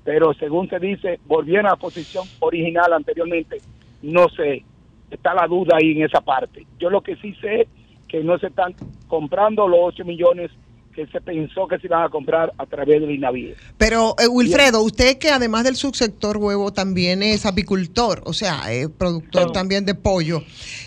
[0.03, 3.57] pero según se dice, volvieron a la posición original anteriormente,
[4.01, 4.63] no sé,
[5.11, 6.65] está la duda ahí en esa parte.
[6.79, 7.67] Yo lo que sí sé
[8.07, 8.73] que no se están
[9.07, 10.51] comprando los 8 millones
[10.97, 13.55] que se pensó que se iban a comprar a través del INAVIE.
[13.77, 18.89] Pero, eh, Wilfredo, usted que además del subsector huevo también es apicultor, o sea, eh,
[18.89, 20.41] productor también de pollo.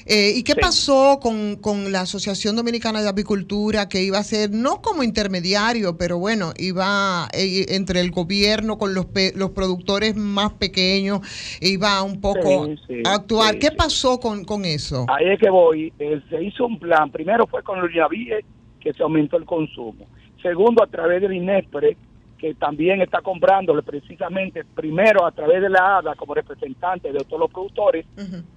[0.06, 4.50] Eh, ¿Y qué pasó con, con la Asociación Dominicana de Apicultura que iba a ser,
[4.50, 10.16] no como intermediario, pero bueno, iba eh, entre el gobierno con los, pe- los productores
[10.16, 11.20] más pequeños,
[11.60, 13.60] iba un poco Sí, a actuar?
[13.60, 15.06] ¿Qué pasó con, con eso?
[15.08, 15.92] Ahí es que voy.
[16.00, 17.12] Eh, se hizo un plan.
[17.12, 18.44] Primero fue con el INAVIE,
[18.80, 20.06] que se aumentó el consumo.
[20.42, 21.96] Segundo, a través del INESPRE,
[22.38, 27.40] que también está comprándole precisamente, primero a través de la ADA como representante de todos
[27.40, 28.06] los productores,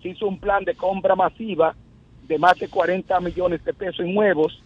[0.01, 1.75] se hizo un plan de compra masiva
[2.25, 4.63] de más de 40 millones de pesos en huevos,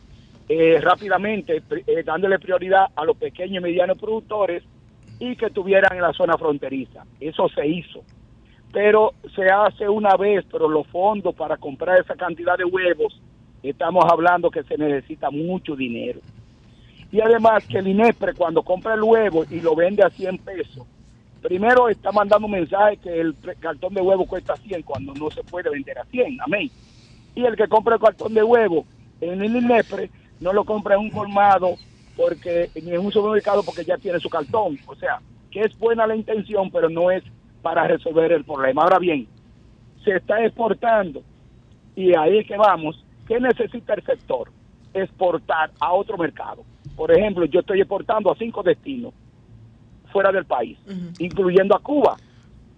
[0.47, 4.63] eh, rápidamente eh, dándole prioridad a los pequeños y medianos productores
[5.19, 7.03] y que estuvieran en la zona fronteriza.
[7.19, 8.03] Eso se hizo
[8.71, 13.19] pero se hace una vez, pero los fondos para comprar esa cantidad de huevos,
[13.69, 16.19] estamos hablando que se necesita mucho dinero.
[17.11, 20.85] Y además que el INESPRE cuando compra el huevo y lo vende a 100 pesos,
[21.41, 25.43] primero está mandando un mensaje que el cartón de huevo cuesta 100 cuando no se
[25.43, 26.69] puede vender a 100, amén.
[27.35, 28.85] Y el que compra el cartón de huevo
[29.21, 30.09] en el INESPRE
[30.39, 31.75] no lo compra en un colmado
[32.15, 34.77] porque ni en un supermercado porque ya tiene su cartón.
[34.87, 35.19] O sea,
[35.51, 37.23] que es buena la intención, pero no es
[37.61, 38.83] para resolver el problema.
[38.83, 39.27] Ahora bien,
[40.03, 41.21] se está exportando
[41.95, 43.03] y ahí es que vamos.
[43.27, 44.49] ¿Qué necesita el sector?
[44.93, 46.63] Exportar a otro mercado.
[46.95, 49.13] Por ejemplo, yo estoy exportando a cinco destinos
[50.11, 50.77] fuera del país,
[51.19, 52.15] incluyendo a Cuba,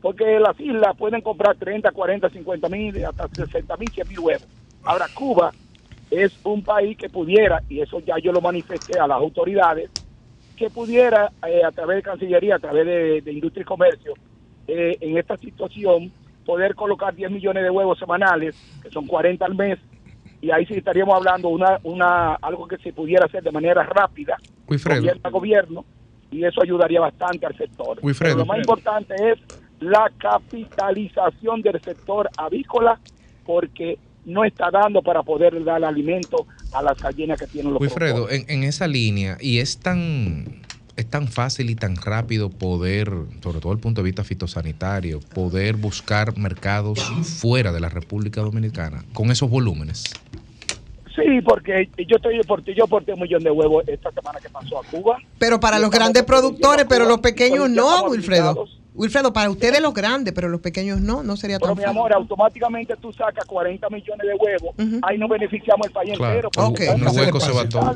[0.02, 4.47] porque las islas pueden comprar 30, 40, 50 mil, hasta 60 mil, 100 mil huevos.
[4.84, 5.52] Ahora, Cuba
[6.10, 9.91] es un país que pudiera, y eso ya yo lo manifesté a las autoridades,
[10.58, 14.14] que pudiera eh, a través de Cancillería, a través de, de Industria y Comercio,
[14.68, 16.12] eh, en esta situación,
[16.45, 19.80] poder colocar 10 millones de huevos semanales, que son 40 al mes,
[20.41, 24.37] y ahí sí estaríamos hablando una, una algo que se pudiera hacer de manera rápida,
[24.67, 25.01] Wilfredo.
[25.01, 25.85] gobierno a gobierno,
[26.31, 27.99] y eso ayudaría bastante al sector.
[28.01, 28.35] Wilfredo.
[28.35, 29.39] Pero lo más importante es
[29.79, 32.99] la capitalización del sector avícola,
[33.45, 38.29] porque no está dando para poder dar alimento a las gallinas que tienen los Wilfredo,
[38.29, 40.61] en, en esa línea, y es tan,
[41.00, 43.08] es tan fácil y tan rápido poder,
[43.41, 47.00] sobre todo desde el punto de vista fitosanitario, poder buscar mercados
[47.39, 50.04] fuera de la República Dominicana con esos volúmenes.
[51.16, 54.80] Sí, porque yo estoy deporté, yo porté un millón de huevos esta semana que pasó
[54.80, 55.18] a Cuba.
[55.38, 58.66] Pero para Y los grandes productores, pero los pequeños no, Wilfredo.
[58.95, 61.97] Wilfredo, para ustedes los grandes, pero los pequeños no, no sería Pero tan mi fácil.
[61.97, 66.93] amor, automáticamente tú sacas 40 millones de huevos, ahí nos beneficiamos el país Claro, entero.
[66.93, 67.95] en el hueco se va todo.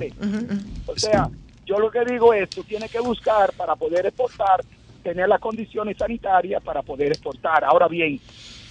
[0.87, 1.29] O sea,
[1.73, 4.63] yo lo que digo es, tú tienes que buscar para poder exportar,
[5.01, 7.63] tener las condiciones sanitarias para poder exportar.
[7.63, 8.19] Ahora bien,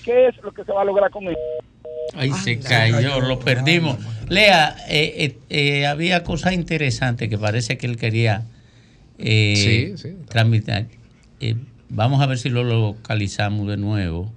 [0.05, 1.40] ¿qué es lo que se va a lograr con esto?
[2.14, 3.98] Ahí se cayó, lo perdimos.
[4.28, 8.44] Lea, eh, eh, eh, había cosas interesantes que parece que él quería
[9.18, 10.16] eh, Sí, sí.
[10.28, 10.86] transmitir.
[11.40, 11.57] Eh,
[11.88, 14.30] vamos a ver si lo localizamos de nuevo.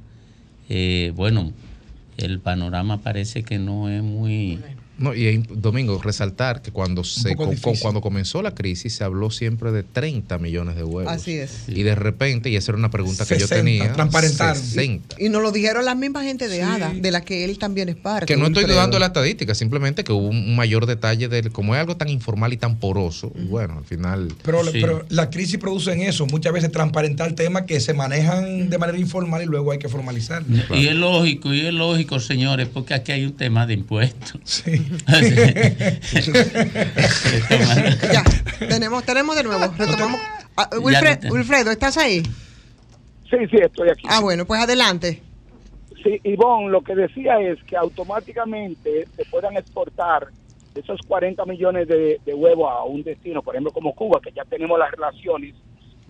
[0.69, 1.53] Eh, bueno,
[2.17, 4.59] el panorama parece que no es muy...
[4.97, 7.79] No, y Domingo, resaltar que cuando se difícil.
[7.81, 11.11] cuando comenzó la crisis se habló siempre de 30 millones de huevos.
[11.11, 11.63] Así es.
[11.67, 14.55] Y de repente, y esa era una pregunta que yo 60, tenía, transparentaron.
[14.61, 15.15] 60.
[15.19, 17.95] Y nos lo dijeron las mismas gente de ADA, de la que él también es
[17.95, 18.25] parte.
[18.25, 21.75] Que no estoy dudando de la estadística, simplemente que hubo un mayor detalle de como
[21.75, 23.31] es algo tan informal y tan poroso.
[23.35, 24.33] y Bueno, al final.
[24.43, 28.77] Pero, pero la crisis produce en eso, muchas veces transparentar temas que se manejan de
[28.77, 30.43] manera informal y luego hay que formalizar.
[30.73, 34.63] Y es lógico, y es lógico, señores, porque aquí hay un tema de impuestos.
[38.11, 38.23] Ya,
[38.67, 40.19] tenemos, tenemos de nuevo, retomamos.
[40.57, 42.21] Ah, Wilfredo, ¿estás ahí?
[43.29, 44.03] Sí, sí, estoy aquí.
[44.09, 45.21] Ah, bueno, pues adelante.
[46.03, 50.27] Sí, Ivonne, lo que decía es que automáticamente se puedan exportar
[50.75, 54.43] esos 40 millones de, de huevos a un destino, por ejemplo, como Cuba, que ya
[54.45, 55.55] tenemos las relaciones,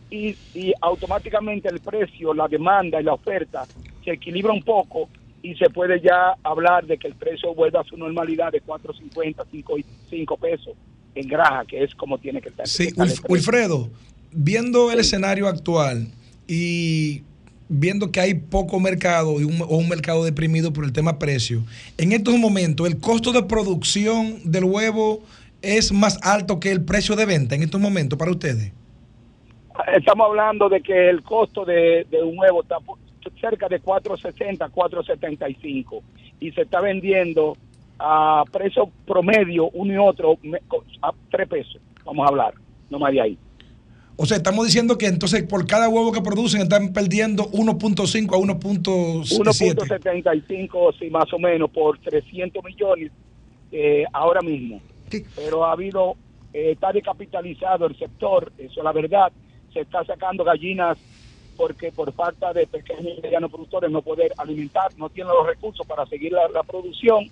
[0.09, 3.65] y, y automáticamente el precio, la demanda y la oferta
[4.03, 5.09] se equilibra un poco
[5.45, 9.45] y se puede ya hablar de que el precio vuelva a su normalidad de 4.50,
[9.51, 9.73] 5,
[10.09, 10.73] 5 pesos
[11.13, 12.67] en graja, que es como tiene que estar.
[12.67, 13.23] Sí, estar precio.
[13.29, 13.89] Wilfredo,
[14.31, 16.07] viendo el escenario actual
[16.47, 17.21] y
[17.69, 21.63] viendo que hay poco mercado y un, o un mercado deprimido por el tema precio,
[21.97, 25.21] en estos momentos el costo de producción del huevo
[25.61, 28.71] es más alto que el precio de venta en estos momentos para ustedes.
[29.95, 32.97] Estamos hablando de que el costo de, de un huevo está, por-
[33.39, 36.01] cerca de 4.60, 4.75
[36.39, 37.57] y se está vendiendo
[37.99, 40.37] a precio promedio uno y otro
[41.01, 42.53] a 3 pesos, vamos a hablar,
[42.89, 43.37] no más de ahí.
[44.17, 48.37] O sea, estamos diciendo que entonces por cada huevo que producen están perdiendo 1.5 a
[48.37, 49.75] 1.7.
[49.75, 53.11] 1.75, sí, más o menos, por 300 millones
[53.71, 54.79] eh, ahora mismo.
[55.35, 56.15] Pero ha habido,
[56.53, 59.31] eh, está descapitalizado el sector, eso es la verdad.
[59.73, 60.97] Se está sacando gallinas
[61.55, 65.85] porque por falta de pequeños y medianos productores no poder alimentar, no tienen los recursos
[65.85, 67.29] para seguir la, la producción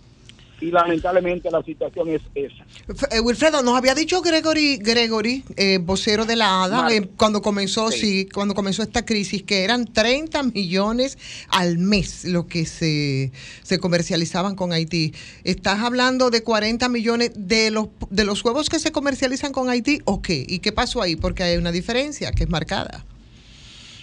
[0.63, 2.63] y lamentablemente la situación es esa.
[3.11, 7.91] Eh, Wilfredo, nos había dicho Gregory, Gregory eh, vocero de la ADA, eh, cuando comenzó,
[7.91, 7.99] sí.
[7.99, 8.30] Sí.
[8.34, 11.17] cuando comenzó esta crisis, que eran 30 millones
[11.49, 13.32] al mes lo que se,
[13.63, 15.13] se comercializaban con Haití.
[15.43, 19.99] ¿Estás hablando de 40 millones de los, de los huevos que se comercializan con Haití
[20.05, 20.45] o qué?
[20.47, 21.15] ¿Y qué pasó ahí?
[21.17, 23.05] Porque hay una diferencia que es marcada.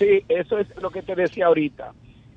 [0.00, 1.94] Sí, eso es lo que te decía ahorita.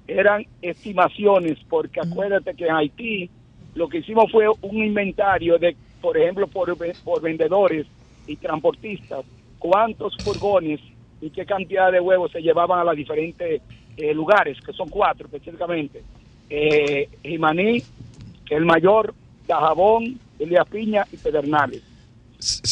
[0.08, 3.32] Eran estimaciones, porque acuérdate que en Haití
[3.76, 7.88] lo que hicimos fue un inventario de, por ejemplo, por, ve- por vendedores
[8.28, 9.26] y transportistas,
[9.60, 10.82] cuántos furgones
[11.22, 13.64] y qué cantidad de huevos se llevaban a los diferentes
[13.98, 16.06] eh, lugares, que son cuatro específicamente.
[16.50, 17.86] Eh, Jimaní,
[18.52, 19.16] el mayor,
[19.48, 21.84] Dajabón, Elías Piña y Pedernales.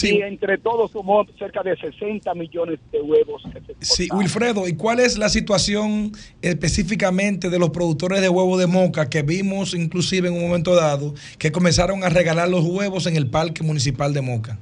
[0.03, 4.75] Y entre todos sumó cerca de 60 millones de huevos que se Sí, Wilfredo, ¿y
[4.75, 6.11] cuál es la situación
[6.41, 11.13] específicamente de los productores de huevo de moca que vimos inclusive en un momento dado
[11.37, 14.57] que comenzaron a regalar los huevos en el parque municipal de Moca?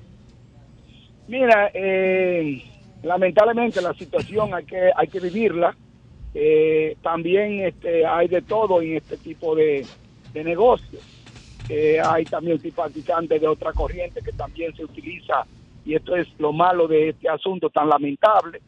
[1.28, 2.64] Mira, eh,
[3.04, 5.76] lamentablemente la situación hay que hay que vivirla.
[6.34, 9.86] Eh, también este, hay de todo en este tipo de,
[10.34, 11.02] de negocios.
[11.70, 15.46] Eh, hay también simpatizantes de otra corriente que también se utiliza
[15.86, 18.62] y esto es lo malo de este asunto tan lamentable.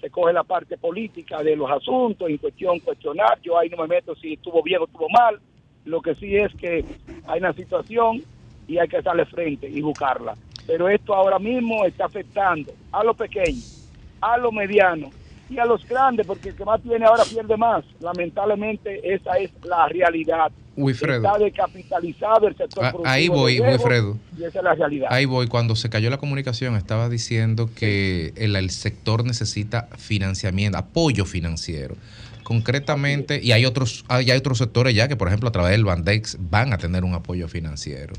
[0.00, 3.40] Se coge la parte política de los asuntos, en cuestión cuestionar.
[3.42, 5.40] Yo ahí no me meto si estuvo bien o estuvo mal.
[5.84, 6.84] Lo que sí es que
[7.26, 8.22] hay una situación
[8.68, 10.34] y hay que darle frente y buscarla.
[10.66, 13.88] Pero esto ahora mismo está afectando a los pequeños,
[14.20, 15.10] a los medianos
[15.48, 17.84] y a los grandes, porque el que más tiene ahora pierde más.
[18.00, 20.50] Lamentablemente esa es la realidad.
[20.76, 21.24] Wilfredo.
[21.24, 24.18] Está descapitalizado el sector Ah, productivo ahí voy, Wilfredo.
[24.38, 25.08] Y esa es la realidad.
[25.10, 30.78] Ahí voy, cuando se cayó la comunicación estaba diciendo que el, el sector necesita financiamiento,
[30.78, 31.96] apoyo financiero.
[32.42, 36.36] Concretamente, y hay otros, hay otros sectores ya que, por ejemplo, a través del Bandex
[36.38, 38.12] van a tener un apoyo financiero.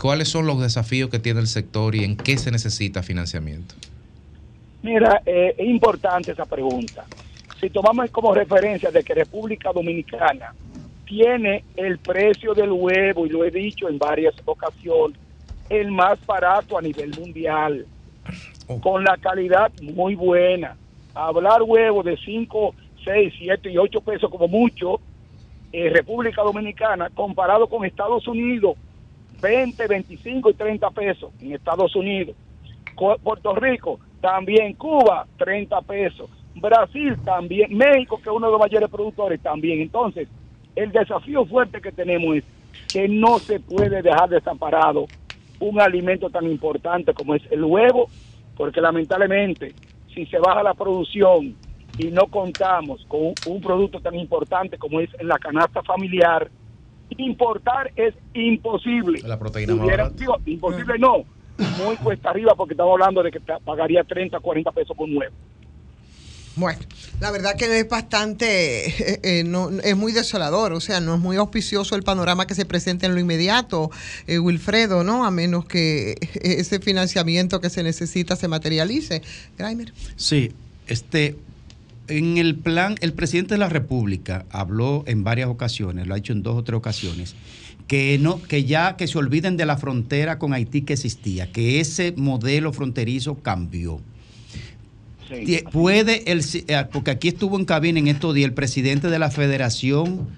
[0.00, 3.74] ¿Cuáles son los desafíos que tiene el sector y en qué se necesita financiamiento?
[4.82, 7.04] Mira, eh, es importante esa pregunta.
[7.60, 10.54] Si tomamos como referencia de que República Dominicana
[11.14, 15.16] tiene el precio del huevo, y lo he dicho en varias ocasiones,
[15.70, 17.86] el más barato a nivel mundial,
[18.82, 20.76] con la calidad muy buena.
[21.14, 25.00] Hablar huevo de 5, 6, 7 y 8 pesos como mucho,
[25.70, 28.76] en República Dominicana, comparado con Estados Unidos,
[29.40, 32.34] 20, 25 y 30 pesos en Estados Unidos.
[33.22, 38.88] Puerto Rico también, Cuba 30 pesos, Brasil también, México que es uno de los mayores
[38.88, 39.80] productores también.
[39.80, 40.28] Entonces,
[40.76, 42.44] el desafío fuerte que tenemos es
[42.92, 45.06] que no se puede dejar desamparado
[45.60, 48.08] un alimento tan importante como es el huevo,
[48.56, 49.74] porque lamentablemente
[50.14, 51.56] si se baja la producción
[51.98, 56.50] y no contamos con un, producto tan importante como es la canasta familiar,
[57.16, 59.20] importar es imposible.
[59.26, 61.24] La proteína más digo, imposible no,
[61.78, 65.34] muy cuesta arriba porque estamos hablando de que pa- pagaría 30, 40 pesos por huevo.
[66.56, 66.78] Bueno,
[67.20, 71.20] la verdad que es bastante, eh, eh, no, es muy desolador, o sea, no es
[71.20, 73.90] muy auspicioso el panorama que se presenta en lo inmediato,
[74.28, 75.24] eh, Wilfredo, ¿no?
[75.24, 79.22] A menos que ese financiamiento que se necesita se materialice.
[79.58, 79.92] Graimer.
[80.14, 80.52] Sí,
[80.86, 81.36] este,
[82.06, 86.32] en el plan, el presidente de la República habló en varias ocasiones, lo ha hecho
[86.32, 87.34] en dos o tres ocasiones,
[87.88, 91.80] que no, que ya que se olviden de la frontera con Haití que existía, que
[91.80, 94.00] ese modelo fronterizo cambió.
[95.72, 99.30] Puede el, eh, porque aquí estuvo en cabina en estos días el presidente de la
[99.30, 100.28] Federación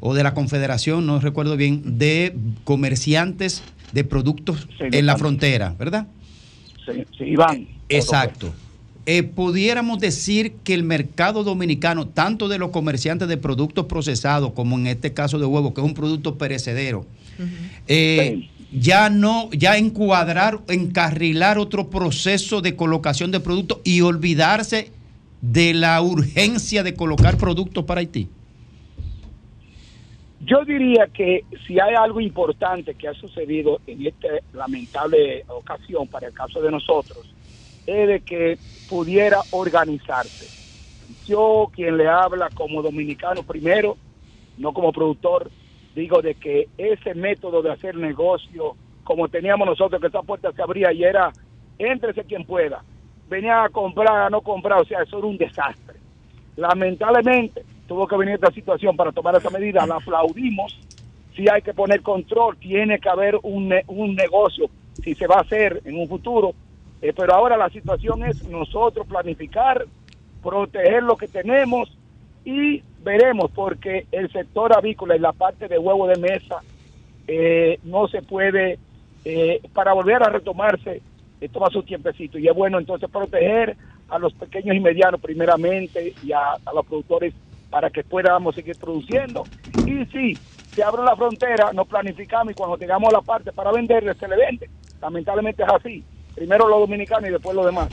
[0.00, 3.62] o de la Confederación, no recuerdo bien, de comerciantes
[3.92, 6.06] de productos en la frontera, ¿verdad?
[6.86, 7.66] Sí, sí, Iván.
[7.88, 8.52] Exacto.
[9.06, 14.78] Eh, pudiéramos decir que el mercado dominicano, tanto de los comerciantes de productos procesados como
[14.78, 17.06] en este caso de huevo, que es un producto perecedero,
[17.86, 24.92] eh, ya no, ya encuadrar, encarrilar otro proceso de colocación de productos y olvidarse
[25.40, 28.28] de la urgencia de colocar productos para Haití.
[30.40, 36.28] Yo diría que si hay algo importante que ha sucedido en esta lamentable ocasión para
[36.28, 37.34] el caso de nosotros,
[37.86, 38.58] es de que
[38.88, 40.56] pudiera organizarse.
[41.26, 43.96] yo quien le habla como dominicano primero,
[44.56, 45.50] no como productor,
[45.98, 50.62] digo de que ese método de hacer negocio, como teníamos nosotros, que esa puerta se
[50.62, 51.34] abría y era,
[51.78, 52.84] éntrese quien pueda,
[53.28, 56.00] venía a comprar, a no comprar, o sea, eso era un desastre.
[56.56, 60.72] Lamentablemente, tuvo que venir esta situación para tomar esa medida, la aplaudimos,
[61.36, 64.70] sí hay que poner control, tiene que haber un, ne- un negocio,
[65.04, 66.54] si se va a hacer en un futuro,
[67.02, 69.86] eh, pero ahora la situación es nosotros planificar,
[70.42, 71.97] proteger lo que tenemos
[72.48, 76.62] y veremos porque el sector avícola y la parte de huevo de mesa
[77.26, 78.78] eh, no se puede,
[79.26, 81.02] eh, para volver a retomarse,
[81.42, 83.76] eh, toma su tiempecito y es bueno entonces proteger
[84.08, 87.34] a los pequeños y medianos primeramente y a, los productores
[87.68, 89.44] para que podamos seguir produciendo
[89.84, 90.34] y si
[90.74, 94.36] se abre la frontera, nos planificamos y cuando tengamos la parte para venderle, se le
[94.36, 94.70] vende.
[95.02, 96.02] Lamentablemente es así.
[96.34, 97.88] Primero los dominicanos y después los demás.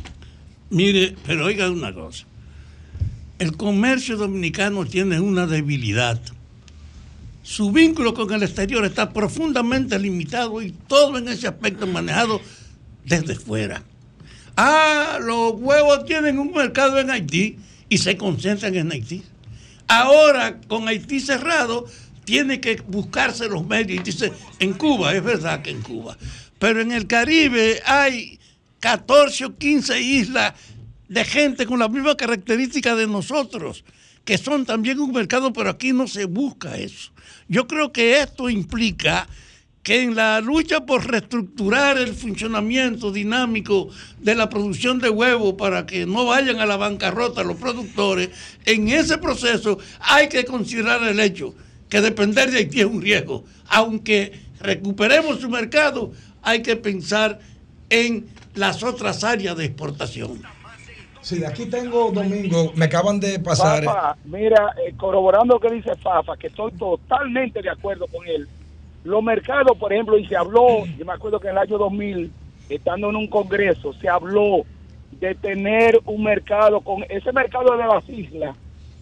[0.70, 2.26] Mire, pero oiga una cosa.
[3.38, 6.22] El comercio dominicano tiene una debilidad.
[7.44, 12.40] Su vínculo con el exterior está profundamente limitado y todo en ese aspecto manejado
[13.04, 13.84] desde fuera.
[14.56, 17.58] Ah, los huevos tienen un mercado en Haití
[17.90, 19.22] y se concentran en Haití.
[19.88, 21.86] Ahora, con Haití cerrado,
[22.24, 24.00] tiene que buscarse los medios.
[24.00, 26.18] Y dice, en Cuba, es verdad que en Cuba.
[26.58, 28.40] Pero en el Caribe hay
[28.80, 30.54] 14 o 15 islas
[31.08, 33.84] de gente con la misma característica de nosotros,
[34.24, 37.12] que son también un mercado, pero aquí no se busca eso.
[37.48, 39.28] Yo creo que esto implica
[39.84, 43.90] que en la lucha por reestructurar el funcionamiento dinámico
[44.20, 48.30] de la producción de huevos para que no vayan a la bancarrota los productores,
[48.66, 51.54] en ese proceso hay que considerar el hecho
[51.88, 53.46] que depender de Haití es un riesgo.
[53.68, 57.40] Aunque recuperemos su mercado, hay que pensar
[57.90, 58.26] en
[58.56, 60.55] las otras áreas de exportación.
[61.26, 63.84] Sí, aquí tengo Domingo, me acaban de pasar.
[64.26, 68.48] Mira, eh, corroborando lo que dice Fafa, que estoy totalmente de acuerdo con él.
[69.04, 72.32] Los mercados, por ejemplo, y se habló, yo me acuerdo que en el año 2000,
[72.70, 74.68] estando en un congreso, se habló
[75.20, 78.56] de tener un mercado con ese mercado de las islas,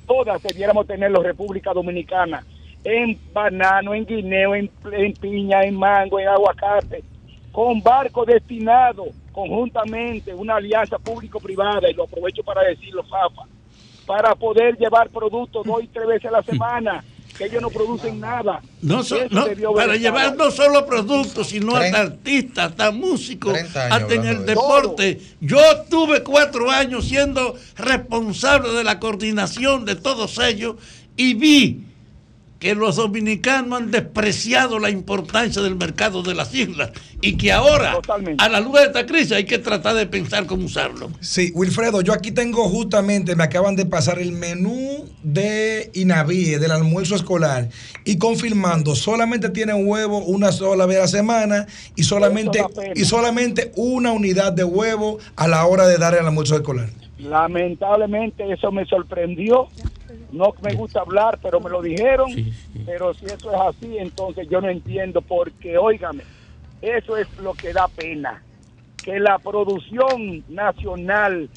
[0.07, 2.45] todas debiéramos tenerlo República Dominicana,
[2.86, 7.03] en banano, en guineo, en, en piña, en mango, en aguacate,
[7.51, 13.41] con barco destinado conjuntamente, una alianza público-privada, y lo aprovecho para decirlo, Fafa,
[14.05, 17.03] para poder llevar productos dos y tres veces a la semana,
[17.38, 18.61] que ellos no producen nada.
[18.81, 23.86] No, so- no, para llevar no solo productos, sino hasta 30 artistas, hasta músicos, 30
[23.86, 25.19] años hasta en el deporte.
[25.41, 25.59] Yo
[25.89, 30.75] tuve cuatro años siendo responsable de la coordinación de todos ellos
[31.17, 31.81] y vi
[32.64, 37.97] que los dominicanos han despreciado la importancia del mercado de las islas y que ahora,
[38.38, 41.11] a la luz de esta crisis, hay que tratar de pensar cómo usarlo.
[41.20, 46.72] Sí, Wilfredo, yo aquí tengo justamente, me acaban de pasar el menú de Inavíe, del
[46.72, 47.68] almuerzo escolar,
[48.05, 52.64] y confirmando, solamente tienen huevo una sola vez a la semana y solamente,
[52.95, 56.88] y solamente una unidad de huevo a la hora de dar el almuerzo escolar.
[57.20, 59.68] Lamentablemente eso me sorprendió.
[60.34, 62.31] No me gusta hablar, pero me lo dijeron.
[62.86, 66.23] Pero si eso es así, entonces yo no entiendo porque, óigame,
[66.81, 68.43] eso es lo que da pena.
[69.01, 71.49] Que la producción nacional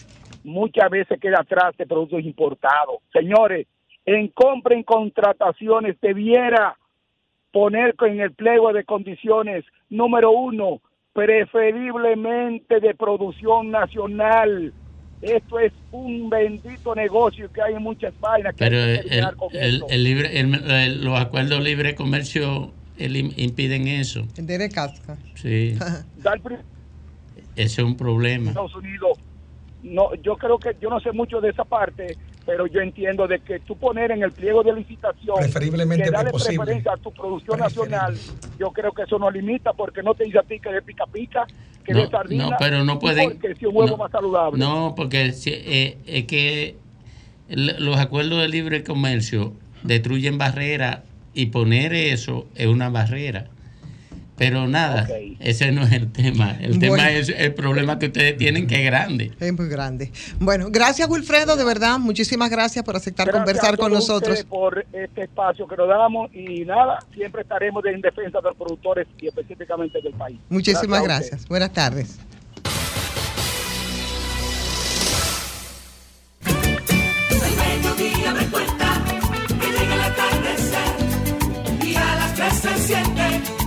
[0.45, 2.99] muchas veces queda atrás de productos importados.
[3.13, 3.67] Señores,
[4.05, 6.77] en compra y contrataciones debiera
[7.53, 10.81] poner en el pliego de condiciones, número uno,
[11.13, 14.73] preferiblemente de producción nacional.
[15.21, 18.55] Esto es un bendito negocio que hay en muchas vainas.
[18.55, 21.65] Que Pero hay que el, terminar con el- el libre, el- el- los acuerdos de
[21.65, 24.27] libre comercio el im- impiden eso.
[24.37, 25.19] De casca.
[25.35, 25.75] Sí,
[27.55, 28.51] ese es un problema.
[28.51, 29.19] Estados Unidos,
[29.83, 32.17] no, yo creo que yo no sé mucho de esa parte,
[32.47, 36.31] pero yo entiendo de que tú poner en el pliego de licitación Preferiblemente que darle
[36.31, 36.57] posible.
[36.59, 38.15] preferencia a tu producción nacional,
[38.59, 41.05] yo creo que eso no limita porque no te dice a ti que de pica
[41.13, 41.47] pica,
[41.85, 44.59] que de No, sardina, no, pero no pueden- porque si un huevo no, más saludable.
[44.59, 46.77] No, porque eh, es que
[47.49, 49.53] los acuerdos de libre comercio
[49.83, 51.01] destruyen barreras
[51.35, 53.49] y poner eso es una barrera.
[54.37, 55.09] Pero nada,
[55.41, 56.57] ese no es el tema.
[56.61, 59.33] El tema es el problema que ustedes tienen que es grande.
[59.41, 60.13] Es muy grande.
[60.39, 64.45] Bueno, gracias Wilfredo, de verdad, muchísimas gracias por aceptar Gracias conversar a con nosotros.
[64.45, 69.07] por este espacio que nos damos y nada, siempre estaremos en defensa de los productores
[69.19, 70.39] y específicamente del país.
[70.49, 71.47] Muchísimas gracias.
[71.49, 72.19] Buenas tardes.
[77.31, 78.35] El mediodía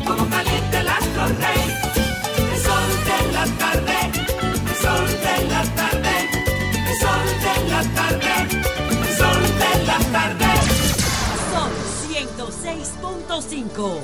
[0.09, 1.69] como caliente las torres.
[2.65, 3.97] Sol de la tarde,
[4.69, 6.15] el sol de la tarde,
[6.89, 8.33] el sol de la tarde,
[9.03, 10.49] el sol de la tarde.
[11.53, 11.71] Son
[12.09, 13.99] 106.5.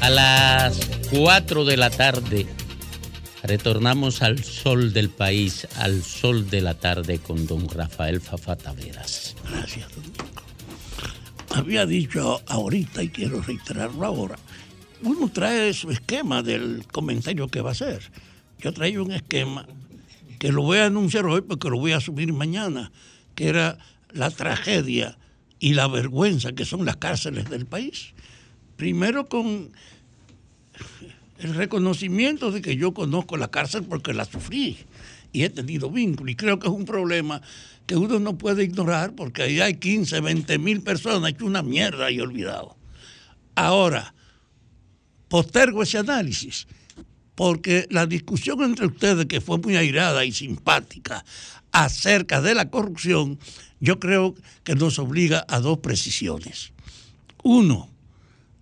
[0.00, 0.80] A las
[1.10, 2.46] 4 de la tarde
[3.44, 9.36] retornamos al sol del país, al sol de la tarde con don Rafael Fafa Taveras.
[9.48, 9.88] Gracias.
[9.94, 10.27] Don.
[11.58, 14.38] Había dicho ahorita y quiero reiterarlo ahora.
[15.02, 18.00] Uno trae su esquema del comentario que va a hacer.
[18.60, 19.66] Yo traigo un esquema
[20.38, 22.92] que lo voy a anunciar hoy porque lo voy a subir mañana,
[23.34, 23.76] que era
[24.12, 25.18] la tragedia
[25.58, 28.14] y la vergüenza que son las cárceles del país.
[28.76, 29.72] Primero con
[31.40, 34.78] el reconocimiento de que yo conozco la cárcel porque la sufrí
[35.32, 37.42] y he tenido vínculo y creo que es un problema
[37.88, 42.10] que uno no puede ignorar porque ahí hay 15, 20 mil personas hecho una mierda
[42.10, 42.76] y olvidado.
[43.54, 44.14] Ahora,
[45.28, 46.68] postergo ese análisis
[47.34, 51.24] porque la discusión entre ustedes, que fue muy airada y simpática,
[51.72, 53.38] acerca de la corrupción,
[53.80, 54.34] yo creo
[54.64, 56.72] que nos obliga a dos precisiones.
[57.42, 57.88] Uno,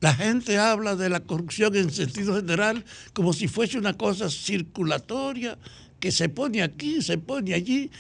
[0.01, 5.59] la gente habla de la corrupción en sentido general como si fuese una cosa circulatoria
[5.98, 7.90] que se pone aquí, se pone allí,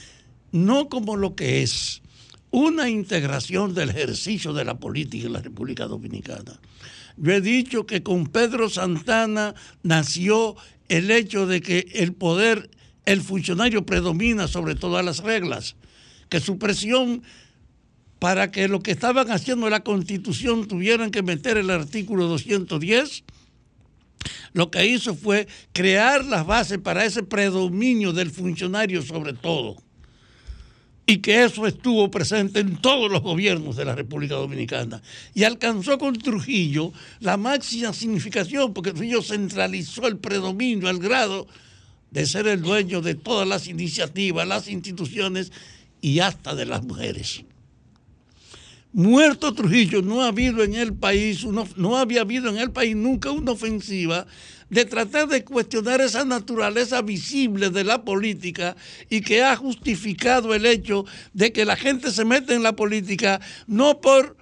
[0.52, 2.02] no como lo que es
[2.50, 6.58] una integración del ejercicio de la política en la República Dominicana.
[7.16, 10.56] Yo he dicho que con Pedro Santana nació
[10.88, 12.70] el hecho de que el poder,
[13.04, 15.76] el funcionario predomina sobre todas las reglas,
[16.28, 17.22] que su presión
[18.18, 23.24] para que lo que estaban haciendo en la constitución tuvieran que meter el artículo 210,
[24.52, 29.76] lo que hizo fue crear las bases para ese predominio del funcionario sobre todo.
[31.08, 35.00] Y que eso estuvo presente en todos los gobiernos de la República Dominicana.
[35.34, 41.46] Y alcanzó con Trujillo la máxima significación, porque Trujillo centralizó el predominio al grado
[42.10, 45.52] de ser el dueño de todas las iniciativas, las instituciones
[46.00, 47.44] y hasta de las mujeres.
[48.92, 52.96] Muerto Trujillo, no ha habido en el país, uno- no había habido en el país
[52.96, 54.26] nunca una ofensiva
[54.70, 58.76] de tratar de cuestionar esa naturaleza visible de la política
[59.08, 63.40] y que ha justificado el hecho de que la gente se mete en la política
[63.66, 64.36] no por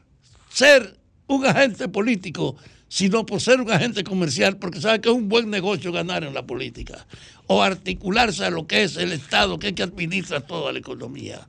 [0.51, 2.56] ser un agente político,
[2.88, 6.32] sino por ser un agente comercial, porque sabe que es un buen negocio ganar en
[6.32, 7.06] la política
[7.46, 11.48] o articularse a lo que es el Estado, que es que administra toda la economía.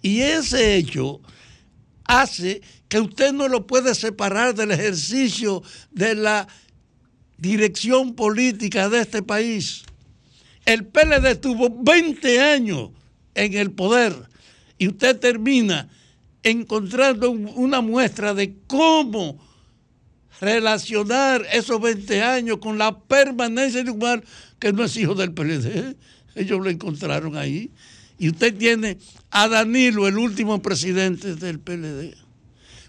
[0.00, 1.20] Y ese hecho
[2.04, 6.48] hace que usted no lo puede separar del ejercicio de la
[7.38, 9.84] dirección política de este país.
[10.66, 12.90] El PLD tuvo 20 años
[13.34, 14.14] en el poder
[14.76, 15.88] y usted termina
[16.42, 19.38] encontrando un- una muestra de cómo
[20.40, 24.22] relacionar esos 20 años con la permanencia de un mar
[24.58, 25.96] que no es hijo del PLD.
[26.34, 27.70] Ellos lo encontraron ahí.
[28.18, 28.98] Y usted tiene
[29.30, 32.14] a Danilo, el último presidente del PLD,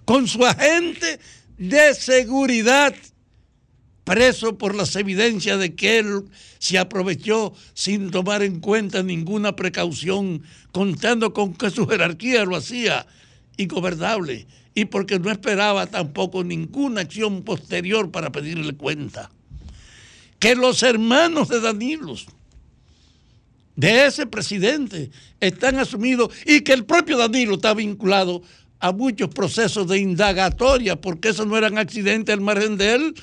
[0.06, 1.20] con su agente
[1.58, 2.96] de seguridad
[4.10, 6.24] preso por las evidencias de que él
[6.58, 10.42] se aprovechó sin tomar en cuenta ninguna precaución,
[10.72, 13.06] contando con que su jerarquía lo hacía
[13.58, 19.30] ingobernable y porque no esperaba tampoco ninguna acción posterior para pedirle cuenta.
[20.40, 22.16] Que los hermanos de Danilo,
[23.76, 28.42] de ese presidente, están asumidos y que el propio Danilo está vinculado
[28.80, 33.16] a muchos procesos de indagatoria, porque eso no eran accidentes al margen de él,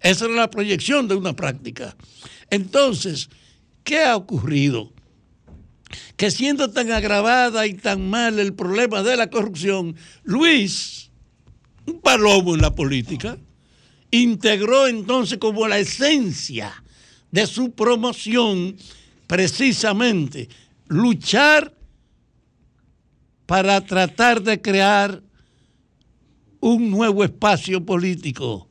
[0.00, 1.96] esa era la proyección de una práctica.
[2.50, 3.28] Entonces,
[3.84, 4.92] ¿qué ha ocurrido?
[6.16, 11.10] Que siendo tan agravada y tan mal el problema de la corrupción, Luis,
[11.86, 13.38] un palomo en la política,
[14.10, 16.82] integró entonces como la esencia
[17.30, 18.76] de su promoción
[19.26, 20.48] precisamente
[20.88, 21.74] luchar
[23.46, 25.22] para tratar de crear
[26.60, 28.69] un nuevo espacio político,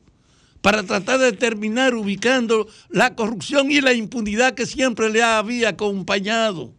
[0.60, 6.72] para tratar de terminar ubicando la corrupción y la impunidad que siempre le había acompañado.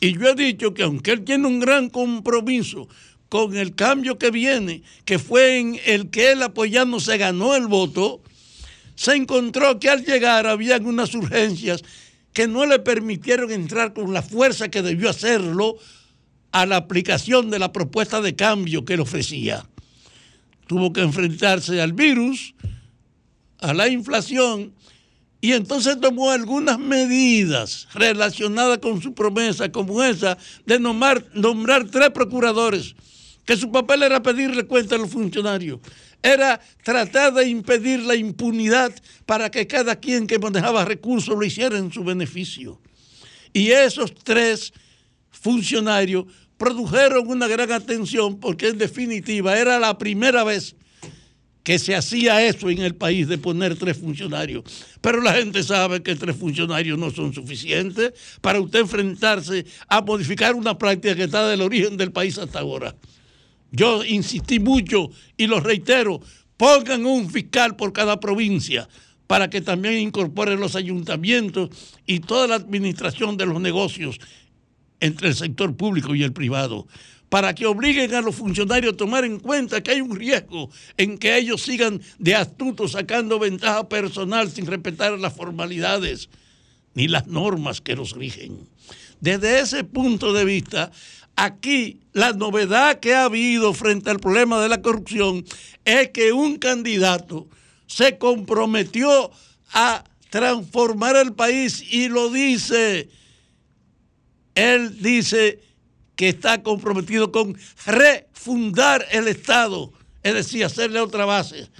[0.00, 2.88] Y yo he dicho que aunque él tiene un gran compromiso
[3.28, 7.66] con el cambio que viene, que fue en el que él apoyando se ganó el
[7.66, 8.22] voto,
[8.94, 11.82] se encontró que al llegar habían unas urgencias
[12.32, 15.76] que no le permitieron entrar con la fuerza que debió hacerlo
[16.52, 19.64] a la aplicación de la propuesta de cambio que él ofrecía.
[20.70, 22.54] Tuvo que enfrentarse al virus,
[23.58, 24.72] a la inflación,
[25.40, 32.10] y entonces tomó algunas medidas relacionadas con su promesa, como esa de nombrar, nombrar tres
[32.10, 32.94] procuradores,
[33.44, 35.80] que su papel era pedirle cuenta a los funcionarios,
[36.22, 38.94] era tratar de impedir la impunidad
[39.26, 42.80] para que cada quien que manejaba recursos lo hiciera en su beneficio.
[43.52, 44.72] Y esos tres
[45.32, 46.26] funcionarios
[46.60, 50.76] produjeron una gran atención porque en definitiva era la primera vez
[51.62, 54.64] que se hacía eso en el país de poner tres funcionarios.
[55.00, 58.12] Pero la gente sabe que tres funcionarios no son suficientes
[58.42, 62.94] para usted enfrentarse a modificar una práctica que está del origen del país hasta ahora.
[63.72, 66.20] Yo insistí mucho y lo reitero,
[66.58, 68.86] pongan un fiscal por cada provincia
[69.26, 71.70] para que también incorporen los ayuntamientos
[72.04, 74.20] y toda la administración de los negocios
[75.00, 76.86] entre el sector público y el privado,
[77.28, 81.16] para que obliguen a los funcionarios a tomar en cuenta que hay un riesgo en
[81.16, 86.28] que ellos sigan de astutos sacando ventaja personal sin respetar las formalidades
[86.94, 88.58] ni las normas que los rigen.
[89.20, 90.90] Desde ese punto de vista,
[91.36, 95.44] aquí la novedad que ha habido frente al problema de la corrupción
[95.84, 97.48] es que un candidato
[97.86, 99.30] se comprometió
[99.72, 103.08] a transformar el país y lo dice.
[104.60, 105.58] Él dice
[106.16, 107.56] que está comprometido con
[107.86, 109.90] refundar el Estado,
[110.22, 111.70] es decir, hacerle otra base.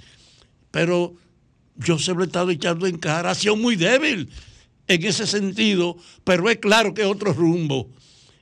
[0.71, 1.13] Pero
[1.75, 4.31] yo se lo he estado echando en cara, ha sido muy débil
[4.87, 7.87] en ese sentido, pero es claro que es otro rumbo.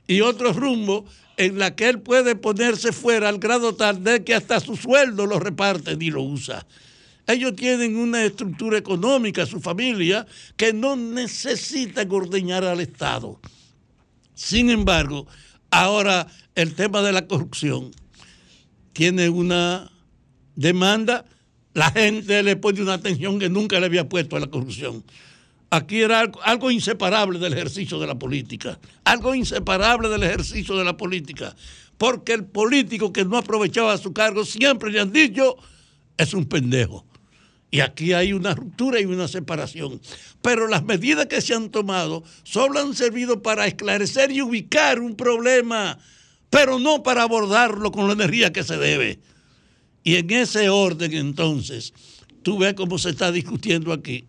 [0.06, 1.04] Y otro rumbo
[1.36, 5.26] en la que él puede ponerse fuera al grado tal de que hasta su sueldo
[5.26, 6.66] lo reparte y lo usa.
[7.26, 10.26] Ellos tienen una estructura económica, su familia,
[10.56, 13.38] que no necesita ordeñar al Estado.
[14.40, 15.26] Sin embargo,
[15.70, 17.90] ahora el tema de la corrupción
[18.94, 19.92] tiene una
[20.56, 21.26] demanda,
[21.74, 25.04] la gente le pone una atención que nunca le había puesto a la corrupción.
[25.68, 30.96] Aquí era algo, inseparable del ejercicio de la política, algo inseparable del ejercicio de la
[30.96, 31.54] política,
[31.98, 35.56] porque el político que no aprovechaba su cargo siempre le han dicho
[36.16, 37.04] es un pendejo.
[37.70, 40.00] Y aquí hay una ruptura y una separación.
[40.42, 45.14] Pero las medidas que se han tomado solo han servido para esclarecer y ubicar un
[45.14, 45.98] problema,
[46.50, 49.20] pero no para abordarlo con la energía que se debe.
[50.02, 51.92] Y en ese orden entonces,
[52.42, 54.24] tú ves cómo se está discutiendo aquí,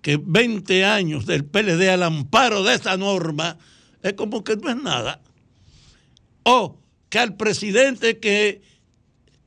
[0.00, 3.58] que 20 años del PLD al amparo de esa norma
[4.02, 5.20] es como que no es nada.
[6.44, 6.78] O
[7.10, 8.62] que al presidente que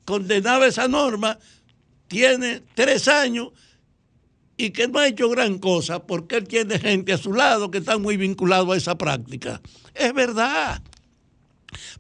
[0.06, 1.40] condenaba esa norma
[2.12, 3.52] tiene tres años
[4.58, 7.78] y que no ha hecho gran cosa porque él tiene gente a su lado que
[7.78, 9.62] está muy vinculado a esa práctica.
[9.96, 10.84] Es verdad.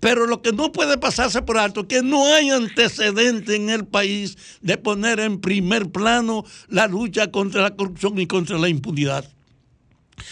[0.02, 3.86] Pero lo que no puede pasarse por alto es que no hay antecedente en el
[3.88, 9.24] país de poner en primer plano la lucha contra la corrupción y contra la impunidad.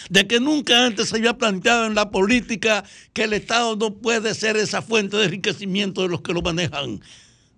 [0.10, 2.84] De que nunca antes se había planteado en la política
[3.14, 7.00] que el Estado no puede ser esa fuente de enriquecimiento de los que lo manejan.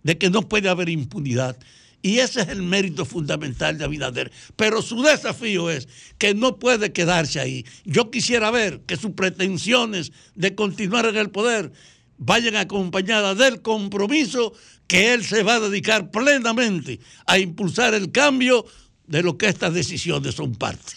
[0.04, 1.58] De que no puede haber impunidad.
[2.02, 4.32] Y ese es el mérito fundamental de Abinader.
[4.56, 5.88] Pero su desafío es
[6.18, 7.66] que no puede quedarse ahí.
[7.86, 11.72] Yo quisiera ver que sus pretensiones de continuar en el poder
[12.18, 14.54] vayan acompañadas del compromiso
[14.88, 18.66] que él se va a dedicar plenamente a impulsar el cambio
[19.08, 20.94] de lo que estas decisiones son parte.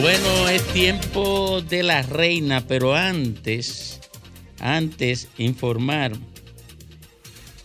[0.00, 4.00] Bueno, es tiempo de la reina, pero antes,
[4.58, 6.12] antes informar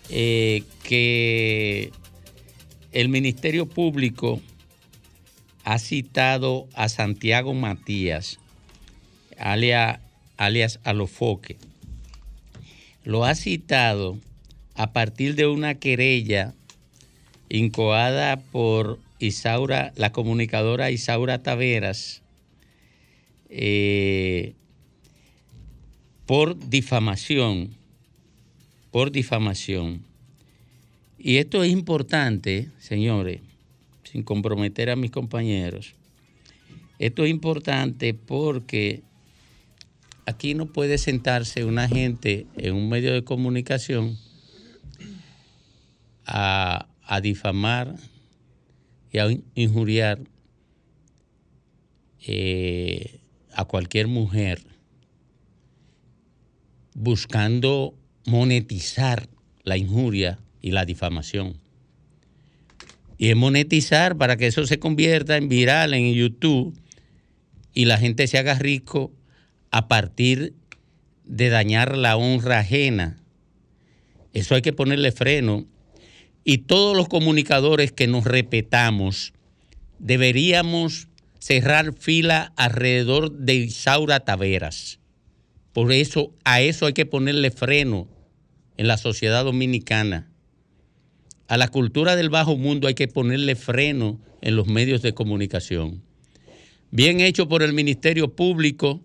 [0.10, 1.94] eh, que
[2.92, 4.42] el Ministerio Público
[5.64, 8.38] ha citado a Santiago Matías,
[9.40, 10.02] alias,
[10.36, 11.56] alias Alofoque.
[13.06, 14.20] Lo ha citado
[14.76, 16.54] a partir de una querella
[17.48, 22.24] incoada por Isaura, la comunicadora Isaura Taveras,
[23.50, 24.54] eh,
[26.26, 27.76] por difamación,
[28.92, 30.02] por difamación.
[31.18, 33.42] Y esto es importante, señores,
[34.04, 35.94] sin comprometer a mis compañeros.
[37.00, 39.04] Esto es importante porque
[40.26, 44.18] aquí no puede sentarse una gente en un medio de comunicación
[46.26, 47.96] a, a difamar
[49.12, 50.20] y a injuriar
[52.28, 53.20] eh,
[53.56, 54.62] a cualquier mujer
[56.96, 57.94] buscando
[58.26, 59.28] monetizar
[59.64, 61.58] la injuria y la difamación.
[63.18, 66.78] Y es monetizar para que eso se convierta en viral en YouTube
[67.74, 69.12] y la gente se haga rico
[69.72, 70.54] a partir
[71.26, 73.18] de dañar la honra ajena.
[74.34, 75.66] Eso hay que ponerle freno.
[76.44, 79.34] Y todos los comunicadores que nos respetamos
[80.00, 81.08] deberíamos
[81.46, 85.00] cerrar fila alrededor de Isaura Taveras.
[85.74, 88.08] Por eso, a eso hay que ponerle freno
[88.78, 90.28] en la sociedad dominicana.
[91.48, 96.02] A la cultura del bajo mundo hay que ponerle freno en los medios de comunicación.
[96.90, 99.04] Bien hecho por el Ministerio Público,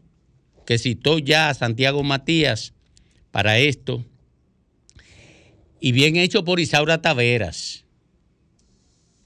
[0.64, 2.72] que citó ya a Santiago Matías
[3.32, 4.02] para esto.
[5.78, 7.84] Y bien hecho por Isaura Taveras,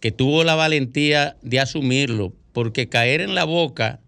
[0.01, 4.01] que tuvo la valentía de asumirlo, porque caer en la boca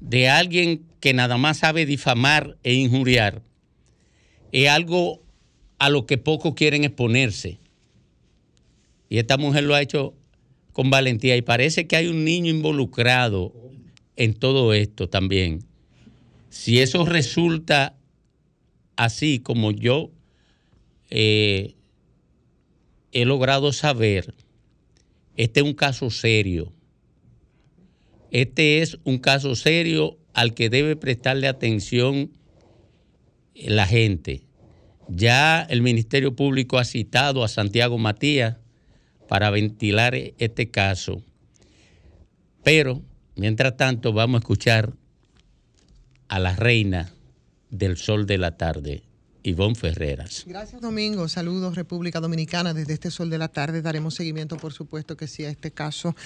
[0.00, 3.42] de alguien que nada más sabe difamar e injuriar
[4.52, 5.22] es algo
[5.78, 7.58] a lo que pocos quieren exponerse.
[9.08, 10.14] Y esta mujer lo ha hecho
[10.72, 13.54] con valentía y parece que hay un niño involucrado
[14.16, 15.64] en todo esto también.
[16.50, 17.96] Si eso resulta
[18.96, 20.10] así como yo
[21.10, 21.76] eh,
[23.12, 24.34] he logrado saber,
[25.36, 26.73] este es un caso serio.
[28.34, 32.32] Este es un caso serio al que debe prestarle atención
[33.54, 34.42] la gente.
[35.06, 38.56] Ya el Ministerio Público ha citado a Santiago Matías
[39.28, 41.22] para ventilar este caso.
[42.64, 43.02] Pero,
[43.36, 44.94] mientras tanto, vamos a escuchar
[46.26, 47.12] a la reina
[47.70, 49.04] del sol de la tarde,
[49.44, 50.42] Ivonne Ferreras.
[50.44, 51.28] Gracias, Domingo.
[51.28, 52.74] Saludos, República Dominicana.
[52.74, 56.16] Desde este sol de la tarde daremos seguimiento, por supuesto, que sí a este caso.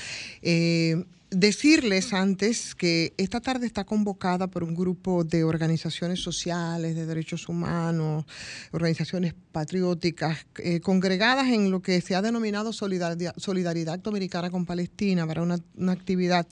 [0.40, 7.04] Eh, decirles antes que esta tarde está convocada por un grupo de organizaciones sociales, de
[7.04, 8.24] derechos humanos,
[8.72, 15.42] organizaciones patrióticas, eh, congregadas en lo que se ha denominado Solidaridad, Dominicana con Palestina para
[15.42, 16.46] una, una actividad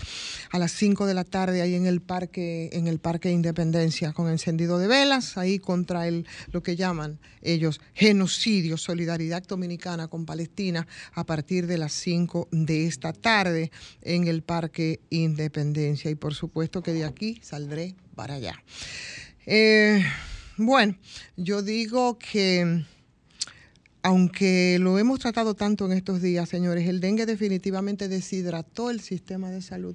[0.51, 4.29] a las 5 de la tarde ahí en el parque, en el Parque Independencia, con
[4.29, 10.87] encendido de velas, ahí contra el, lo que llaman ellos genocidio, Solidaridad Dominicana con Palestina,
[11.15, 13.71] a partir de las 5 de esta tarde
[14.03, 16.11] en el Parque Parque Independencia.
[16.11, 18.61] Y por supuesto que de aquí saldré para allá.
[19.47, 20.05] Eh,
[20.57, 20.97] bueno,
[21.37, 22.85] yo digo que
[24.03, 29.51] aunque lo hemos tratado tanto en estos días, señores, el dengue definitivamente deshidrató el sistema
[29.51, 29.95] de salud.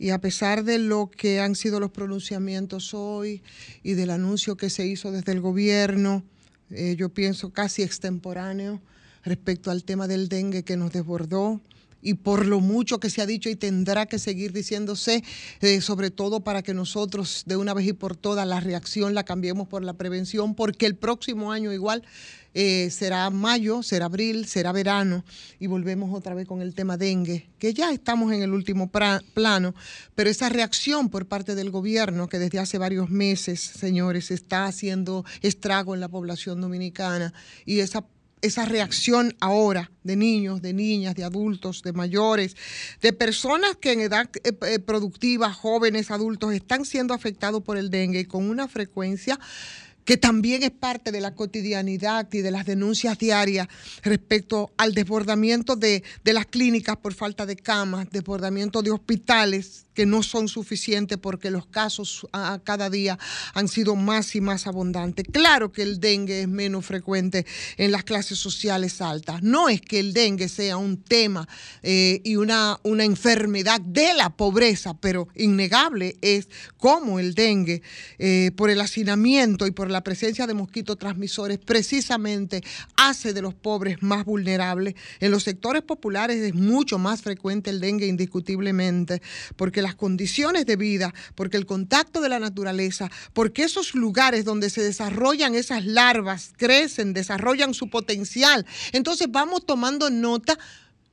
[0.00, 3.40] Y a pesar de lo que han sido los pronunciamientos hoy
[3.84, 6.24] y del anuncio que se hizo desde el gobierno,
[6.70, 8.80] eh, yo pienso casi extemporáneo
[9.22, 11.60] respecto al tema del dengue que nos desbordó,
[12.02, 15.22] y por lo mucho que se ha dicho y tendrá que seguir diciéndose,
[15.60, 19.24] eh, sobre todo para que nosotros de una vez y por todas la reacción la
[19.24, 22.02] cambiemos por la prevención, porque el próximo año igual
[22.52, 25.24] eh, será mayo, será abril, será verano
[25.60, 29.74] y volvemos otra vez con el tema dengue, que ya estamos en el último plano,
[30.16, 35.24] pero esa reacción por parte del gobierno que desde hace varios meses, señores, está haciendo
[35.42, 37.32] estrago en la población dominicana
[37.64, 38.04] y esa
[38.42, 42.56] esa reacción ahora de niños, de niñas, de adultos, de mayores,
[43.00, 47.90] de personas que en edad eh, eh, productiva, jóvenes, adultos, están siendo afectados por el
[47.90, 49.38] dengue con una frecuencia
[50.04, 53.68] que también es parte de la cotidianidad y de las denuncias diarias
[54.02, 60.48] respecto al desbordamiento de, las clínicas por falta de camas, desbordamiento de hospitales no son
[60.48, 63.18] suficientes porque los casos a, cada día
[63.54, 65.26] han sido más y más abundantes.
[65.30, 67.46] Claro que el dengue es menos frecuente
[67.76, 69.42] en las clases sociales altas.
[69.42, 71.48] No es que el dengue sea un tema
[71.82, 77.82] eh, y una, una enfermedad de la pobreza, pero innegable es cómo el dengue,
[78.18, 82.62] eh, por el hacinamiento y por la presencia de mosquitos transmisores, precisamente
[82.96, 84.94] hace de los pobres más vulnerables.
[85.20, 89.22] En los sectores populares es mucho más frecuente el dengue indiscutiblemente,
[89.56, 94.70] porque las condiciones de vida, porque el contacto de la naturaleza, porque esos lugares donde
[94.70, 98.66] se desarrollan esas larvas crecen, desarrollan su potencial.
[98.92, 100.58] Entonces vamos tomando nota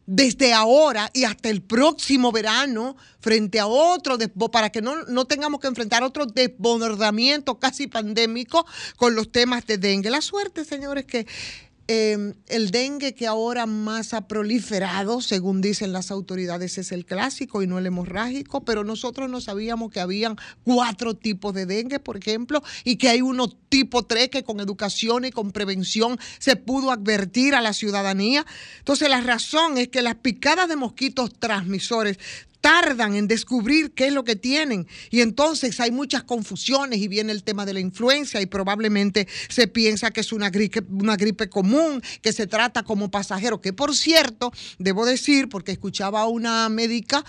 [0.08, 4.18] desde ahora y hasta el próximo verano frente a otro,
[4.52, 9.78] para que no, no tengamos que enfrentar otro desbordamiento casi pandémico con los temas de
[9.78, 10.10] dengue.
[10.10, 11.28] La suerte, señores, que
[11.90, 17.64] Em, el dengue que ahora más ha proliferado, según dicen las autoridades, es el clásico
[17.64, 20.36] y no el hemorrágico, pero nosotros no sabíamos que habían
[20.66, 25.24] cuatro tipos de dengue, por ejemplo, y que hay uno tipo 3 que con educación
[25.24, 28.46] y con prevención se pudo advertir a la ciudadanía.
[28.80, 32.20] Entonces la razón es que las picadas de mosquitos transmisores
[32.62, 34.88] tardan en descubrir qué es lo que tienen.
[35.10, 39.68] Y entonces hay muchas confusiones y viene el tema de la influencia y probablemente se
[39.68, 43.96] piensa que es una gripe, una gripe común, que se trata como pasajero, que por
[43.96, 47.24] cierto, debo decir, porque escuchaba a una médica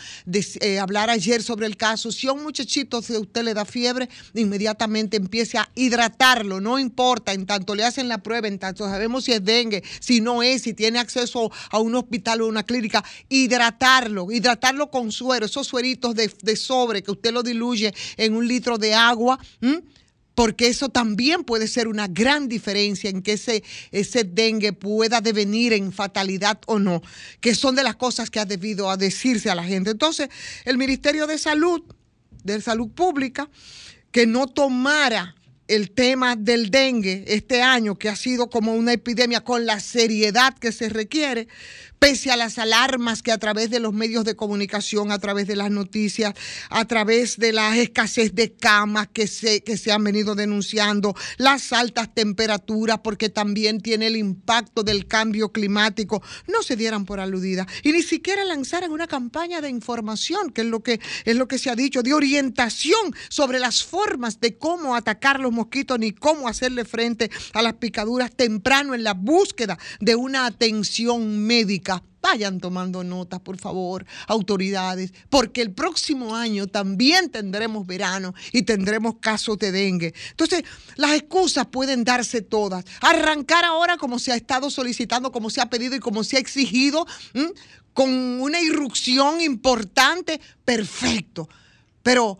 [0.61, 3.65] eh, hablar ayer sobre el caso, si a un muchachito si a usted le da
[3.65, 8.85] fiebre, inmediatamente empiece a hidratarlo, no importa, en tanto le hacen la prueba, en tanto
[8.85, 12.63] sabemos si es dengue, si no es, si tiene acceso a un hospital o una
[12.63, 18.47] clínica, hidratarlo, hidratarlo con suero, esos sueritos de, sobre que usted lo diluye en un
[18.47, 19.39] litro de agua.
[20.35, 25.73] porque eso también puede ser una gran diferencia en que ese, ese dengue pueda devenir
[25.73, 27.03] en fatalidad o no,
[27.41, 29.91] que son de las cosas que ha debido a decirse a la gente.
[29.91, 30.29] Entonces,
[30.65, 31.83] el Ministerio de Salud,
[32.45, 33.51] de Salud Pública,
[34.13, 35.35] que no tomara
[35.69, 40.55] el tema del dengue este año, que ha sido como una epidemia con la seriedad
[40.59, 41.47] que se requiere,
[41.99, 45.57] pese a las alarmas que a través de los medios de comunicación, a través de
[45.57, 46.35] las noticias,
[46.71, 51.73] a través de la escasez de camas que se, que se han venido denunciando, las
[51.73, 57.67] altas temperaturas, porque también tiene el impacto del cambio climático, no se dieran por aludidas
[57.83, 61.59] y ni siquiera lanzaran una campaña de información, que es lo que, es lo que
[61.59, 66.49] se ha dicho, de orientación sobre las formas de cómo atacar los mosquitos ni cómo
[66.49, 71.88] hacerle frente a las picaduras temprano en la búsqueda de una atención médica.
[72.21, 79.17] Vayan tomando notas, por favor, autoridades, porque el próximo año también tendremos verano y tendremos
[79.21, 80.13] casos de dengue.
[80.31, 80.65] Entonces,
[80.97, 82.85] las excusas pueden darse todas.
[83.01, 86.41] Arrancar ahora como se ha estado solicitando, como se ha pedido y como se ha
[86.41, 87.07] exigido,
[87.95, 91.49] con una irrupción importante, perfecto.
[92.03, 92.39] Pero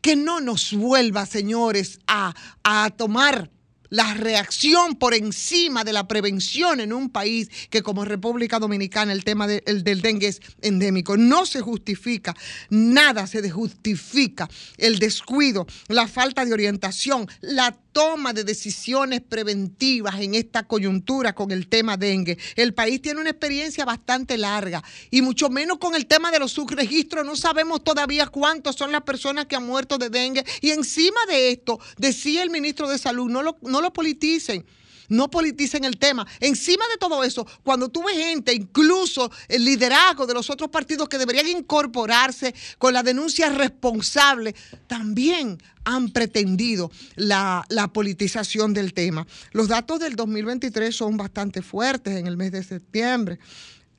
[0.00, 2.34] que no nos vuelva, señores, a,
[2.64, 3.50] a tomar
[3.90, 9.24] la reacción por encima de la prevención en un país que como República Dominicana el
[9.24, 11.16] tema de- el del dengue es endémico.
[11.16, 12.34] No se justifica,
[12.70, 20.34] nada se justifica el descuido, la falta de orientación, la toma de decisiones preventivas en
[20.34, 22.36] esta coyuntura con el tema dengue.
[22.54, 26.52] El país tiene una experiencia bastante larga y mucho menos con el tema de los
[26.52, 27.24] subregistros.
[27.24, 30.44] No sabemos todavía cuántos son las personas que han muerto de dengue.
[30.60, 34.66] Y encima de esto, decía el ministro de Salud, no lo, no lo politicen.
[35.08, 36.26] No politicen el tema.
[36.40, 41.08] Encima de todo eso, cuando tú ves gente, incluso el liderazgo de los otros partidos
[41.08, 44.54] que deberían incorporarse con la denuncia responsable,
[44.86, 49.26] también han pretendido la, la politización del tema.
[49.52, 53.38] Los datos del 2023 son bastante fuertes en el mes de septiembre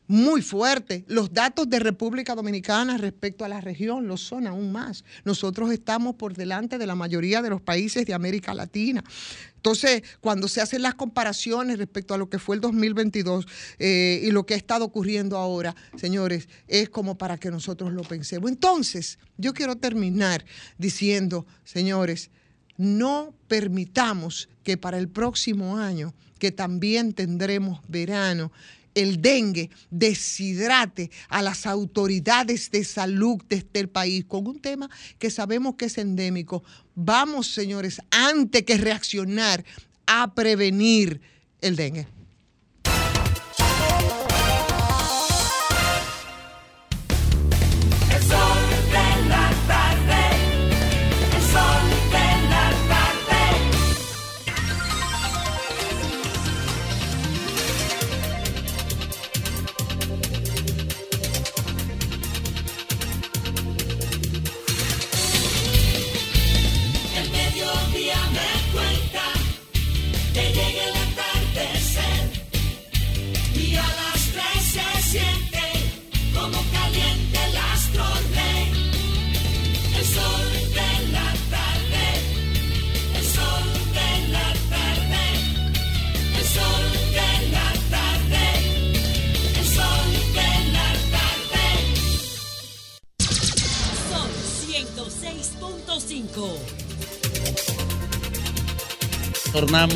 [0.07, 1.03] muy fuerte.
[1.07, 5.03] Los datos de República Dominicana respecto a la región lo son aún más.
[5.25, 9.03] Nosotros estamos por delante de la mayoría de los países de América Latina.
[9.57, 13.45] Entonces, cuando se hacen las comparaciones respecto a lo que fue el 2022
[13.79, 18.03] eh, y lo que ha estado ocurriendo ahora, señores, es como para que nosotros lo
[18.03, 18.49] pensemos.
[18.49, 20.45] Entonces, yo quiero terminar
[20.77, 22.29] diciendo, señores,
[22.77, 28.51] no permitamos que para el próximo año, que también tendremos verano,
[28.97, 35.29] el dengue deshidrate a las autoridades de salud de este país con un tema que
[35.29, 36.63] sabemos que es endémico.
[36.95, 39.63] Vamos, señores, antes que reaccionar
[40.07, 41.21] a prevenir
[41.61, 42.16] el dengue.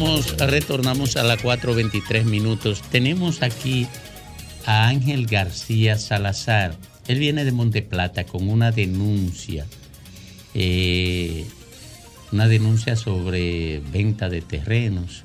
[0.01, 2.81] Retornamos, a las 4.23 minutos.
[2.91, 3.85] Tenemos aquí
[4.65, 6.75] a Ángel García Salazar.
[7.07, 9.67] Él viene de Monteplata con una denuncia.
[10.55, 11.45] eh,
[12.31, 15.23] una denuncia sobre venta de terrenos.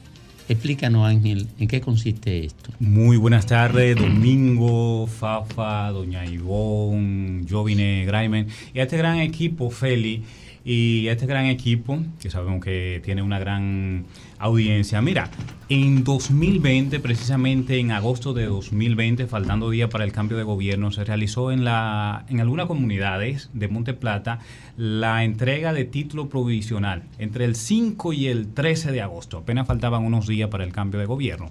[0.49, 2.71] Explícanos, Ángel, ¿en qué consiste esto?
[2.79, 10.23] Muy buenas tardes, Domingo, Fafa, Doña Ivonne, Jovine Graimen y a este gran equipo, Feli.
[10.65, 14.05] y este gran equipo, que sabemos que tiene una gran
[14.39, 15.01] audiencia.
[15.03, 15.31] Mira,
[15.69, 21.05] en 2020, precisamente en agosto de 2020, faltando día para el cambio de gobierno, se
[21.05, 24.39] realizó en, la, en algunas comunidades de Monte Plata
[24.77, 29.39] la entrega de título provisional entre el 5 y el 13 de agosto.
[29.39, 31.51] Apenas faltaban unos días para el cambio de gobierno.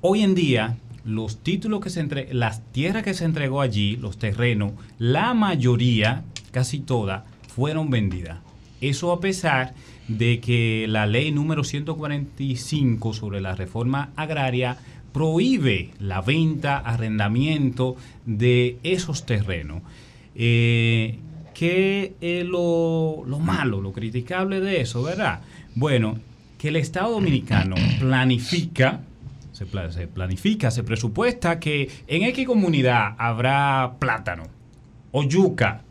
[0.00, 4.18] Hoy en día, los títulos que se entre, las tierras que se entregó allí, los
[4.18, 8.38] terrenos, la mayoría, casi toda, fueron vendidas.
[8.80, 9.93] Eso a pesar de
[10.40, 14.76] que la ley número 145 sobre la reforma agraria
[15.12, 19.82] prohíbe la venta, arrendamiento de esos terrenos.
[20.34, 21.18] Eh,
[21.54, 25.40] ¿Qué es lo, lo malo, lo criticable de eso, verdad?
[25.76, 26.18] Bueno,
[26.58, 29.02] que el Estado Dominicano planifica,
[29.52, 34.44] se, pla- se planifica, se presupuesta que en X comunidad habrá plátano
[35.12, 35.82] o yuca.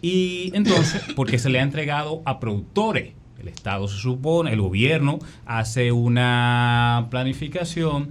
[0.00, 3.12] Y entonces, porque se le ha entregado a productores.
[3.42, 8.10] El Estado se supone, el gobierno hace una planificación,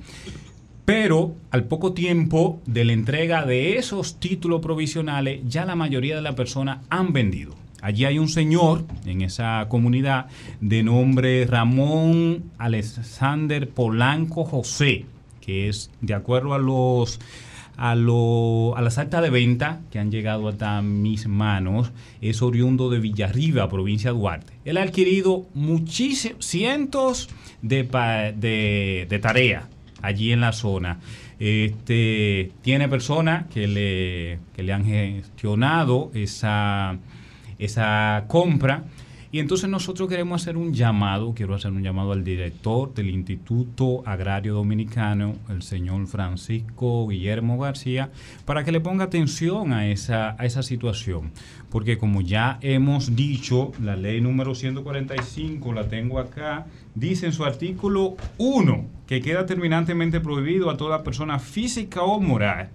[0.83, 6.21] pero al poco tiempo de la entrega de esos títulos provisionales, ya la mayoría de
[6.21, 7.55] las personas han vendido.
[7.81, 10.27] Allí hay un señor en esa comunidad
[10.59, 15.05] de nombre Ramón Alexander Polanco José,
[15.39, 17.19] que es de acuerdo a los
[17.83, 21.91] a, lo- a las actas de venta que han llegado hasta mis manos,
[22.21, 24.53] es oriundo de Villarriba, provincia de Duarte.
[24.65, 27.27] Él ha adquirido muchísimos, cientos
[27.63, 27.81] de,
[28.37, 29.63] de, de tareas
[30.03, 30.99] allí en la zona.
[31.39, 36.97] Este, tiene personas que le, que le han gestionado esa,
[37.57, 38.83] esa compra.
[39.33, 44.03] Y entonces nosotros queremos hacer un llamado, quiero hacer un llamado al director del Instituto
[44.05, 48.11] Agrario Dominicano, el señor Francisco Guillermo García,
[48.43, 51.31] para que le ponga atención a esa, a esa situación.
[51.69, 57.45] Porque como ya hemos dicho, la ley número 145, la tengo acá, dice en su
[57.45, 62.69] artículo 1 que queda terminantemente prohibido a toda persona física o moral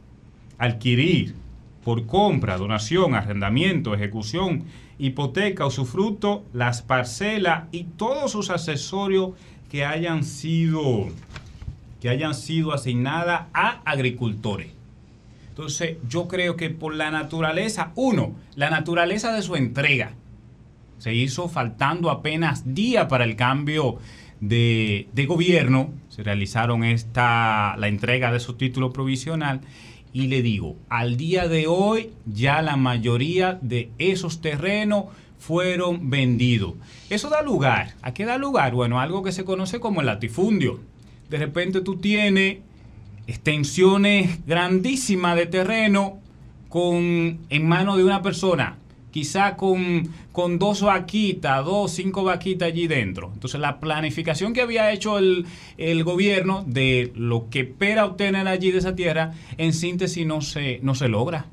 [0.56, 1.34] adquirir
[1.84, 4.64] por compra, donación, arrendamiento, ejecución,
[4.98, 9.30] hipoteca o usufructo las parcelas y todos sus accesorios
[9.70, 11.08] que hayan sido
[12.00, 14.68] que hayan sido asignadas a agricultores.
[15.48, 20.12] Entonces, yo creo que por la naturaleza, uno, la naturaleza de su entrega,
[20.98, 23.96] se hizo faltando apenas día para el cambio
[24.40, 29.62] de, de gobierno, se realizaron esta, la entrega de su título provisional
[30.16, 35.04] y le digo, al día de hoy ya la mayoría de esos terrenos
[35.38, 36.72] fueron vendidos.
[37.10, 38.72] Eso da lugar, ¿a qué da lugar?
[38.72, 40.80] Bueno, algo que se conoce como el latifundio.
[41.28, 42.60] De repente tú tienes
[43.26, 46.18] extensiones grandísimas de terreno
[46.70, 48.78] con, en manos de una persona,
[49.16, 53.30] quizá con, con dos vaquitas, dos, cinco vaquitas allí dentro.
[53.32, 55.46] Entonces la planificación que había hecho el,
[55.78, 60.80] el gobierno de lo que espera obtener allí de esa tierra, en síntesis no se,
[60.82, 61.46] no se logra.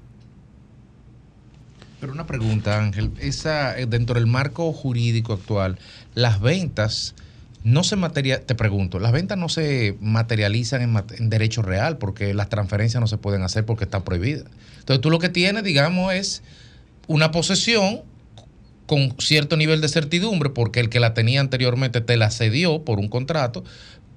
[2.02, 5.80] Pero una pregunta, Ángel, esa eh, dentro del marco jurídico actual,
[6.16, 7.16] las ventas
[7.64, 12.34] no se materia, te pregunto, las ventas no se materializan en, en derecho real porque
[12.34, 14.48] las transferencias no se pueden hacer porque están prohibidas.
[14.80, 16.44] Entonces tú lo que tienes, digamos, es
[17.08, 18.02] una posesión
[18.86, 23.00] con cierto nivel de certidumbre porque el que la tenía anteriormente te la cedió por
[23.00, 23.64] un contrato,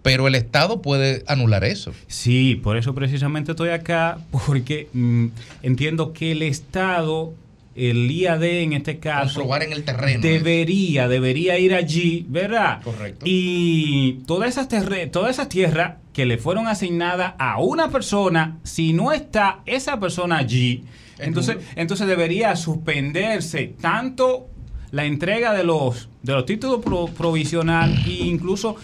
[0.02, 1.92] pero el Estado puede anular eso.
[2.06, 5.26] Sí, por eso precisamente estoy acá, porque mm,
[5.62, 7.32] entiendo que el Estado,
[7.74, 12.82] el IAD en este caso, en el terreno, debería, debería ir allí, ¿verdad?
[12.82, 13.24] Correcto.
[13.28, 14.68] Y todas esas,
[15.10, 20.38] todas esas tierras que le fueron asignadas a una persona, si no está esa persona
[20.38, 20.84] allí,
[21.18, 24.48] entonces, entonces debería suspenderse tanto
[24.90, 28.76] la entrega de los, de los títulos pro- provisional e incluso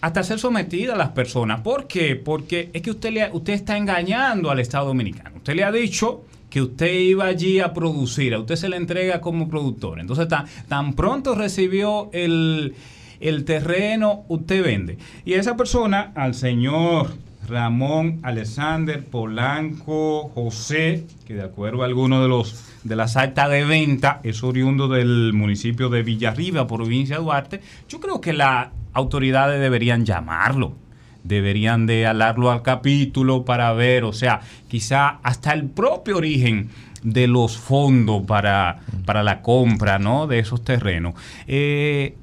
[0.00, 1.60] hasta ser sometida a las personas.
[1.62, 2.16] ¿Por qué?
[2.16, 5.36] Porque es que usted, le, usted está engañando al Estado Dominicano.
[5.36, 9.20] Usted le ha dicho que usted iba allí a producir, a usted se le entrega
[9.20, 10.00] como productor.
[10.00, 12.74] Entonces, tan, tan pronto recibió el,
[13.18, 14.98] el terreno, usted vende.
[15.24, 17.14] Y esa persona, al señor
[17.48, 23.64] Ramón Alexander Polanco José, que de acuerdo a algunos de los de las actas de
[23.64, 29.60] venta es oriundo del municipio de Villarriba, provincia de Duarte, yo creo que las autoridades
[29.60, 30.74] deberían llamarlo,
[31.22, 36.68] deberían de alarlo al capítulo para ver, o sea, quizá hasta el propio origen
[37.02, 40.26] de los fondos para, para la compra ¿no?
[40.26, 41.14] de esos terrenos.
[41.46, 42.16] Eh,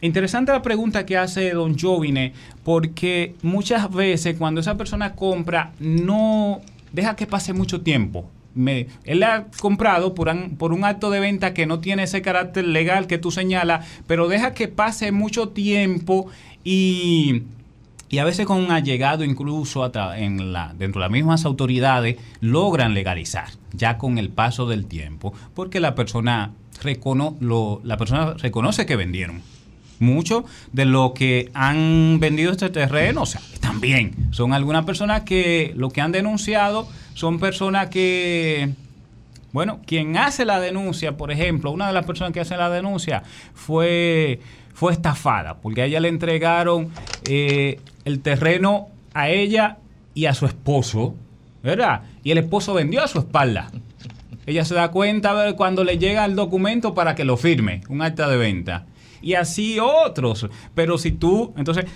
[0.00, 6.60] Interesante la pregunta que hace don Jovine, porque muchas veces cuando esa persona compra no
[6.92, 11.66] deja que pase mucho tiempo, me, él ha comprado por un, acto de venta que
[11.66, 16.26] no tiene ese carácter legal que tú señalas, pero deja que pase mucho tiempo
[16.62, 17.42] y,
[18.18, 22.94] a veces con un allegado incluso hasta en la, dentro de las mismas autoridades logran
[22.94, 26.52] legalizar ya con el paso del tiempo, porque la persona,
[26.82, 29.42] recono, lo, la persona reconoce que vendieron
[30.00, 35.72] mucho de lo que han vendido este terreno, o sea, también son algunas personas que
[35.76, 38.70] lo que han denunciado son personas que,
[39.52, 43.22] bueno, quien hace la denuncia, por ejemplo, una de las personas que hace la denuncia
[43.54, 44.40] fue,
[44.74, 46.90] fue estafada, porque a ella le entregaron
[47.28, 49.78] eh, el terreno a ella
[50.14, 51.14] y a su esposo,
[51.62, 52.02] ¿verdad?
[52.22, 53.70] Y el esposo vendió a su espalda.
[54.46, 58.28] Ella se da cuenta cuando le llega el documento para que lo firme, un acta
[58.28, 58.86] de venta
[59.22, 60.48] y así otros.
[60.74, 61.86] Pero si tú, entonces,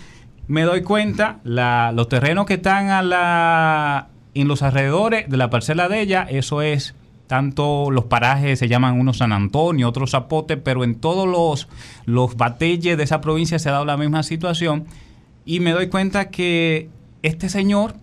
[0.49, 5.51] me doy cuenta, la, los terrenos que están a la, en los alrededores de la
[5.51, 6.95] parcela de ella, eso es
[7.27, 11.67] tanto los parajes se llaman unos San Antonio, otros Zapote, pero en todos los,
[12.05, 14.85] los batelles de esa provincia se ha dado la misma situación.
[15.47, 16.91] Y me doy cuenta que
[17.23, 17.95] este señor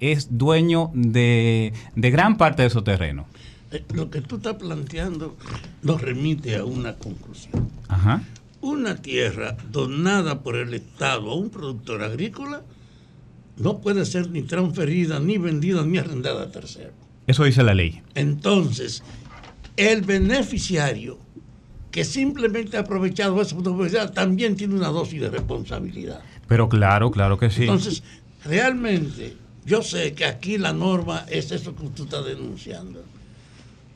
[0.00, 3.24] es dueño de, de gran parte de esos terrenos.
[3.70, 5.36] Eh, Lo que tú estás planteando
[5.82, 7.70] nos remite a una conclusión.
[7.88, 8.22] Ajá.
[8.60, 12.62] Una tierra donada por el Estado a un productor agrícola
[13.56, 16.92] no puede ser ni transferida, ni vendida, ni arrendada a tercero.
[17.26, 18.02] Eso dice la ley.
[18.14, 19.02] Entonces,
[19.76, 21.18] el beneficiario
[21.90, 26.20] que simplemente ha aprovechado esa oportunidad también tiene una dosis de responsabilidad.
[26.46, 27.62] Pero claro, claro que sí.
[27.62, 28.02] Entonces,
[28.44, 33.02] realmente, yo sé que aquí la norma es eso que tú estás denunciando.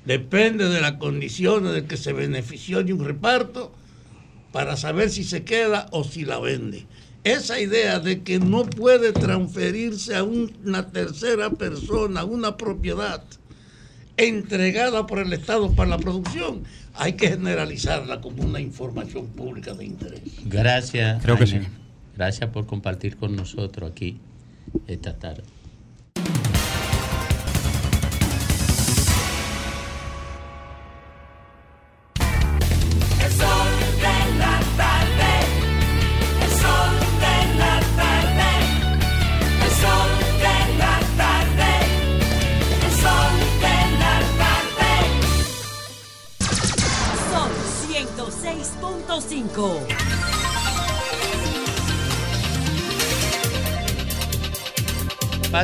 [0.05, 3.73] Depende de las condiciones del que se benefició de un reparto
[4.53, 6.87] para saber si se queda o si la vende.
[7.25, 13.23] Esa idea de que no puede transferirse a una tercera persona una propiedad
[14.17, 16.65] entregada por el Estado para la producción,
[16.95, 20.23] hay que generalizarla como una información pública de interés.
[20.45, 21.23] Gracias.
[21.23, 21.67] Creo que Jaime.
[21.67, 21.71] sí.
[22.17, 24.19] Gracias por compartir con nosotros aquí
[24.87, 25.45] esta tarde.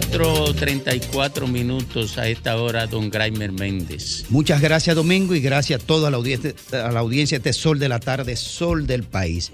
[0.00, 4.26] 4.34 minutos a esta hora, don Graimer Méndez.
[4.28, 7.80] Muchas gracias, Domingo, y gracias a toda la audiencia, a la audiencia de este Sol
[7.80, 9.50] de la Tarde, Sol del País.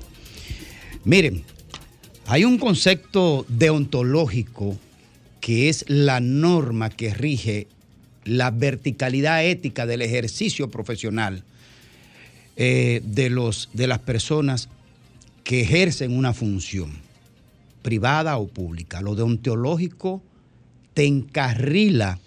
[1.04, 1.44] Miren,
[2.26, 4.78] hay un concepto deontológico
[5.40, 7.66] que es la norma que rige
[8.26, 11.42] la verticalidad ética del ejercicio profesional
[12.56, 14.68] eh, de, los, de las personas
[15.42, 16.92] que ejercen una función
[17.80, 19.00] privada o pública.
[19.00, 20.22] Lo deontológico
[20.94, 22.18] te encarrila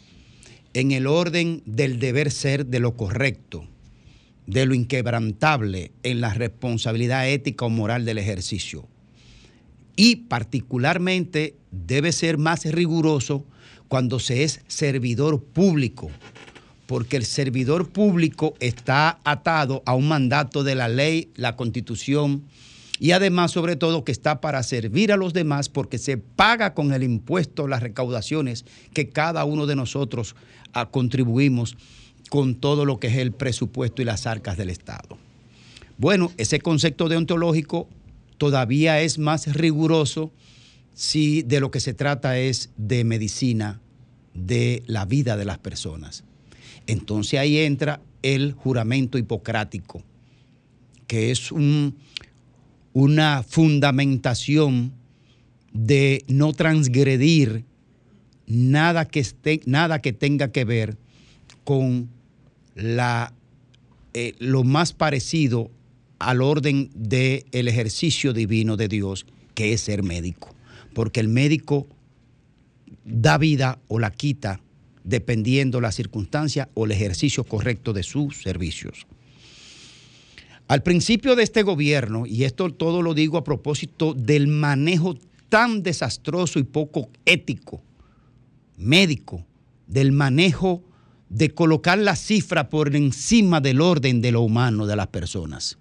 [0.73, 3.65] en el orden del deber ser de lo correcto,
[4.45, 8.87] de lo inquebrantable en la responsabilidad ética o moral del ejercicio.
[9.95, 13.45] Y particularmente debe ser más riguroso
[13.87, 16.11] cuando se es servidor público,
[16.85, 22.43] porque el servidor público está atado a un mandato de la ley, la constitución,
[22.99, 26.93] y además, sobre todo, que está para servir a los demás porque se paga con
[26.93, 30.35] el impuesto las recaudaciones que cada uno de nosotros
[30.73, 31.77] ah, contribuimos
[32.29, 35.17] con todo lo que es el presupuesto y las arcas del Estado.
[35.97, 37.87] Bueno, ese concepto deontológico
[38.37, 40.31] todavía es más riguroso
[40.93, 43.79] si de lo que se trata es de medicina,
[44.33, 46.23] de la vida de las personas.
[46.87, 50.03] Entonces ahí entra el juramento hipocrático,
[51.05, 51.95] que es un,
[52.97, 54.91] una fundamentación
[55.71, 57.63] de no transgredir
[58.47, 60.97] nada que, esté, nada que tenga que ver
[61.63, 62.09] con
[62.73, 63.35] la,
[64.15, 65.69] eh, lo más parecido
[66.17, 70.55] al orden del ejercicio divino de Dios, que es ser médico.
[70.95, 71.87] Porque el médico
[73.05, 74.59] da vida o la quita
[75.03, 79.05] dependiendo la circunstancia o el ejercicio correcto de sus servicios.
[80.67, 85.15] Al principio de este gobierno, y esto todo lo digo a propósito del manejo
[85.47, 87.81] tan desastroso y poco ético,
[88.77, 89.45] médico,
[89.87, 90.83] del manejo
[91.29, 95.77] de colocar la cifra por encima del orden de lo humano de las personas.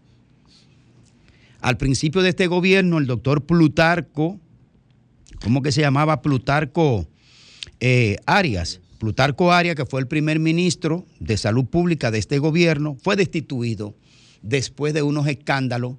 [1.60, 4.38] Al principio de este gobierno, el doctor Plutarco,
[5.42, 7.08] ¿cómo que se llamaba Plutarco
[7.80, 8.80] eh, Arias?
[8.98, 13.94] Plutarco Aria, que fue el primer ministro de salud pública de este gobierno, fue destituido
[14.48, 15.96] después de unos escándalos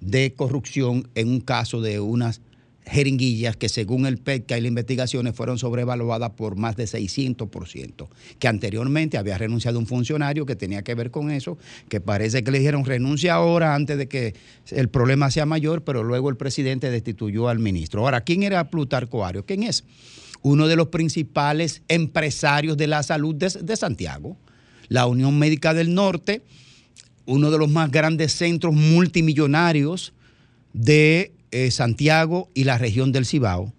[0.00, 2.40] de corrupción en un caso de unas
[2.86, 8.08] jeringuillas que según el PETCA y las investigaciones fueron sobrevaluadas por más de 600%,
[8.38, 11.58] que anteriormente había renunciado un funcionario que tenía que ver con eso,
[11.88, 14.34] que parece que le dijeron renuncia ahora antes de que
[14.70, 18.02] el problema sea mayor, pero luego el presidente destituyó al ministro.
[18.02, 19.44] Ahora, ¿quién era Plutarco Ario?
[19.44, 19.84] ¿Quién es?
[20.40, 24.38] Uno de los principales empresarios de la salud de, de Santiago,
[24.88, 26.42] la Unión Médica del Norte,
[27.28, 30.14] uno de los más grandes centros multimillonarios
[30.72, 33.74] de eh, Santiago y la región del Cibao,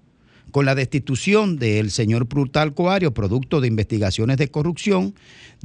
[0.52, 5.16] con la destitución del señor Plutarco Ario, producto de investigaciones de corrupción,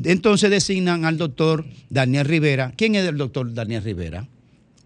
[0.02, 2.72] entonces designan al doctor Daniel Rivera.
[2.74, 4.26] ¿Quién es el doctor Daniel Rivera?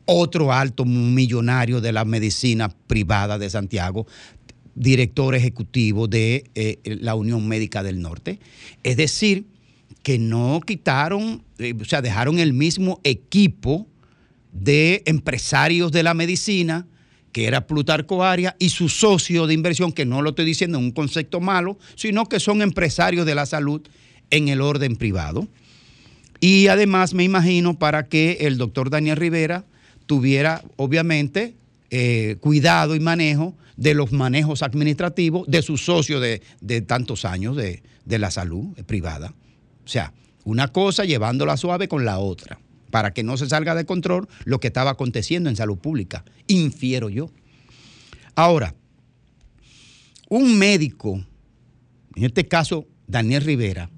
[0.04, 4.08] Otro alto millonario de la medicina privada de Santiago,
[4.74, 8.40] director ejecutivo de eh, la Unión Médica del Norte.
[8.82, 9.44] Es decir,
[10.08, 13.86] que no quitaron, eh, o sea, dejaron el mismo equipo
[14.54, 16.86] de empresarios de la medicina,
[17.30, 20.84] que era Plutarco Aria, y su socio de inversión, que no lo estoy diciendo en
[20.84, 23.82] un concepto malo, sino que son empresarios de la salud
[24.30, 25.46] en el orden privado.
[26.40, 29.66] Y además me imagino para que el doctor Daniel Rivera
[30.06, 31.54] tuviera, obviamente,
[31.90, 37.56] eh, cuidado y manejo de los manejos administrativos de su socio de, de tantos años
[37.56, 39.34] de, de la salud privada.
[39.88, 40.12] O sea,
[40.44, 42.60] una cosa llevándola suave con la otra,
[42.90, 47.08] para que no se salga de control lo que estaba aconteciendo en salud pública, infiero
[47.08, 47.30] yo.
[48.34, 48.74] Ahora,
[50.28, 51.24] un médico,
[52.16, 53.88] en este caso Daniel Rivera,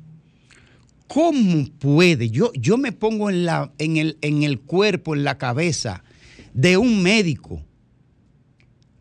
[1.09, 2.31] ¿cómo puede?
[2.31, 6.05] Yo, yo me pongo en, la, en, el, en el cuerpo, en la cabeza
[6.55, 7.65] de un médico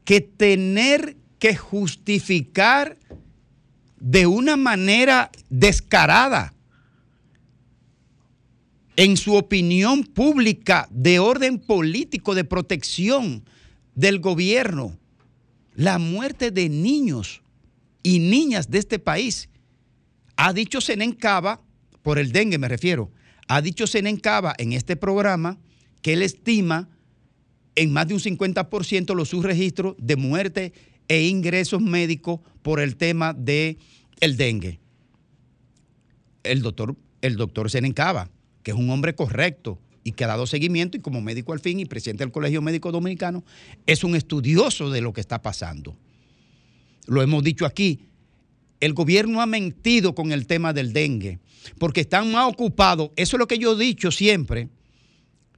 [0.06, 2.98] que tener que justificar
[4.00, 6.56] de una manera descarada
[9.00, 13.46] en su opinión pública de orden político de protección
[13.96, 15.00] del gobierno
[15.74, 17.42] la muerte de niños
[18.04, 19.48] y niñas de este país.
[20.36, 21.62] Ha dicho Senen Cava,
[22.02, 23.10] por el dengue me refiero,
[23.48, 25.58] ha dicho Senen Cava en este programa
[26.02, 26.90] que él estima
[27.76, 30.74] en más de un 50% los subregistros de muerte
[31.08, 33.78] e ingresos médicos por el tema del
[34.20, 34.82] el dengue.
[36.44, 38.30] El doctor, el doctor Senen Cava,
[38.64, 41.80] que es un hombre correcto y que ha dado seguimiento y como médico al fin
[41.80, 43.44] y presidente del Colegio Médico Dominicano,
[43.86, 45.96] es un estudioso de lo que está pasando.
[47.06, 48.00] Lo hemos dicho aquí,
[48.80, 51.40] el gobierno ha mentido con el tema del dengue,
[51.78, 54.70] porque están más ocupados, eso es lo que yo he dicho siempre,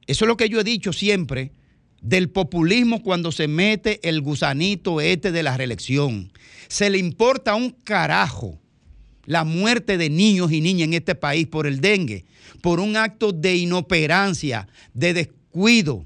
[0.08, 1.52] eso es lo que yo he dicho siempre,
[2.02, 6.32] del populismo cuando se mete el gusanito este de la reelección.
[6.68, 8.61] Se le importa un carajo
[9.32, 12.26] la muerte de niños y niñas en este país por el dengue,
[12.60, 16.06] por un acto de inoperancia, de descuido,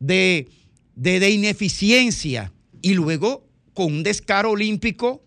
[0.00, 0.48] de,
[0.94, 5.22] de, ineficiencia, y luego con un descaro olímpico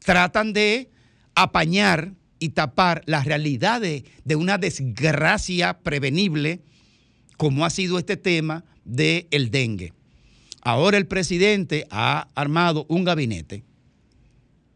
[0.00, 0.90] tratan de
[1.36, 6.60] apañar y tapar la realidad de, de una desgracia prevenible,
[7.36, 9.92] como ha sido este tema del el dengue.
[10.60, 13.62] Ahora el presidente ha armado un gabinete.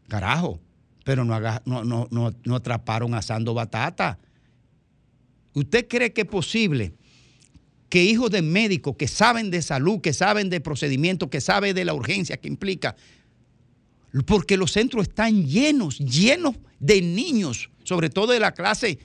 [0.07, 0.61] Carajo,
[1.11, 4.17] pero no, no, no, no, atraparon asando batata.
[5.53, 6.93] ¿Usted cree que es posible
[7.89, 11.83] que hijos de médicos que saben de salud, que saben de procedimientos, que saben de
[11.83, 12.95] la urgencia que implica,
[14.25, 18.97] porque los centros están llenos, llenos de niños, sobre todo de la clase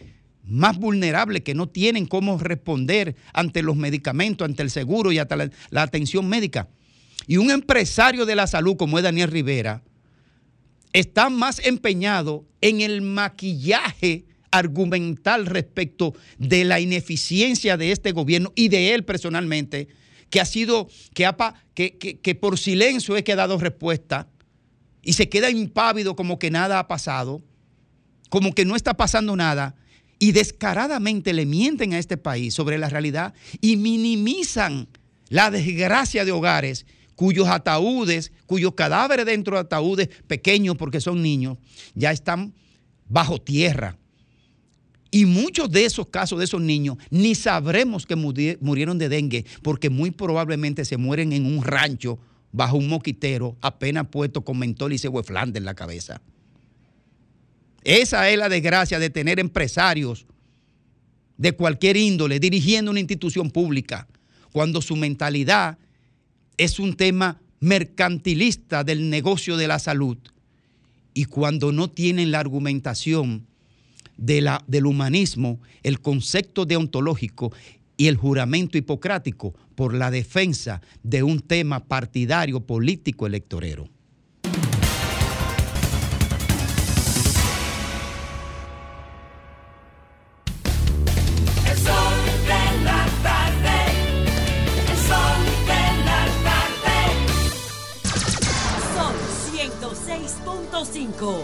[0.44, 5.34] más vulnerable, que no tienen cómo responder ante los medicamentos, ante el seguro y hasta
[5.34, 6.68] la, la atención médica.
[7.26, 9.82] Y un empresario de la salud como es Daniel Rivera,
[10.92, 18.68] está más empeñado en el maquillaje argumental respecto de la ineficiencia de este gobierno y
[18.68, 19.88] de él personalmente,
[20.30, 21.36] que ha sido, que, ha,
[21.74, 24.28] que, que, por silencio he quedado respuesta
[25.02, 27.42] y se queda impávido como que nada ha pasado,
[28.28, 29.76] como que no está pasando nada,
[30.18, 34.88] y descaradamente le mienten a este país sobre la realidad y minimizan
[35.28, 41.58] la desgracia de hogares cuyos ataúdes, cuyos cadáveres dentro de ataúdes pequeños porque son niños,
[41.94, 42.54] ya están
[43.08, 43.98] bajo tierra.
[45.10, 49.88] Y muchos de esos casos de esos niños ni sabremos que murieron de dengue porque
[49.88, 52.18] muy probablemente se mueren en un rancho
[52.52, 56.20] bajo un moquitero apenas puesto con mentol y cebo en la cabeza.
[57.82, 60.26] Esa es la desgracia de tener empresarios
[61.38, 64.08] de cualquier índole dirigiendo una institución pública
[64.52, 65.78] cuando su mentalidad
[66.58, 70.18] es un tema mercantilista del negocio de la salud
[71.14, 73.46] y cuando no tienen la argumentación
[74.16, 77.52] del humanismo, el concepto deontológico
[77.96, 83.88] y el juramento hipocrático por la defensa de un tema partidario, político, electorero.
[101.26, 101.42] 106.5.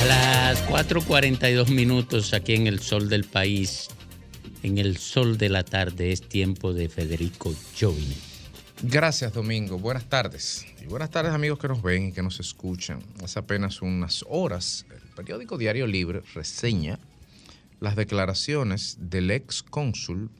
[0.00, 3.88] A las 4.42 minutos aquí en el sol del país,
[4.62, 8.16] en el sol de la tarde, es tiempo de Federico Jovine.
[8.82, 9.78] Gracias, Domingo.
[9.78, 10.64] Buenas tardes.
[10.80, 13.02] Y buenas tardes, amigos que nos ven y que nos escuchan.
[13.22, 16.98] Hace apenas unas horas, el periódico Diario Libre reseña
[17.80, 20.30] las declaraciones del ex cónsul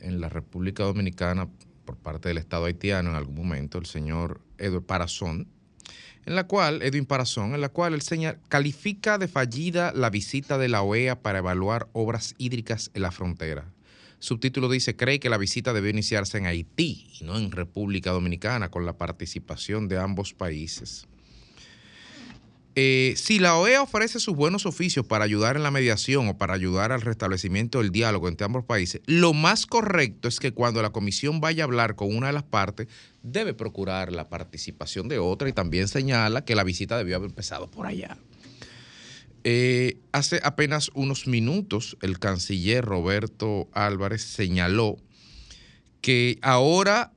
[0.00, 1.48] en la República Dominicana
[1.92, 5.46] por parte del Estado haitiano en algún momento, el señor Edward Parazón,
[6.24, 10.56] en la cual, Edwin Parazón, en la cual el señor califica de fallida la visita
[10.56, 13.66] de la OEA para evaluar obras hídricas en la frontera.
[14.20, 18.70] Subtítulo dice, cree que la visita debe iniciarse en Haití y no en República Dominicana
[18.70, 21.06] con la participación de ambos países.
[22.74, 26.54] Eh, si la OEA ofrece sus buenos oficios para ayudar en la mediación o para
[26.54, 30.90] ayudar al restablecimiento del diálogo entre ambos países, lo más correcto es que cuando la
[30.90, 32.88] comisión vaya a hablar con una de las partes,
[33.22, 37.70] debe procurar la participación de otra y también señala que la visita debió haber empezado
[37.70, 38.16] por allá.
[39.44, 44.96] Eh, hace apenas unos minutos el canciller Roberto Álvarez señaló
[46.00, 47.12] que ahora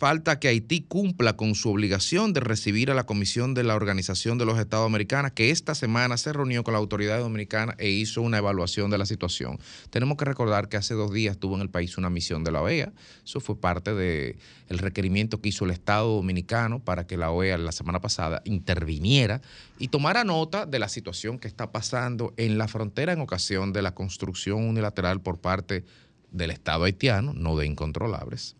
[0.00, 4.38] falta que Haití cumpla con su obligación de recibir a la Comisión de la Organización
[4.38, 8.22] de los Estados Americanos, que esta semana se reunió con la autoridad dominicana e hizo
[8.22, 9.58] una evaluación de la situación.
[9.90, 12.62] Tenemos que recordar que hace dos días tuvo en el país una misión de la
[12.62, 12.94] OEA.
[13.26, 17.70] Eso fue parte del requerimiento que hizo el Estado dominicano para que la OEA la
[17.70, 19.42] semana pasada interviniera
[19.78, 23.82] y tomara nota de la situación que está pasando en la frontera en ocasión de
[23.82, 25.84] la construcción unilateral por parte
[26.32, 28.56] del Estado haitiano, no de incontrolables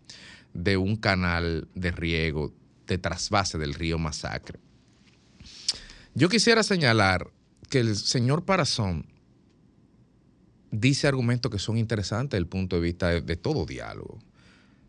[0.54, 2.52] de un canal de riego
[2.86, 4.58] de trasvase del río Masacre.
[6.14, 7.30] Yo quisiera señalar
[7.68, 9.06] que el señor Parazón
[10.72, 14.18] dice argumentos que son interesantes desde el punto de vista de, de todo diálogo.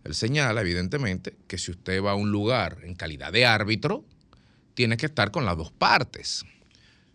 [0.03, 4.03] Él señala, evidentemente, que si usted va a un lugar en calidad de árbitro,
[4.73, 6.43] tiene que estar con las dos partes.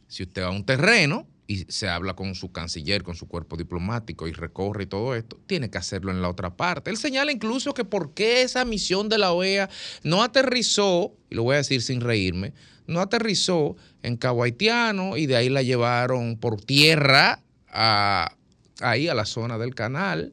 [0.06, 3.56] Si usted va a un terreno y se habla con su canciller, con su cuerpo
[3.56, 6.90] diplomático y recorre y todo esto, tiene que hacerlo en la otra parte.
[6.90, 9.70] Él señala incluso que por qué esa misión de la OEA
[10.02, 12.52] no aterrizó, y lo voy a decir sin reírme,
[12.86, 18.36] no aterrizó en Cabo y de ahí la llevaron por tierra a,
[18.80, 20.32] ahí a la zona del canal.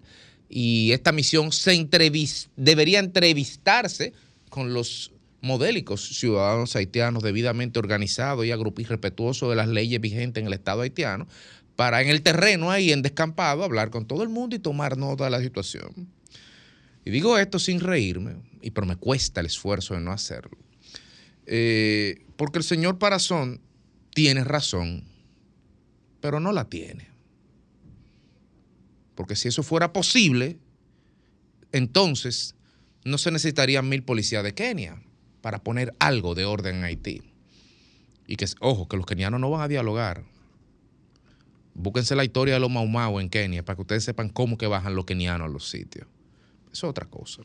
[0.49, 1.87] Y esta misión se
[2.55, 4.13] debería entrevistarse
[4.49, 5.12] con los
[5.43, 10.53] modélicos ciudadanos haitianos debidamente organizados y agrupados y respetuosos de las leyes vigentes en el
[10.53, 11.27] Estado haitiano,
[11.75, 15.25] para en el terreno ahí, en descampado, hablar con todo el mundo y tomar nota
[15.25, 16.07] de la situación.
[17.03, 20.57] Y digo esto sin reírme, y pero me cuesta el esfuerzo de no hacerlo.
[21.45, 23.59] Eh, porque el señor Parazón
[24.13, 25.03] tiene razón,
[26.21, 27.09] pero no la tiene.
[29.13, 30.57] Porque si eso fuera posible,
[31.73, 32.55] entonces
[33.03, 35.01] no se necesitarían mil policías de Kenia
[35.43, 37.21] para poner algo de orden en Haití.
[38.27, 40.23] Y que, ojo, que los kenianos no van a dialogar.
[41.73, 44.67] Búsquense la historia de los Mau Mau en Kenia para que ustedes sepan cómo que
[44.67, 46.07] bajan los kenianos a los sitios.
[46.71, 47.41] Eso es otra cosa.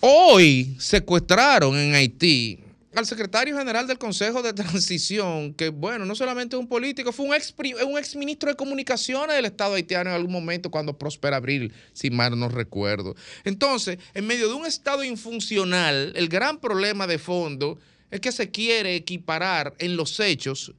[0.00, 2.58] Hoy secuestraron en Haití
[2.96, 7.26] al secretario general del Consejo de Transición, que bueno, no solamente es un político, fue
[7.26, 7.54] un ex,
[7.86, 12.10] un ex ministro de comunicaciones del Estado haitiano en algún momento cuando Prosper Abril, si
[12.10, 13.14] mal no recuerdo.
[13.44, 17.78] Entonces, en medio de un Estado infuncional, el gran problema de fondo
[18.10, 20.72] es que se quiere equiparar en los hechos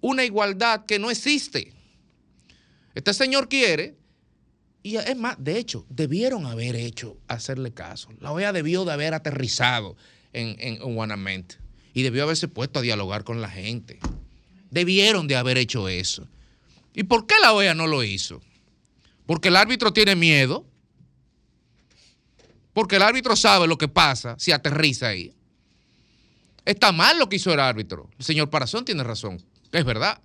[0.00, 1.72] una igualdad que no existe.
[2.94, 3.96] Este señor quiere,
[4.84, 8.10] y es más, de hecho, debieron haber hecho, hacerle caso.
[8.20, 9.96] La OEA debió de haber aterrizado
[10.32, 11.63] en, en, en Guanamente
[11.94, 14.00] y debió haberse puesto a dialogar con la gente.
[14.70, 16.28] Debieron de haber hecho eso.
[16.92, 18.42] ¿Y por qué la OEA no lo hizo?
[19.26, 20.66] Porque el árbitro tiene miedo.
[22.72, 25.32] Porque el árbitro sabe lo que pasa si aterriza ahí.
[26.64, 28.10] Está mal lo que hizo el árbitro.
[28.18, 29.40] El señor Parazón tiene razón.
[29.70, 30.20] Es verdad.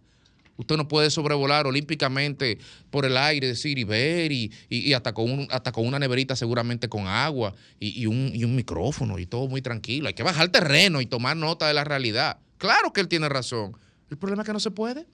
[0.59, 2.57] Usted no puede sobrevolar olímpicamente
[2.89, 6.35] por el aire, decir y ver, y, y, hasta, con un, hasta con una neverita
[6.35, 10.09] seguramente con agua y, y, un, y un micrófono y todo muy tranquilo.
[10.09, 12.39] Hay que bajar terreno y tomar nota de la realidad.
[12.57, 13.77] Claro que él tiene razón.
[14.09, 15.07] El problema es que no se puede.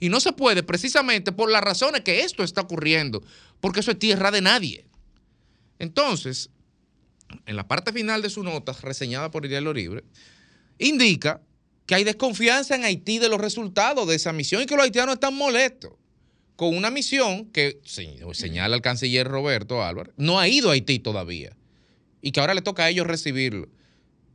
[0.00, 3.22] Y no se puede precisamente por las razones que esto está ocurriendo,
[3.60, 4.86] porque eso es tierra de nadie.
[5.78, 6.48] Entonces,
[7.44, 10.04] en la parte final de su nota, reseñada por el Diario Libre,
[10.78, 11.42] indica
[11.86, 15.14] que hay desconfianza en Haití de los resultados de esa misión y que los haitianos
[15.14, 15.92] están molestos
[16.56, 20.98] con una misión que, se- señala el canciller Roberto Álvarez, no ha ido a Haití
[20.98, 21.56] todavía
[22.22, 23.68] y que ahora le toca a ellos recibirlo.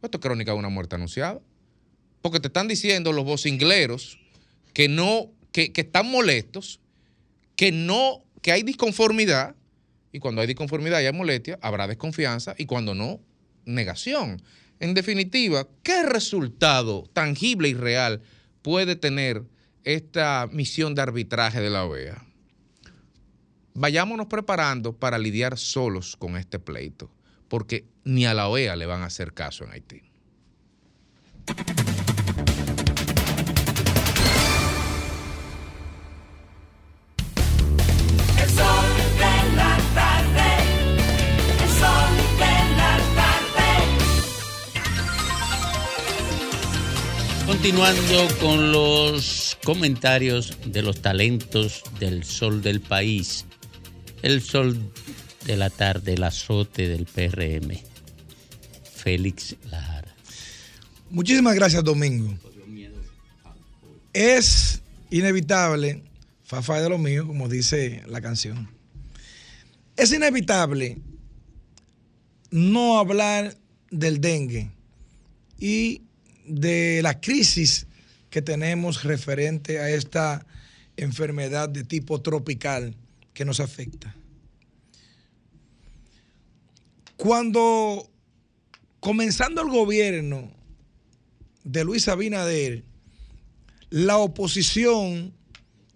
[0.01, 1.41] Esto es crónica de una muerte anunciada.
[2.21, 4.19] Porque te están diciendo los vocingleros
[4.73, 6.79] que no, que, que están molestos,
[7.55, 9.55] que no, que hay disconformidad,
[10.11, 13.21] y cuando hay disconformidad y hay molestia, habrá desconfianza, y cuando no,
[13.65, 14.41] negación.
[14.79, 18.21] En definitiva, ¿qué resultado tangible y real
[18.61, 19.43] puede tener
[19.83, 22.25] esta misión de arbitraje de la OEA?
[23.73, 27.11] Vayámonos preparando para lidiar solos con este pleito,
[27.47, 30.01] porque ni a la OEA le van a hacer caso en Haití.
[47.61, 53.43] Continuando con los comentarios de los talentos del sol del país.
[54.21, 54.79] El sol
[55.45, 57.77] de la tarde, el azote del PRM.
[58.95, 60.15] Félix Lara.
[61.09, 62.33] Muchísimas gracias, Domingo.
[64.13, 66.01] Es inevitable,
[66.45, 68.69] Fafa de lo mío, como dice la canción.
[69.97, 70.97] Es inevitable
[72.51, 73.57] no hablar
[73.91, 74.71] del dengue
[75.59, 76.03] y
[76.49, 77.87] de la crisis
[78.29, 80.45] que tenemos referente a esta
[80.97, 82.95] enfermedad de tipo tropical
[83.33, 84.15] que nos afecta.
[87.15, 88.09] Cuando
[88.99, 90.51] comenzando el gobierno
[91.63, 92.83] de Luis Abinader,
[93.89, 95.33] la oposición,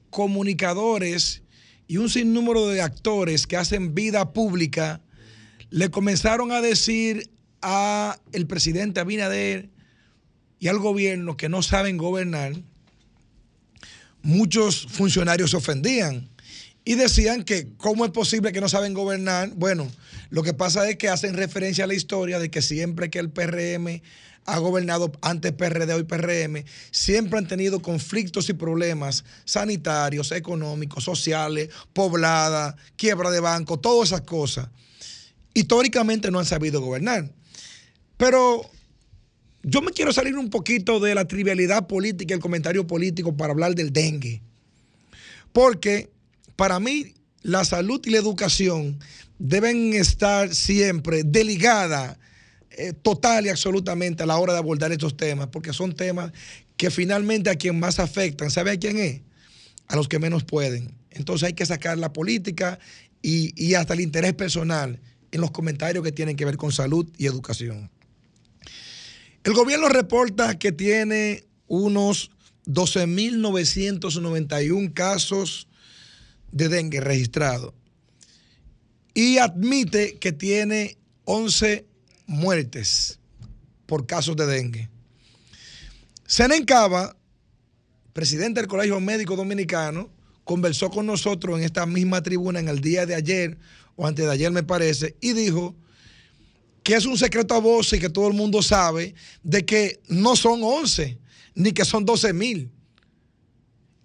[0.10, 1.42] comunicadores
[1.88, 5.02] y un sinnúmero de actores que hacen vida pública
[5.70, 7.30] le comenzaron a decir
[7.62, 9.73] a el presidente Abinader
[10.64, 12.54] y al gobierno que no saben gobernar,
[14.22, 16.30] muchos funcionarios se ofendían
[16.86, 19.50] y decían que cómo es posible que no saben gobernar.
[19.58, 19.92] Bueno,
[20.30, 23.30] lo que pasa es que hacen referencia a la historia de que siempre que el
[23.30, 24.02] PRM
[24.46, 31.72] ha gobernado antes PRD hoy PRM, siempre han tenido conflictos y problemas sanitarios, económicos, sociales,
[31.92, 34.70] poblada, quiebra de banco, todas esas cosas.
[35.54, 37.30] Históricamente no han sabido gobernar.
[38.16, 38.72] Pero
[39.64, 43.74] yo me quiero salir un poquito de la trivialidad política, el comentario político para hablar
[43.76, 44.42] del dengue.
[45.54, 46.12] Porque
[46.56, 49.00] para mí la salud y la educación
[49.40, 52.18] deben estar siempre deligadas
[52.72, 56.32] eh, total y absolutamente a la hora de abordar estos temas, porque son temas
[56.76, 59.22] que finalmente a quien más afectan, ¿sabe a quién es?
[59.88, 60.94] A los que menos pueden.
[61.12, 62.80] Entonces hay que sacar la política
[63.22, 65.00] y, y hasta el interés personal
[65.32, 67.90] en los comentarios que tienen que ver con salud y educación.
[69.44, 72.32] El gobierno reporta que tiene unos
[72.66, 75.68] 12.991 casos
[76.52, 77.74] de dengue registrados
[79.14, 81.86] y admite que tiene 11
[82.26, 83.20] muertes
[83.86, 84.90] por casos de dengue.
[86.26, 87.18] Senen Cava,
[88.14, 90.10] presidente del Colegio Médico Dominicano,
[90.46, 93.58] conversó con nosotros en esta misma tribuna en el día de ayer,
[93.98, 95.76] o antes de ayer me parece, y dijo
[96.84, 100.36] que es un secreto a voces y que todo el mundo sabe de que no
[100.36, 101.18] son 11,
[101.56, 102.70] ni que son 12 mil.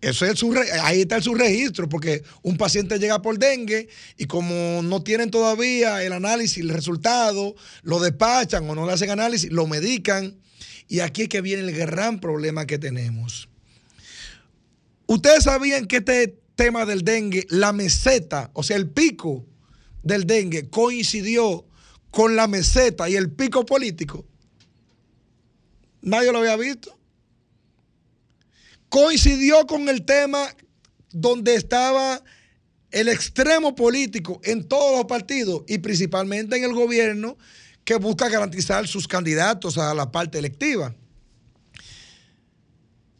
[0.01, 4.81] Eso es su ahí está el subregistro, porque un paciente llega por dengue y como
[4.83, 9.67] no tienen todavía el análisis, el resultado, lo despachan o no le hacen análisis, lo
[9.67, 10.39] medican.
[10.87, 13.49] Y aquí es que viene el gran problema que tenemos.
[15.07, 19.45] Ustedes sabían que este tema del dengue, la meseta, o sea, el pico
[20.05, 21.68] del dengue coincidió
[22.11, 24.25] con la meseta y el pico político.
[26.01, 26.99] Nadie lo había visto
[28.89, 30.55] coincidió con el tema
[31.11, 32.23] donde estaba
[32.91, 37.37] el extremo político en todos los partidos y principalmente en el gobierno
[37.85, 40.95] que busca garantizar sus candidatos a la parte electiva.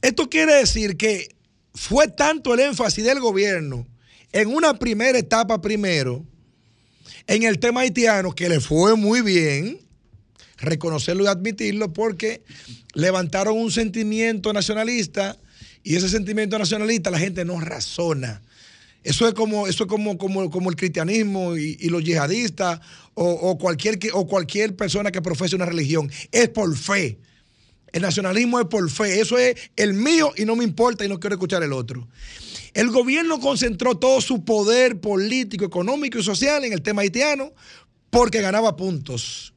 [0.01, 1.35] Esto quiere decir que
[1.75, 3.87] fue tanto el énfasis del gobierno
[4.33, 6.25] en una primera etapa primero,
[7.29, 9.79] en el tema haitiano, que le fue muy bien,
[10.57, 12.43] reconocerlo y admitirlo, porque
[12.95, 15.37] levantaron un sentimiento nacionalista
[15.85, 18.43] y ese sentimiento nacionalista la gente no razona.
[19.05, 22.81] Eso es como, eso es como, como, como el cristianismo y, los yihadistas
[23.15, 26.11] o, o cualquier, o cualquier persona que profese una religión.
[26.33, 27.19] Es por fe.
[27.93, 29.21] El nacionalismo es por fe.
[29.21, 32.09] Eso es el mío y no me importa y no quiero escuchar el otro.
[32.79, 37.53] El gobierno concentró todo su poder político, económico y social en el tema haitiano
[38.09, 39.53] porque ganaba puntos.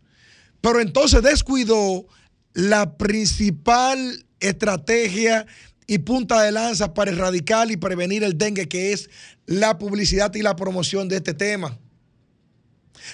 [0.60, 2.08] pero entonces descuidó
[2.54, 5.46] la principal estrategia
[5.86, 9.08] y punta de lanza para erradicar y prevenir el dengue, que es
[9.46, 11.78] la publicidad y la promoción de este tema.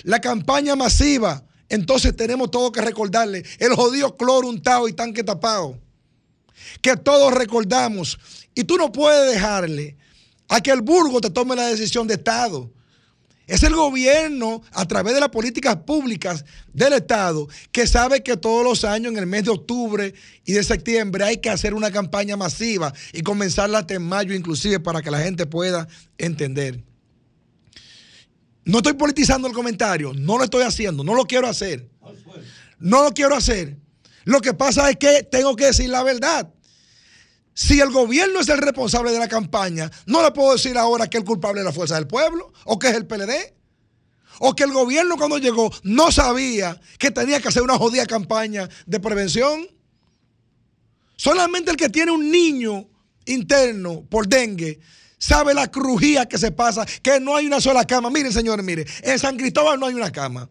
[0.04, 5.78] La campaña masiva, entonces tenemos todo que recordarle, el jodido cloro untado y tanque tapado,
[6.82, 8.18] que todos recordamos.
[8.58, 9.96] Y tú no puedes dejarle
[10.50, 12.74] a que el Burgo te tome la decisión de Estado.
[13.46, 16.44] Es el gobierno, a través de las políticas públicas
[16.74, 20.12] del Estado, que sabe que todos los años, en el mes de octubre
[20.44, 24.80] y de septiembre, hay que hacer una campaña masiva y comenzarla hasta en mayo, inclusive,
[24.80, 26.84] para que la gente pueda entender.
[28.66, 31.88] No estoy politizando el comentario, no lo estoy haciendo, no lo quiero hacer.
[32.80, 33.78] No lo quiero hacer.
[34.26, 36.52] Lo que pasa es que tengo que decir la verdad.
[37.58, 41.18] Si el gobierno es el responsable de la campaña, no le puedo decir ahora que
[41.18, 43.34] el culpable es la fuerza del pueblo o que es el PLD.
[44.38, 48.70] O que el gobierno cuando llegó no sabía que tenía que hacer una jodida campaña
[48.86, 49.68] de prevención.
[51.16, 52.88] Solamente el que tiene un niño
[53.26, 54.80] interno por dengue
[55.18, 58.12] sabe la crujía que se pasa, que no hay una sola cama.
[58.12, 60.48] Miren, señores, miren, en San Cristóbal no hay una cama.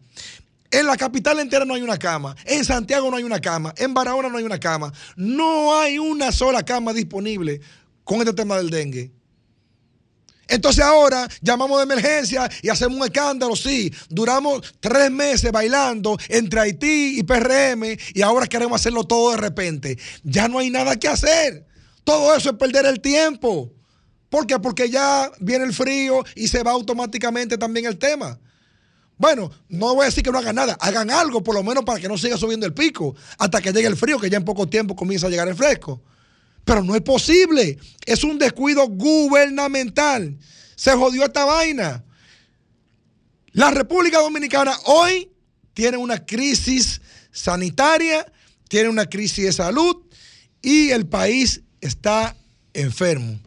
[0.69, 2.35] En la capital entera no hay una cama.
[2.45, 3.73] En Santiago no hay una cama.
[3.77, 4.91] En Barahona no hay una cama.
[5.15, 7.61] No hay una sola cama disponible
[8.03, 9.11] con este tema del dengue.
[10.49, 13.93] Entonces ahora llamamos de emergencia y hacemos un escándalo, sí.
[14.09, 19.97] Duramos tres meses bailando entre Haití y PRM y ahora queremos hacerlo todo de repente.
[20.23, 21.65] Ya no hay nada que hacer.
[22.03, 23.73] Todo eso es perder el tiempo.
[24.29, 24.59] ¿Por qué?
[24.59, 28.39] Porque ya viene el frío y se va automáticamente también el tema.
[29.17, 31.99] Bueno, no voy a decir que no hagan nada, hagan algo por lo menos para
[31.99, 34.67] que no siga subiendo el pico hasta que llegue el frío, que ya en poco
[34.67, 36.03] tiempo comienza a llegar el fresco.
[36.63, 40.37] Pero no es posible, es un descuido gubernamental.
[40.75, 42.03] Se jodió esta vaina.
[43.53, 45.31] La República Dominicana hoy
[45.73, 48.31] tiene una crisis sanitaria,
[48.67, 50.05] tiene una crisis de salud
[50.61, 52.35] y el país está
[52.73, 53.39] enfermo.